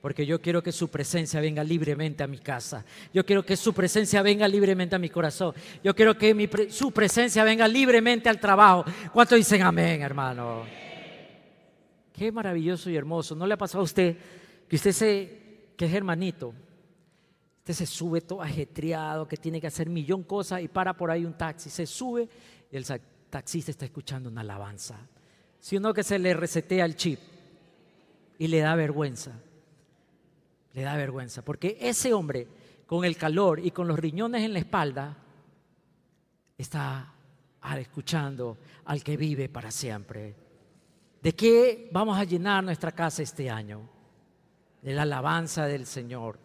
Porque 0.00 0.26
yo 0.26 0.40
quiero 0.40 0.62
que 0.62 0.72
su 0.72 0.88
presencia 0.88 1.40
venga 1.40 1.62
libremente 1.62 2.24
a 2.24 2.26
mi 2.26 2.38
casa. 2.38 2.84
Yo 3.14 3.24
quiero 3.24 3.44
que 3.44 3.56
su 3.56 3.72
presencia 3.72 4.20
venga 4.20 4.48
libremente 4.48 4.96
a 4.96 4.98
mi 4.98 5.08
corazón. 5.08 5.54
Yo 5.82 5.94
quiero 5.94 6.18
que 6.18 6.68
su 6.70 6.90
presencia 6.90 7.44
venga 7.44 7.68
libremente 7.68 8.28
al 8.28 8.40
trabajo. 8.40 8.84
¿Cuántos 9.12 9.38
dicen 9.38 9.62
amén, 9.62 10.02
hermano? 10.02 10.64
Qué 12.12 12.32
maravilloso 12.32 12.90
y 12.90 12.96
hermoso. 12.96 13.36
¿No 13.36 13.46
le 13.46 13.54
ha 13.54 13.58
pasado 13.58 13.80
a 13.80 13.84
usted 13.84 14.16
que 14.68 14.76
usted 14.76 14.92
se, 14.92 15.72
que 15.76 15.86
es 15.86 15.94
hermanito? 15.94 16.52
Usted 17.58 17.74
se 17.74 17.86
sube 17.86 18.20
todo 18.22 18.42
ajetreado, 18.42 19.28
que 19.28 19.36
tiene 19.36 19.60
que 19.60 19.68
hacer 19.68 19.88
millón 19.88 20.24
cosas 20.24 20.62
y 20.62 20.68
para 20.68 20.96
por 20.96 21.12
ahí 21.12 21.24
un 21.24 21.34
taxi. 21.38 21.70
Se 21.70 21.86
sube 21.86 22.28
y 22.72 22.76
el 22.76 22.84
taxista 23.30 23.70
está 23.70 23.84
escuchando 23.84 24.28
una 24.28 24.40
alabanza 24.40 24.98
sino 25.62 25.94
que 25.94 26.02
se 26.02 26.18
le 26.18 26.34
resetea 26.34 26.84
el 26.84 26.96
chip 26.96 27.20
y 28.36 28.48
le 28.48 28.58
da 28.58 28.74
vergüenza. 28.74 29.30
Le 30.72 30.82
da 30.82 30.96
vergüenza, 30.96 31.42
porque 31.42 31.78
ese 31.80 32.12
hombre 32.12 32.48
con 32.84 33.04
el 33.04 33.16
calor 33.16 33.60
y 33.60 33.70
con 33.70 33.86
los 33.86 33.96
riñones 33.96 34.42
en 34.42 34.54
la 34.54 34.58
espalda 34.58 35.16
está 36.58 37.14
escuchando 37.78 38.58
al 38.86 39.04
que 39.04 39.16
vive 39.16 39.48
para 39.48 39.70
siempre. 39.70 40.34
¿De 41.22 41.32
qué 41.32 41.88
vamos 41.92 42.18
a 42.18 42.24
llenar 42.24 42.64
nuestra 42.64 42.90
casa 42.90 43.22
este 43.22 43.48
año? 43.48 43.88
De 44.82 44.92
la 44.92 45.02
alabanza 45.02 45.66
del 45.66 45.86
Señor. 45.86 46.40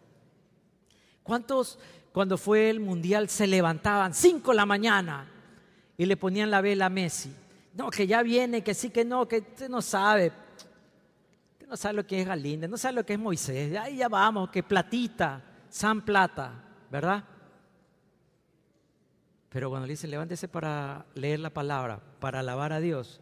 ¿Cuántos 1.24 1.80
cuando 2.12 2.38
fue 2.38 2.70
el 2.70 2.80
mundial 2.80 3.30
se 3.30 3.48
levantaban 3.48 4.14
cinco 4.14 4.52
de 4.52 4.58
la 4.58 4.68
mañana 4.68 5.28
y 5.98 6.06
le 6.06 6.18
ponían 6.18 6.52
la 6.52 6.62
vela 6.62 6.86
a 6.86 6.90
Messi? 6.90 7.34
No, 7.78 7.92
que 7.92 8.08
ya 8.08 8.24
viene, 8.24 8.64
que 8.64 8.74
sí, 8.74 8.90
que 8.90 9.06
no, 9.06 9.28
que 9.28 9.38
usted 9.38 9.70
no 9.70 9.84
sabe. 9.84 10.32
Usted 11.52 11.68
no 11.68 11.78
sabe 11.78 11.94
lo 11.94 12.08
que 12.08 12.20
es 12.20 12.28
Galinde, 12.28 12.68
no 12.68 12.76
sabe 12.76 12.96
lo 12.96 13.06
que 13.06 13.14
es 13.14 13.20
Moisés. 13.20 13.78
Ahí 13.78 13.98
ya 13.98 14.10
vamos, 14.10 14.50
que 14.50 14.64
platita, 14.64 15.44
San 15.70 16.04
Plata, 16.04 16.64
¿verdad? 16.90 17.24
Pero 19.50 19.70
cuando 19.70 19.86
le 19.86 19.94
dice 19.94 20.08
levántese 20.08 20.48
para 20.48 21.06
leer 21.14 21.40
la 21.40 21.52
palabra, 21.52 22.02
para 22.20 22.40
alabar 22.40 22.74
a 22.74 22.80
Dios, 22.80 23.22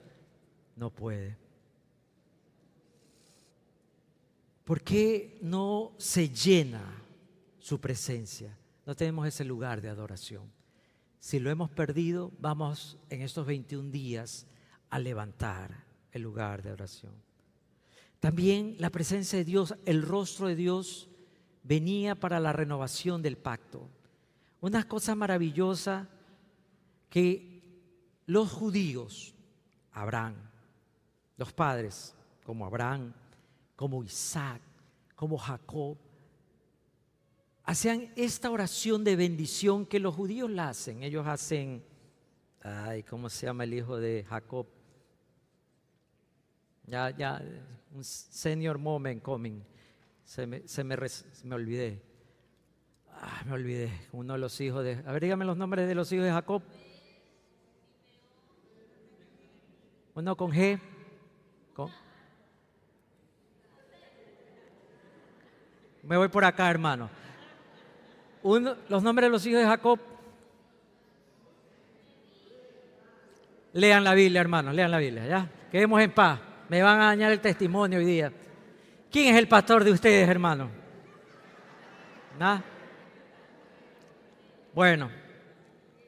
no 0.78 0.90
puede. 0.90 1.38
¿Por 4.64 4.82
qué 4.84 5.38
no 5.42 5.92
se 5.98 6.30
llena 6.30 7.04
su 7.60 7.82
presencia? 7.82 8.58
No 8.86 8.96
tenemos 8.96 9.28
ese 9.28 9.44
lugar 9.44 9.82
de 9.82 9.90
adoración. 9.90 10.50
Si 11.26 11.40
lo 11.40 11.50
hemos 11.50 11.72
perdido, 11.72 12.32
vamos 12.38 13.00
en 13.10 13.24
estos 13.24 13.48
21 13.48 13.90
días 13.90 14.46
a 14.92 15.00
levantar 15.00 15.84
el 16.12 16.22
lugar 16.22 16.62
de 16.62 16.72
oración. 16.72 17.14
También 18.20 18.76
la 18.78 18.92
presencia 18.92 19.40
de 19.40 19.44
Dios, 19.44 19.74
el 19.88 20.04
rostro 20.04 20.48
de 20.48 20.56
Dios 20.56 21.10
venía 21.64 22.14
para 22.14 22.40
la 22.40 22.54
renovación 22.54 23.24
del 23.24 23.40
pacto. 23.40 23.90
Una 24.62 24.88
cosa 24.88 25.16
maravillosa 25.16 26.08
que 27.10 27.74
los 28.28 28.52
judíos, 28.52 29.34
Abraham, 29.94 30.36
los 31.38 31.52
padres 31.54 32.14
como 32.44 32.68
Abraham, 32.68 33.16
como 33.76 34.04
Isaac, 34.04 34.62
como 35.16 35.40
Jacob, 35.40 35.98
hacían 37.66 38.12
esta 38.16 38.52
oración 38.52 39.04
de 39.04 39.16
bendición 39.16 39.86
que 39.86 40.00
los 40.00 40.16
judíos 40.16 40.50
la 40.50 40.70
hacen. 40.70 41.04
Ellos 41.04 41.26
hacen, 41.28 41.84
ay, 42.62 43.04
¿cómo 43.04 43.30
se 43.30 43.48
llama 43.48 43.64
el 43.64 43.74
hijo 43.74 43.98
de 43.98 44.24
Jacob? 44.28 44.68
Ya, 46.86 47.10
ya, 47.10 47.42
un 47.92 48.04
senior 48.04 48.78
moment 48.78 49.22
coming. 49.22 49.62
Se 50.24 50.46
me, 50.46 50.68
se 50.68 50.84
me, 50.84 50.96
olvidé. 51.56 52.02
Ah, 53.10 53.44
me 53.46 53.54
olvidé. 53.54 53.92
Uno 54.12 54.34
de 54.34 54.40
los 54.40 54.60
hijos 54.62 54.84
de. 54.84 55.04
A 55.06 55.12
ver, 55.12 55.24
dígame 55.24 55.46
los 55.46 55.58
nombres 55.58 55.88
de 55.88 55.96
los 55.96 56.12
hijos 56.12 56.26
de 56.26 56.32
Jacob. 56.32 56.62
Uno 60.14 60.38
con 60.38 60.52
G. 60.52 60.80
Me 66.04 66.18
voy 66.18 66.28
por 66.28 66.46
acá, 66.46 66.70
hermano 66.70 67.25
los 68.46 69.02
nombres 69.02 69.28
de 69.28 69.32
los 69.32 69.46
hijos 69.46 69.60
de 69.60 69.66
Jacob. 69.66 70.00
Lean 73.74 74.04
la 74.04 74.14
Biblia, 74.14 74.40
hermanos, 74.40 74.74
lean 74.74 74.92
la 74.92 75.00
Biblia, 75.00 75.28
¿ya? 75.28 75.50
Quedemos 75.72 76.00
en 76.02 76.12
paz. 76.12 76.40
Me 76.70 76.82
van 76.82 77.02
a 77.02 77.06
dañar 77.06 77.32
el 77.32 77.42
testimonio 77.42 78.00
hoy 78.00 78.06
día. 78.06 78.32
¿Quién 79.12 79.34
es 79.34 79.40
el 79.40 79.48
pastor 79.48 79.84
de 79.84 79.92
ustedes, 79.92 80.30
hermano? 80.30 80.70
¿Nada? 82.40 82.64
Bueno, 84.74 85.10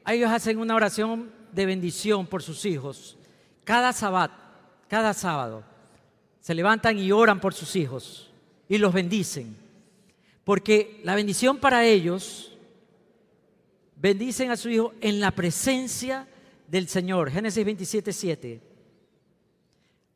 ellos 0.06 0.30
hacen 0.30 0.58
una 0.58 0.74
oración 0.74 1.30
de 1.52 1.66
bendición 1.66 2.26
por 2.26 2.42
sus 2.42 2.64
hijos. 2.64 3.18
Cada 3.64 3.92
sábado, 3.92 4.32
cada 4.88 5.12
sábado, 5.12 5.64
se 6.40 6.54
levantan 6.54 6.98
y 6.98 7.10
oran 7.12 7.40
por 7.40 7.52
sus 7.52 7.74
hijos 7.76 8.30
y 8.68 8.78
los 8.78 8.92
bendicen. 8.92 9.67
Porque 10.48 10.98
la 11.04 11.14
bendición 11.14 11.58
para 11.58 11.84
ellos, 11.84 12.56
bendicen 13.96 14.50
a 14.50 14.56
su 14.56 14.70
hijo 14.70 14.94
en 15.02 15.20
la 15.20 15.30
presencia 15.30 16.26
del 16.66 16.88
Señor. 16.88 17.30
Génesis 17.30 17.62
27, 17.62 18.14
7. 18.14 18.60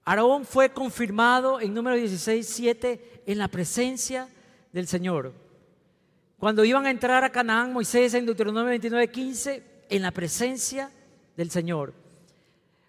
Aarón 0.06 0.46
fue 0.46 0.70
confirmado 0.70 1.60
en 1.60 1.74
número 1.74 1.96
16, 1.96 2.48
7 2.48 3.22
en 3.26 3.36
la 3.36 3.48
presencia 3.48 4.26
del 4.72 4.86
Señor. 4.86 5.34
Cuando 6.38 6.64
iban 6.64 6.86
a 6.86 6.90
entrar 6.90 7.22
a 7.24 7.30
Canaán, 7.30 7.74
Moisés 7.74 8.14
en 8.14 8.24
Deuteronomio 8.24 8.70
29, 8.70 9.10
15, 9.10 9.62
en 9.90 10.00
la 10.00 10.12
presencia 10.12 10.90
del 11.36 11.50
Señor. 11.50 11.92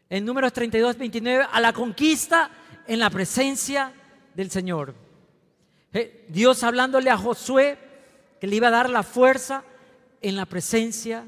En 0.09 0.23
números 0.23 0.53
32, 0.53 0.97
29, 0.97 1.45
a 1.51 1.59
la 1.59 1.73
conquista 1.73 2.49
en 2.87 2.99
la 2.99 3.09
presencia 3.09 3.91
del 4.33 4.49
Señor. 4.49 5.02
Eh, 5.93 6.25
Dios 6.27 6.63
hablándole 6.63 7.09
a 7.09 7.17
Josué 7.17 7.77
que 8.41 8.47
le 8.47 8.55
iba 8.55 8.67
a 8.67 8.71
dar 8.71 8.89
la 8.89 9.03
fuerza 9.03 9.63
en 10.21 10.35
la 10.35 10.45
presencia 10.45 11.25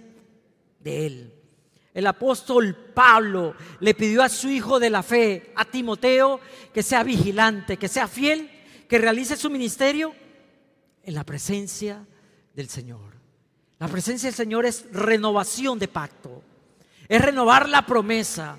de 0.79 1.05
él. 1.05 1.33
El 1.93 2.07
apóstol 2.07 2.75
Pablo 2.93 3.55
le 3.79 3.93
pidió 3.93 4.21
a 4.21 4.29
su 4.29 4.49
hijo 4.49 4.79
de 4.79 4.89
la 4.89 5.01
fe, 5.01 5.53
a 5.55 5.63
Timoteo, 5.63 6.41
que 6.73 6.83
sea 6.83 7.03
vigilante, 7.03 7.77
que 7.77 7.87
sea 7.87 8.07
fiel, 8.07 8.49
que 8.89 8.97
realice 8.97 9.37
su 9.37 9.49
ministerio 9.49 10.13
en 11.03 11.13
la 11.13 11.23
presencia 11.23 12.05
del 12.53 12.67
Señor. 12.67 13.15
La 13.79 13.87
presencia 13.87 14.27
del 14.27 14.35
Señor 14.35 14.65
es 14.65 14.91
renovación 14.91 15.79
de 15.79 15.87
pacto, 15.87 16.41
es 17.07 17.21
renovar 17.21 17.69
la 17.69 17.85
promesa, 17.85 18.57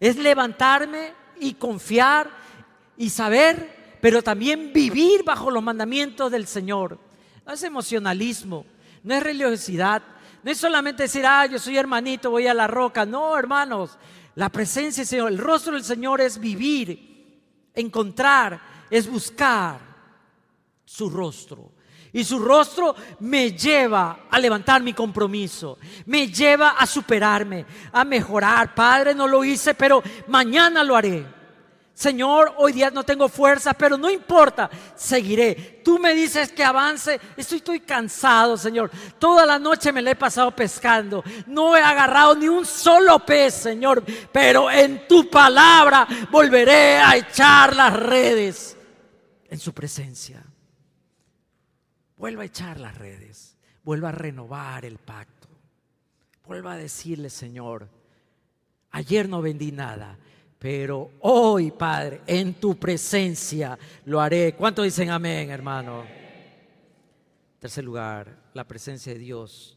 es 0.00 0.16
levantarme 0.16 1.12
y 1.40 1.54
confiar 1.54 2.30
y 2.96 3.10
saber, 3.10 3.75
pero 4.06 4.22
también 4.22 4.72
vivir 4.72 5.24
bajo 5.24 5.50
los 5.50 5.64
mandamientos 5.64 6.30
del 6.30 6.46
Señor. 6.46 6.96
No 7.44 7.52
es 7.52 7.60
emocionalismo, 7.64 8.64
no 9.02 9.14
es 9.16 9.20
religiosidad, 9.20 10.00
no 10.44 10.50
es 10.52 10.58
solamente 10.58 11.02
decir, 11.02 11.26
ah, 11.26 11.44
yo 11.46 11.58
soy 11.58 11.76
hermanito, 11.76 12.30
voy 12.30 12.46
a 12.46 12.54
la 12.54 12.68
roca. 12.68 13.04
No, 13.04 13.36
hermanos, 13.36 13.98
la 14.36 14.48
presencia 14.48 15.00
del 15.00 15.08
Señor, 15.08 15.32
el 15.32 15.38
rostro 15.38 15.72
del 15.72 15.82
Señor 15.82 16.20
es 16.20 16.38
vivir, 16.38 17.42
encontrar, 17.74 18.86
es 18.88 19.10
buscar 19.10 19.80
su 20.84 21.10
rostro. 21.10 21.72
Y 22.12 22.22
su 22.22 22.38
rostro 22.38 22.94
me 23.18 23.58
lleva 23.58 24.28
a 24.30 24.38
levantar 24.38 24.84
mi 24.84 24.92
compromiso, 24.92 25.78
me 26.04 26.28
lleva 26.28 26.76
a 26.78 26.86
superarme, 26.86 27.66
a 27.90 28.04
mejorar. 28.04 28.72
Padre, 28.72 29.16
no 29.16 29.26
lo 29.26 29.42
hice, 29.42 29.74
pero 29.74 30.00
mañana 30.28 30.84
lo 30.84 30.94
haré. 30.94 31.26
Señor, 31.96 32.52
hoy 32.58 32.74
día 32.74 32.90
no 32.90 33.04
tengo 33.04 33.26
fuerza, 33.26 33.72
pero 33.72 33.96
no 33.96 34.10
importa, 34.10 34.68
seguiré. 34.94 35.80
Tú 35.82 35.98
me 35.98 36.14
dices 36.14 36.52
que 36.52 36.62
avance, 36.62 37.18
estoy, 37.38 37.80
cansado, 37.80 38.58
Señor. 38.58 38.90
Toda 39.18 39.46
la 39.46 39.58
noche 39.58 39.92
me 39.92 40.02
la 40.02 40.10
he 40.10 40.14
pasado 40.14 40.54
pescando. 40.54 41.24
No 41.46 41.74
he 41.74 41.80
agarrado 41.80 42.34
ni 42.36 42.48
un 42.48 42.66
solo 42.66 43.18
pez, 43.20 43.54
Señor, 43.54 44.04
pero 44.30 44.70
en 44.70 45.08
tu 45.08 45.30
palabra 45.30 46.06
volveré 46.30 46.98
a 46.98 47.16
echar 47.16 47.74
las 47.74 47.94
redes 47.94 48.76
en 49.48 49.58
su 49.58 49.72
presencia. 49.72 50.44
Vuelva 52.18 52.42
a 52.42 52.46
echar 52.46 52.78
las 52.78 52.98
redes, 52.98 53.56
vuelva 53.82 54.10
a 54.10 54.12
renovar 54.12 54.84
el 54.84 54.98
pacto. 54.98 55.48
Vuelva 56.44 56.74
a 56.74 56.76
decirle, 56.76 57.30
Señor, 57.30 57.88
ayer 58.90 59.30
no 59.30 59.40
vendí 59.40 59.72
nada 59.72 60.18
pero 60.58 61.12
hoy, 61.20 61.70
Padre, 61.70 62.22
en 62.26 62.54
tu 62.54 62.76
presencia 62.76 63.78
lo 64.06 64.20
haré. 64.20 64.54
¿Cuánto 64.54 64.82
dicen 64.82 65.10
amén, 65.10 65.50
hermano? 65.50 66.04
Tercer 67.58 67.84
lugar, 67.84 68.50
la 68.54 68.66
presencia 68.66 69.12
de 69.12 69.18
Dios 69.18 69.76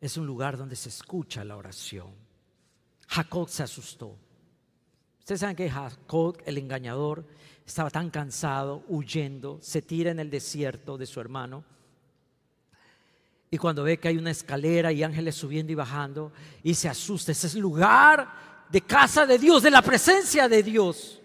es 0.00 0.16
un 0.16 0.26
lugar 0.26 0.56
donde 0.56 0.76
se 0.76 0.88
escucha 0.88 1.44
la 1.44 1.56
oración. 1.56 2.08
Jacob 3.08 3.48
se 3.48 3.62
asustó. 3.62 4.16
Ustedes 5.18 5.40
saben 5.40 5.56
que 5.56 5.68
Jacob, 5.68 6.38
el 6.46 6.58
engañador, 6.58 7.26
estaba 7.66 7.90
tan 7.90 8.10
cansado, 8.10 8.84
huyendo, 8.88 9.58
se 9.60 9.82
tira 9.82 10.10
en 10.10 10.20
el 10.20 10.30
desierto 10.30 10.96
de 10.96 11.06
su 11.06 11.20
hermano. 11.20 11.64
Y 13.50 13.58
cuando 13.58 13.82
ve 13.82 13.98
que 13.98 14.08
hay 14.08 14.16
una 14.16 14.30
escalera 14.30 14.92
y 14.92 15.02
ángeles 15.02 15.34
subiendo 15.34 15.72
y 15.72 15.74
bajando, 15.74 16.32
y 16.62 16.74
se 16.74 16.88
asusta, 16.88 17.32
ese 17.32 17.48
es 17.48 17.54
el 17.56 17.60
lugar 17.60 18.49
de 18.70 18.80
casa 18.80 19.26
de 19.26 19.38
Dios, 19.38 19.62
de 19.62 19.70
la 19.70 19.82
presencia 19.82 20.48
de 20.48 20.62
Dios. 20.62 21.20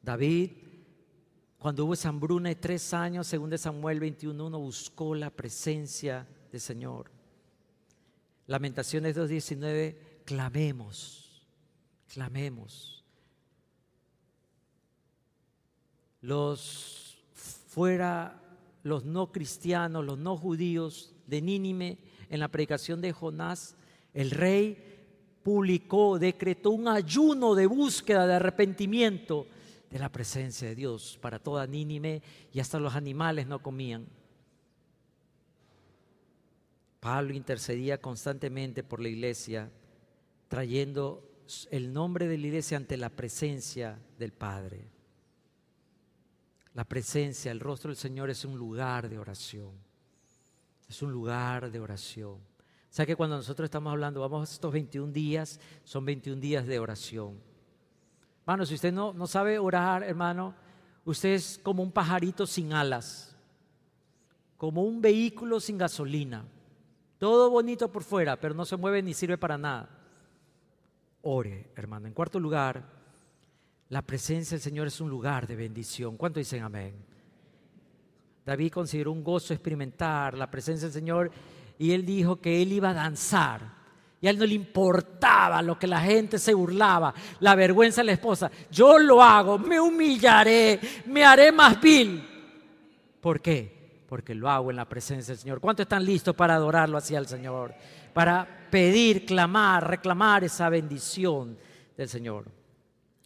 David, 0.00 0.50
cuando 1.58 1.84
hubo 1.84 1.94
esa 1.94 2.10
hambruna 2.10 2.50
de 2.50 2.56
tres 2.56 2.92
años, 2.94 3.26
según 3.26 3.50
de 3.50 3.58
Samuel 3.58 4.00
21.1, 4.00 4.58
buscó 4.58 5.14
la 5.14 5.30
presencia 5.30 6.26
del 6.52 6.60
Señor. 6.60 7.10
Lamentaciones 8.46 9.16
2.19, 9.16 9.96
clamemos, 10.24 11.48
clamemos. 12.12 13.04
Los 16.20 17.18
fuera, 17.32 18.40
los 18.82 19.04
no 19.04 19.32
cristianos, 19.32 20.04
los 20.04 20.18
no 20.18 20.36
judíos 20.36 21.14
de 21.26 21.42
Nínime, 21.42 21.98
en 22.28 22.40
la 22.40 22.48
predicación 22.48 23.00
de 23.00 23.12
Jonás, 23.12 23.76
el 24.12 24.30
rey 24.30 24.93
publicó, 25.44 26.18
decretó 26.18 26.70
un 26.70 26.88
ayuno 26.88 27.54
de 27.54 27.66
búsqueda, 27.66 28.26
de 28.26 28.34
arrepentimiento 28.34 29.46
de 29.90 29.98
la 29.98 30.10
presencia 30.10 30.66
de 30.66 30.74
Dios 30.74 31.18
para 31.20 31.38
toda 31.38 31.66
Nínime 31.66 32.22
y 32.52 32.58
hasta 32.58 32.80
los 32.80 32.94
animales 32.94 33.46
no 33.46 33.62
comían. 33.62 34.06
Pablo 36.98 37.34
intercedía 37.34 38.00
constantemente 38.00 38.82
por 38.82 39.00
la 39.00 39.10
iglesia, 39.10 39.70
trayendo 40.48 41.30
el 41.70 41.92
nombre 41.92 42.26
de 42.26 42.38
la 42.38 42.46
iglesia 42.46 42.78
ante 42.78 42.96
la 42.96 43.10
presencia 43.10 43.98
del 44.18 44.32
Padre. 44.32 44.88
La 46.72 46.84
presencia, 46.84 47.52
el 47.52 47.60
rostro 47.60 47.90
del 47.90 47.98
Señor 47.98 48.30
es 48.30 48.46
un 48.46 48.56
lugar 48.56 49.10
de 49.10 49.18
oración. 49.18 49.72
Es 50.88 51.02
un 51.02 51.12
lugar 51.12 51.70
de 51.70 51.80
oración. 51.80 52.53
O 52.94 52.96
sea 52.96 53.06
que 53.06 53.16
cuando 53.16 53.34
nosotros 53.34 53.64
estamos 53.64 53.90
hablando, 53.90 54.20
vamos 54.20 54.48
a 54.48 54.52
estos 54.52 54.72
21 54.72 55.12
días, 55.12 55.58
son 55.82 56.04
21 56.04 56.40
días 56.40 56.64
de 56.64 56.78
oración. 56.78 57.40
Hermano, 58.42 58.64
si 58.64 58.74
usted 58.74 58.92
no, 58.92 59.12
no 59.12 59.26
sabe 59.26 59.58
orar, 59.58 60.04
hermano, 60.04 60.54
usted 61.04 61.30
es 61.30 61.58
como 61.60 61.82
un 61.82 61.90
pajarito 61.90 62.46
sin 62.46 62.72
alas, 62.72 63.36
como 64.56 64.84
un 64.84 65.02
vehículo 65.02 65.58
sin 65.58 65.76
gasolina. 65.76 66.44
Todo 67.18 67.50
bonito 67.50 67.90
por 67.90 68.04
fuera, 68.04 68.38
pero 68.38 68.54
no 68.54 68.64
se 68.64 68.76
mueve 68.76 69.02
ni 69.02 69.12
sirve 69.12 69.38
para 69.38 69.58
nada. 69.58 69.90
Ore, 71.22 71.72
hermano. 71.74 72.06
En 72.06 72.14
cuarto 72.14 72.38
lugar, 72.38 72.80
la 73.88 74.02
presencia 74.02 74.54
del 74.54 74.62
Señor 74.62 74.86
es 74.86 75.00
un 75.00 75.10
lugar 75.10 75.48
de 75.48 75.56
bendición. 75.56 76.16
¿Cuánto 76.16 76.38
dicen 76.38 76.62
amén? 76.62 76.94
David 78.46 78.70
consideró 78.70 79.10
un 79.10 79.24
gozo 79.24 79.52
experimentar 79.52 80.38
la 80.38 80.48
presencia 80.48 80.86
del 80.86 80.94
Señor 80.94 81.32
y 81.78 81.92
él 81.92 82.04
dijo 82.04 82.40
que 82.40 82.62
él 82.62 82.72
iba 82.72 82.90
a 82.90 82.94
danzar. 82.94 83.74
Y 84.20 84.26
a 84.26 84.30
él 84.30 84.38
no 84.38 84.46
le 84.46 84.54
importaba 84.54 85.60
lo 85.60 85.78
que 85.78 85.86
la 85.86 86.00
gente 86.00 86.38
se 86.38 86.54
burlaba, 86.54 87.12
la 87.40 87.54
vergüenza 87.54 88.00
de 88.00 88.06
la 88.06 88.12
esposa. 88.12 88.50
Yo 88.70 88.98
lo 88.98 89.22
hago, 89.22 89.58
me 89.58 89.78
humillaré, 89.78 90.80
me 91.06 91.24
haré 91.24 91.52
más 91.52 91.78
vil. 91.80 92.26
¿Por 93.20 93.40
qué? 93.42 94.04
Porque 94.08 94.34
lo 94.34 94.48
hago 94.48 94.70
en 94.70 94.76
la 94.76 94.88
presencia 94.88 95.34
del 95.34 95.40
Señor. 95.40 95.60
¿Cuántos 95.60 95.84
están 95.84 96.04
listos 96.04 96.34
para 96.34 96.54
adorarlo 96.54 96.96
así 96.96 97.14
al 97.14 97.26
Señor? 97.26 97.74
Para 98.14 98.46
pedir, 98.70 99.26
clamar, 99.26 99.88
reclamar 99.90 100.44
esa 100.44 100.70
bendición 100.70 101.58
del 101.96 102.08
Señor. 102.08 102.46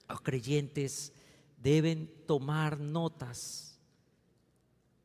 Los 0.08 0.20
creyentes 0.20 1.12
deben 1.58 2.10
tomar 2.26 2.80
notas 2.80 3.67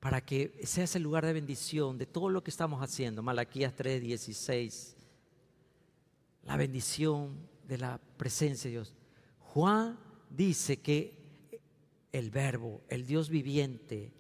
para 0.04 0.20
que 0.20 0.60
sea 0.66 0.84
ese 0.84 1.00
lugar 1.00 1.26
de 1.26 1.32
bendición 1.32 1.98
de 1.98 2.06
todo 2.06 2.28
lo 2.28 2.44
que 2.44 2.52
estamos 2.52 2.84
haciendo. 2.84 3.24
Malaquías 3.24 3.74
3:16. 3.74 4.98
La 6.44 6.58
bendición 6.58 7.38
de 7.66 7.78
la 7.78 8.02
presencia 8.18 8.68
de 8.68 8.72
Dios. 8.72 8.94
Juan 9.40 9.98
dice 10.30 10.82
que 10.82 11.14
el 12.12 12.32
verbo, 12.32 12.82
el 12.90 13.06
Dios 13.06 13.30
viviente, 13.30 14.12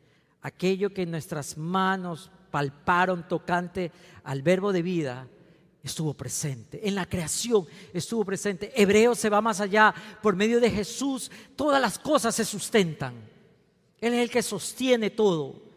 aquello 0.41 0.93
que 0.93 1.05
nuestras 1.05 1.57
manos 1.57 2.31
palparon 2.49 3.27
tocante 3.27 3.91
al 4.23 4.41
verbo 4.41 4.71
de 4.71 4.83
vida, 4.83 5.27
estuvo 5.83 6.13
presente, 6.13 6.87
en 6.87 6.95
la 6.95 7.09
creación 7.09 7.67
estuvo 7.91 8.23
presente. 8.23 8.71
Hebreo 8.81 9.15
se 9.15 9.29
va 9.29 9.41
más 9.41 9.59
allá, 9.59 9.93
por 10.21 10.37
medio 10.37 10.61
de 10.61 10.71
Jesús 10.71 11.29
todas 11.57 11.81
las 11.81 11.99
cosas 11.99 12.33
se 12.33 12.45
sustentan. 12.45 13.15
Él 13.99 14.13
es 14.13 14.21
el 14.21 14.29
que 14.29 14.41
sostiene 14.41 15.09
todo. 15.09 15.72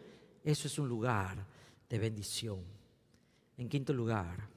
Eso 0.47 0.69
es 0.69 0.79
un 0.79 0.89
lugar 0.89 1.45
de 1.91 1.99
bendición. 1.99 2.61
En 3.59 3.69
quinto 3.69 3.93
lugar, 3.93 4.49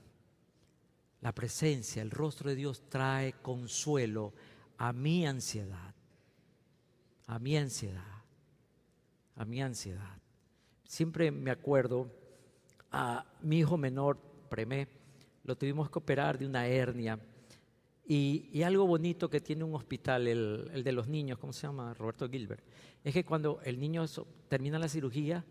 la 1.19 1.33
presencia, 1.33 2.03
el 2.03 2.11
rostro 2.11 2.51
de 2.51 2.55
Dios 2.55 2.83
trae 2.89 3.33
consuelo 3.41 4.31
a 4.77 4.93
mi 4.93 5.25
ansiedad, 5.25 5.95
a 7.25 7.39
mi 7.39 7.57
ansiedad, 7.57 8.21
a 9.35 9.45
mi 9.45 9.63
ansiedad. 9.63 10.15
Siempre 10.83 11.31
me 11.31 11.49
acuerdo 11.49 12.11
a 12.91 13.25
mi 13.41 13.57
hijo 13.57 13.75
menor, 13.75 14.19
Premé, 14.47 14.87
lo 15.43 15.57
tuvimos 15.57 15.89
que 15.89 15.97
operar 15.97 16.37
de 16.37 16.45
una 16.45 16.67
hernia. 16.67 17.19
Y, 18.05 18.61
algo 18.61 18.85
bonito 18.85 19.27
que 19.27 19.41
tiene 19.41 19.63
un 19.63 19.73
hospital, 19.73 20.27
el, 20.27 20.83
de 20.83 20.91
los 20.91 21.07
niños, 21.07 21.39
¿cómo 21.39 21.51
se 21.51 21.65
llama? 21.65 21.95
Roberto 21.95 22.29
Gilbert, 22.29 22.63
es 23.03 23.11
que 23.11 23.25
cuando 23.25 23.59
el 23.63 23.79
niño 23.79 24.05
termina 24.47 24.77
la 24.77 24.87
cirugía, 24.87 25.43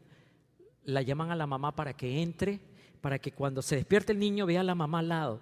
la 0.84 1.02
llaman 1.02 1.30
a 1.30 1.36
la 1.36 1.46
mamá 1.46 1.74
para 1.74 1.92
que 1.92 2.22
entre, 2.22 2.60
para 3.00 3.18
que 3.18 3.32
cuando 3.32 3.62
se 3.62 3.76
despierte 3.76 4.12
el 4.12 4.18
niño 4.18 4.46
vea 4.46 4.60
a 4.60 4.64
la 4.64 4.74
mamá 4.74 5.00
al 5.00 5.08
lado. 5.08 5.40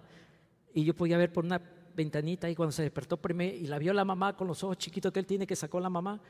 Y 0.74 0.84
yo 0.84 0.94
podía 0.94 1.16
ver 1.16 1.32
por 1.32 1.44
una 1.44 1.60
ventanita 1.94 2.48
y 2.50 2.54
cuando 2.54 2.72
se 2.72 2.82
despertó 2.82 3.18
y 3.38 3.66
la 3.66 3.78
vio 3.78 3.92
la 3.92 4.04
mamá 4.04 4.36
con 4.36 4.46
los 4.46 4.62
ojos 4.62 4.76
chiquitos 4.76 5.12
que 5.12 5.18
él 5.18 5.26
tiene 5.26 5.46
que 5.46 5.56
sacó 5.56 5.80
la 5.80 5.88
mamá, 5.88 6.20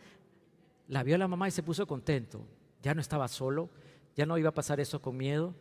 la 0.89 1.03
vio 1.03 1.19
la 1.19 1.27
mamá 1.27 1.49
y 1.49 1.51
se 1.51 1.63
puso 1.63 1.87
contento. 1.87 2.47
Ya 2.83 2.95
no 2.95 3.01
estaba 3.01 3.27
solo, 3.27 3.69
ya 4.15 4.25
no 4.25 4.39
iba 4.39 4.51
a 4.51 4.55
pasar 4.55 4.79
eso 4.79 5.03
con 5.03 5.17
miedo, 5.17 5.55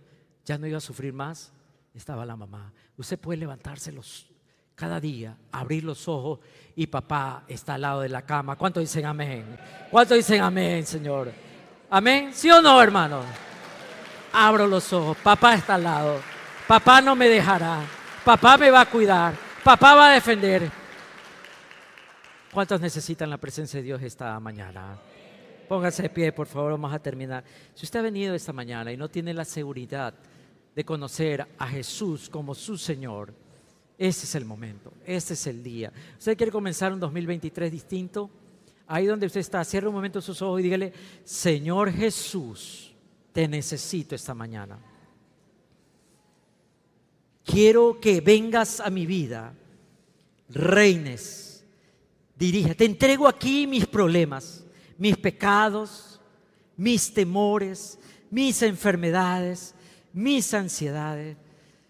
ya 0.45 0.57
no 0.57 0.67
iba 0.67 0.77
a 0.77 0.81
sufrir 0.81 1.11
más, 1.11 1.51
estaba 1.93 2.25
la 2.25 2.35
mamá. 2.35 2.71
Usted 2.97 3.19
puede 3.19 3.39
levantarse 3.39 3.91
cada 4.75 4.99
día, 4.99 5.37
abrir 5.51 5.83
los 5.83 6.07
ojos 6.07 6.39
y 6.75 6.85
papá 6.87 7.45
está 7.47 7.75
al 7.75 7.81
lado 7.81 8.01
de 8.01 8.09
la 8.09 8.23
cama. 8.23 8.55
¿Cuántos 8.55 8.81
dicen 8.81 9.05
amén? 9.05 9.57
¿Cuántos 9.89 10.17
dicen 10.17 10.41
amén, 10.41 10.85
Señor? 10.85 11.31
¿Amén? 11.89 12.33
¿Sí 12.33 12.49
o 12.49 12.61
no, 12.61 12.81
hermano? 12.81 13.21
Abro 14.33 14.67
los 14.67 14.91
ojos, 14.91 15.15
papá 15.17 15.55
está 15.55 15.75
al 15.75 15.83
lado, 15.83 16.19
papá 16.67 16.99
no 16.99 17.15
me 17.15 17.29
dejará, 17.29 17.81
papá 18.23 18.57
me 18.57 18.69
va 18.69 18.81
a 18.81 18.89
cuidar, 18.89 19.36
papá 19.63 19.95
va 19.95 20.09
a 20.09 20.13
defender. 20.15 20.69
¿Cuántos 22.51 22.81
necesitan 22.81 23.29
la 23.29 23.38
presencia 23.38 23.79
de 23.79 23.83
Dios 23.83 24.01
esta 24.01 24.39
mañana? 24.39 24.97
Póngase 25.67 26.03
de 26.03 26.09
pie, 26.09 26.31
por 26.31 26.47
favor, 26.47 26.71
vamos 26.71 26.93
a 26.93 26.99
terminar. 26.99 27.43
Si 27.73 27.86
usted 27.86 27.99
ha 27.99 28.03
venido 28.03 28.33
esta 28.33 28.51
mañana 28.51 28.91
y 28.91 28.97
no 28.97 29.09
tiene 29.09 29.33
la 29.33 29.45
seguridad 29.45 30.13
de 30.75 30.83
conocer 30.83 31.47
a 31.57 31.67
Jesús 31.67 32.29
como 32.29 32.55
su 32.55 32.77
Señor, 32.77 33.33
ese 33.97 34.25
es 34.25 34.36
el 34.36 34.43
momento, 34.43 34.91
ese 35.05 35.33
es 35.33 35.47
el 35.47 35.63
día. 35.63 35.93
¿Usted 36.17 36.36
quiere 36.36 36.51
comenzar 36.51 36.91
un 36.91 36.99
2023 36.99 37.71
distinto? 37.71 38.29
Ahí 38.88 39.05
donde 39.05 39.25
usted 39.25 39.39
está, 39.39 39.63
cierre 39.63 39.88
un 39.88 39.95
momento 39.95 40.21
sus 40.21 40.41
ojos 40.41 40.59
y 40.59 40.63
dígale, 40.63 40.93
Señor 41.23 41.91
Jesús, 41.91 42.93
te 43.31 43.47
necesito 43.47 44.15
esta 44.15 44.33
mañana. 44.33 44.77
Quiero 47.43 47.99
que 47.99 48.21
vengas 48.21 48.79
a 48.79 48.89
mi 48.89 49.05
vida, 49.05 49.53
reines, 50.49 51.65
dirija. 52.38 52.73
Te 52.73 52.86
entrego 52.86 53.27
aquí 53.27 53.67
mis 53.67 53.86
problemas 53.86 54.65
mis 54.97 55.17
pecados, 55.17 56.19
mis 56.77 57.13
temores, 57.13 57.99
mis 58.29 58.61
enfermedades, 58.61 59.75
mis 60.13 60.53
ansiedades. 60.53 61.38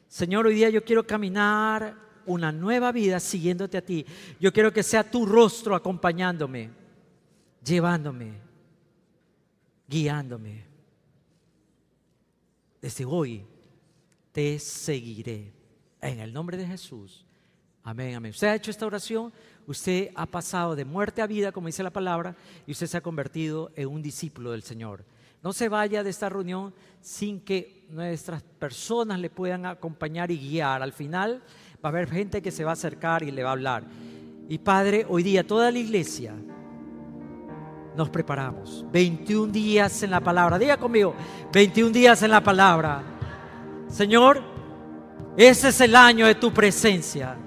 Señor, 0.07 0.47
hoy 0.47 0.55
día 0.55 0.69
yo 0.69 0.83
quiero 0.83 1.05
caminar 1.05 1.95
una 2.25 2.51
nueva 2.51 2.91
vida 2.91 3.19
siguiéndote 3.19 3.77
a 3.77 3.85
ti. 3.85 4.05
Yo 4.39 4.51
quiero 4.51 4.73
que 4.73 4.83
sea 4.83 5.09
tu 5.09 5.25
rostro 5.25 5.75
acompañándome, 5.75 6.69
llevándome, 7.65 8.33
guiándome. 9.87 10.63
Desde 12.81 13.05
hoy 13.05 13.45
te 14.31 14.59
seguiré. 14.59 15.53
En 16.01 16.19
el 16.19 16.31
nombre 16.31 16.55
de 16.55 16.67
Jesús. 16.67 17.25
Amén, 17.83 18.15
amén. 18.15 18.29
¿Usted 18.29 18.47
ha 18.47 18.55
hecho 18.55 18.69
esta 18.69 18.85
oración? 18.85 19.33
Usted 19.65 20.11
ha 20.13 20.27
pasado 20.27 20.75
de 20.75 20.85
muerte 20.85 21.21
a 21.21 21.27
vida, 21.27 21.51
como 21.51 21.67
dice 21.67 21.81
la 21.81 21.89
palabra, 21.89 22.35
y 22.67 22.71
usted 22.71 22.85
se 22.85 22.97
ha 22.97 23.01
convertido 23.01 23.71
en 23.75 23.87
un 23.87 24.03
discípulo 24.03 24.51
del 24.51 24.61
Señor. 24.61 25.03
No 25.41 25.53
se 25.53 25.69
vaya 25.69 26.03
de 26.03 26.09
esta 26.11 26.29
reunión 26.29 26.73
sin 27.01 27.39
que 27.39 27.87
nuestras 27.89 28.43
personas 28.43 29.19
le 29.19 29.29
puedan 29.31 29.65
acompañar 29.65 30.29
y 30.29 30.37
guiar. 30.37 30.83
Al 30.83 30.93
final 30.93 31.41
va 31.83 31.89
a 31.89 31.91
haber 31.91 32.09
gente 32.09 32.41
que 32.41 32.51
se 32.51 32.63
va 32.63 32.71
a 32.71 32.73
acercar 32.73 33.23
y 33.23 33.31
le 33.31 33.43
va 33.43 33.49
a 33.49 33.53
hablar. 33.53 33.83
Y 34.47 34.59
Padre, 34.59 35.05
hoy 35.09 35.23
día 35.23 35.45
toda 35.45 35.71
la 35.71 35.79
iglesia 35.79 36.35
nos 37.95 38.09
preparamos. 38.09 38.85
21 38.91 39.51
días 39.51 40.03
en 40.03 40.11
la 40.11 40.19
palabra. 40.19 40.57
Diga 40.57 40.77
conmigo, 40.77 41.13
21 41.51 41.91
días 41.91 42.21
en 42.23 42.31
la 42.31 42.41
palabra. 42.43 43.01
Señor, 43.89 44.41
ese 45.37 45.69
es 45.69 45.81
el 45.81 45.95
año 45.95 46.25
de 46.25 46.35
tu 46.35 46.53
presencia 46.53 47.37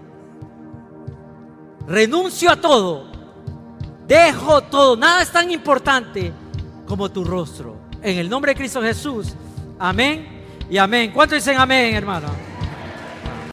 renuncio 1.88 2.50
a 2.50 2.56
todo, 2.56 3.06
dejo 4.06 4.60
todo, 4.62 4.96
nada 4.96 5.22
es 5.22 5.32
tan 5.32 5.50
importante 5.50 6.32
como 6.86 7.10
tu 7.10 7.24
rostro. 7.24 7.76
En 8.02 8.18
el 8.18 8.28
nombre 8.28 8.52
de 8.52 8.58
Cristo 8.58 8.82
Jesús, 8.82 9.34
amén 9.78 10.44
y 10.70 10.76
amén. 10.76 11.10
¿Cuántos 11.12 11.38
dicen 11.38 11.58
amén, 11.58 11.94
hermano? 11.94 12.47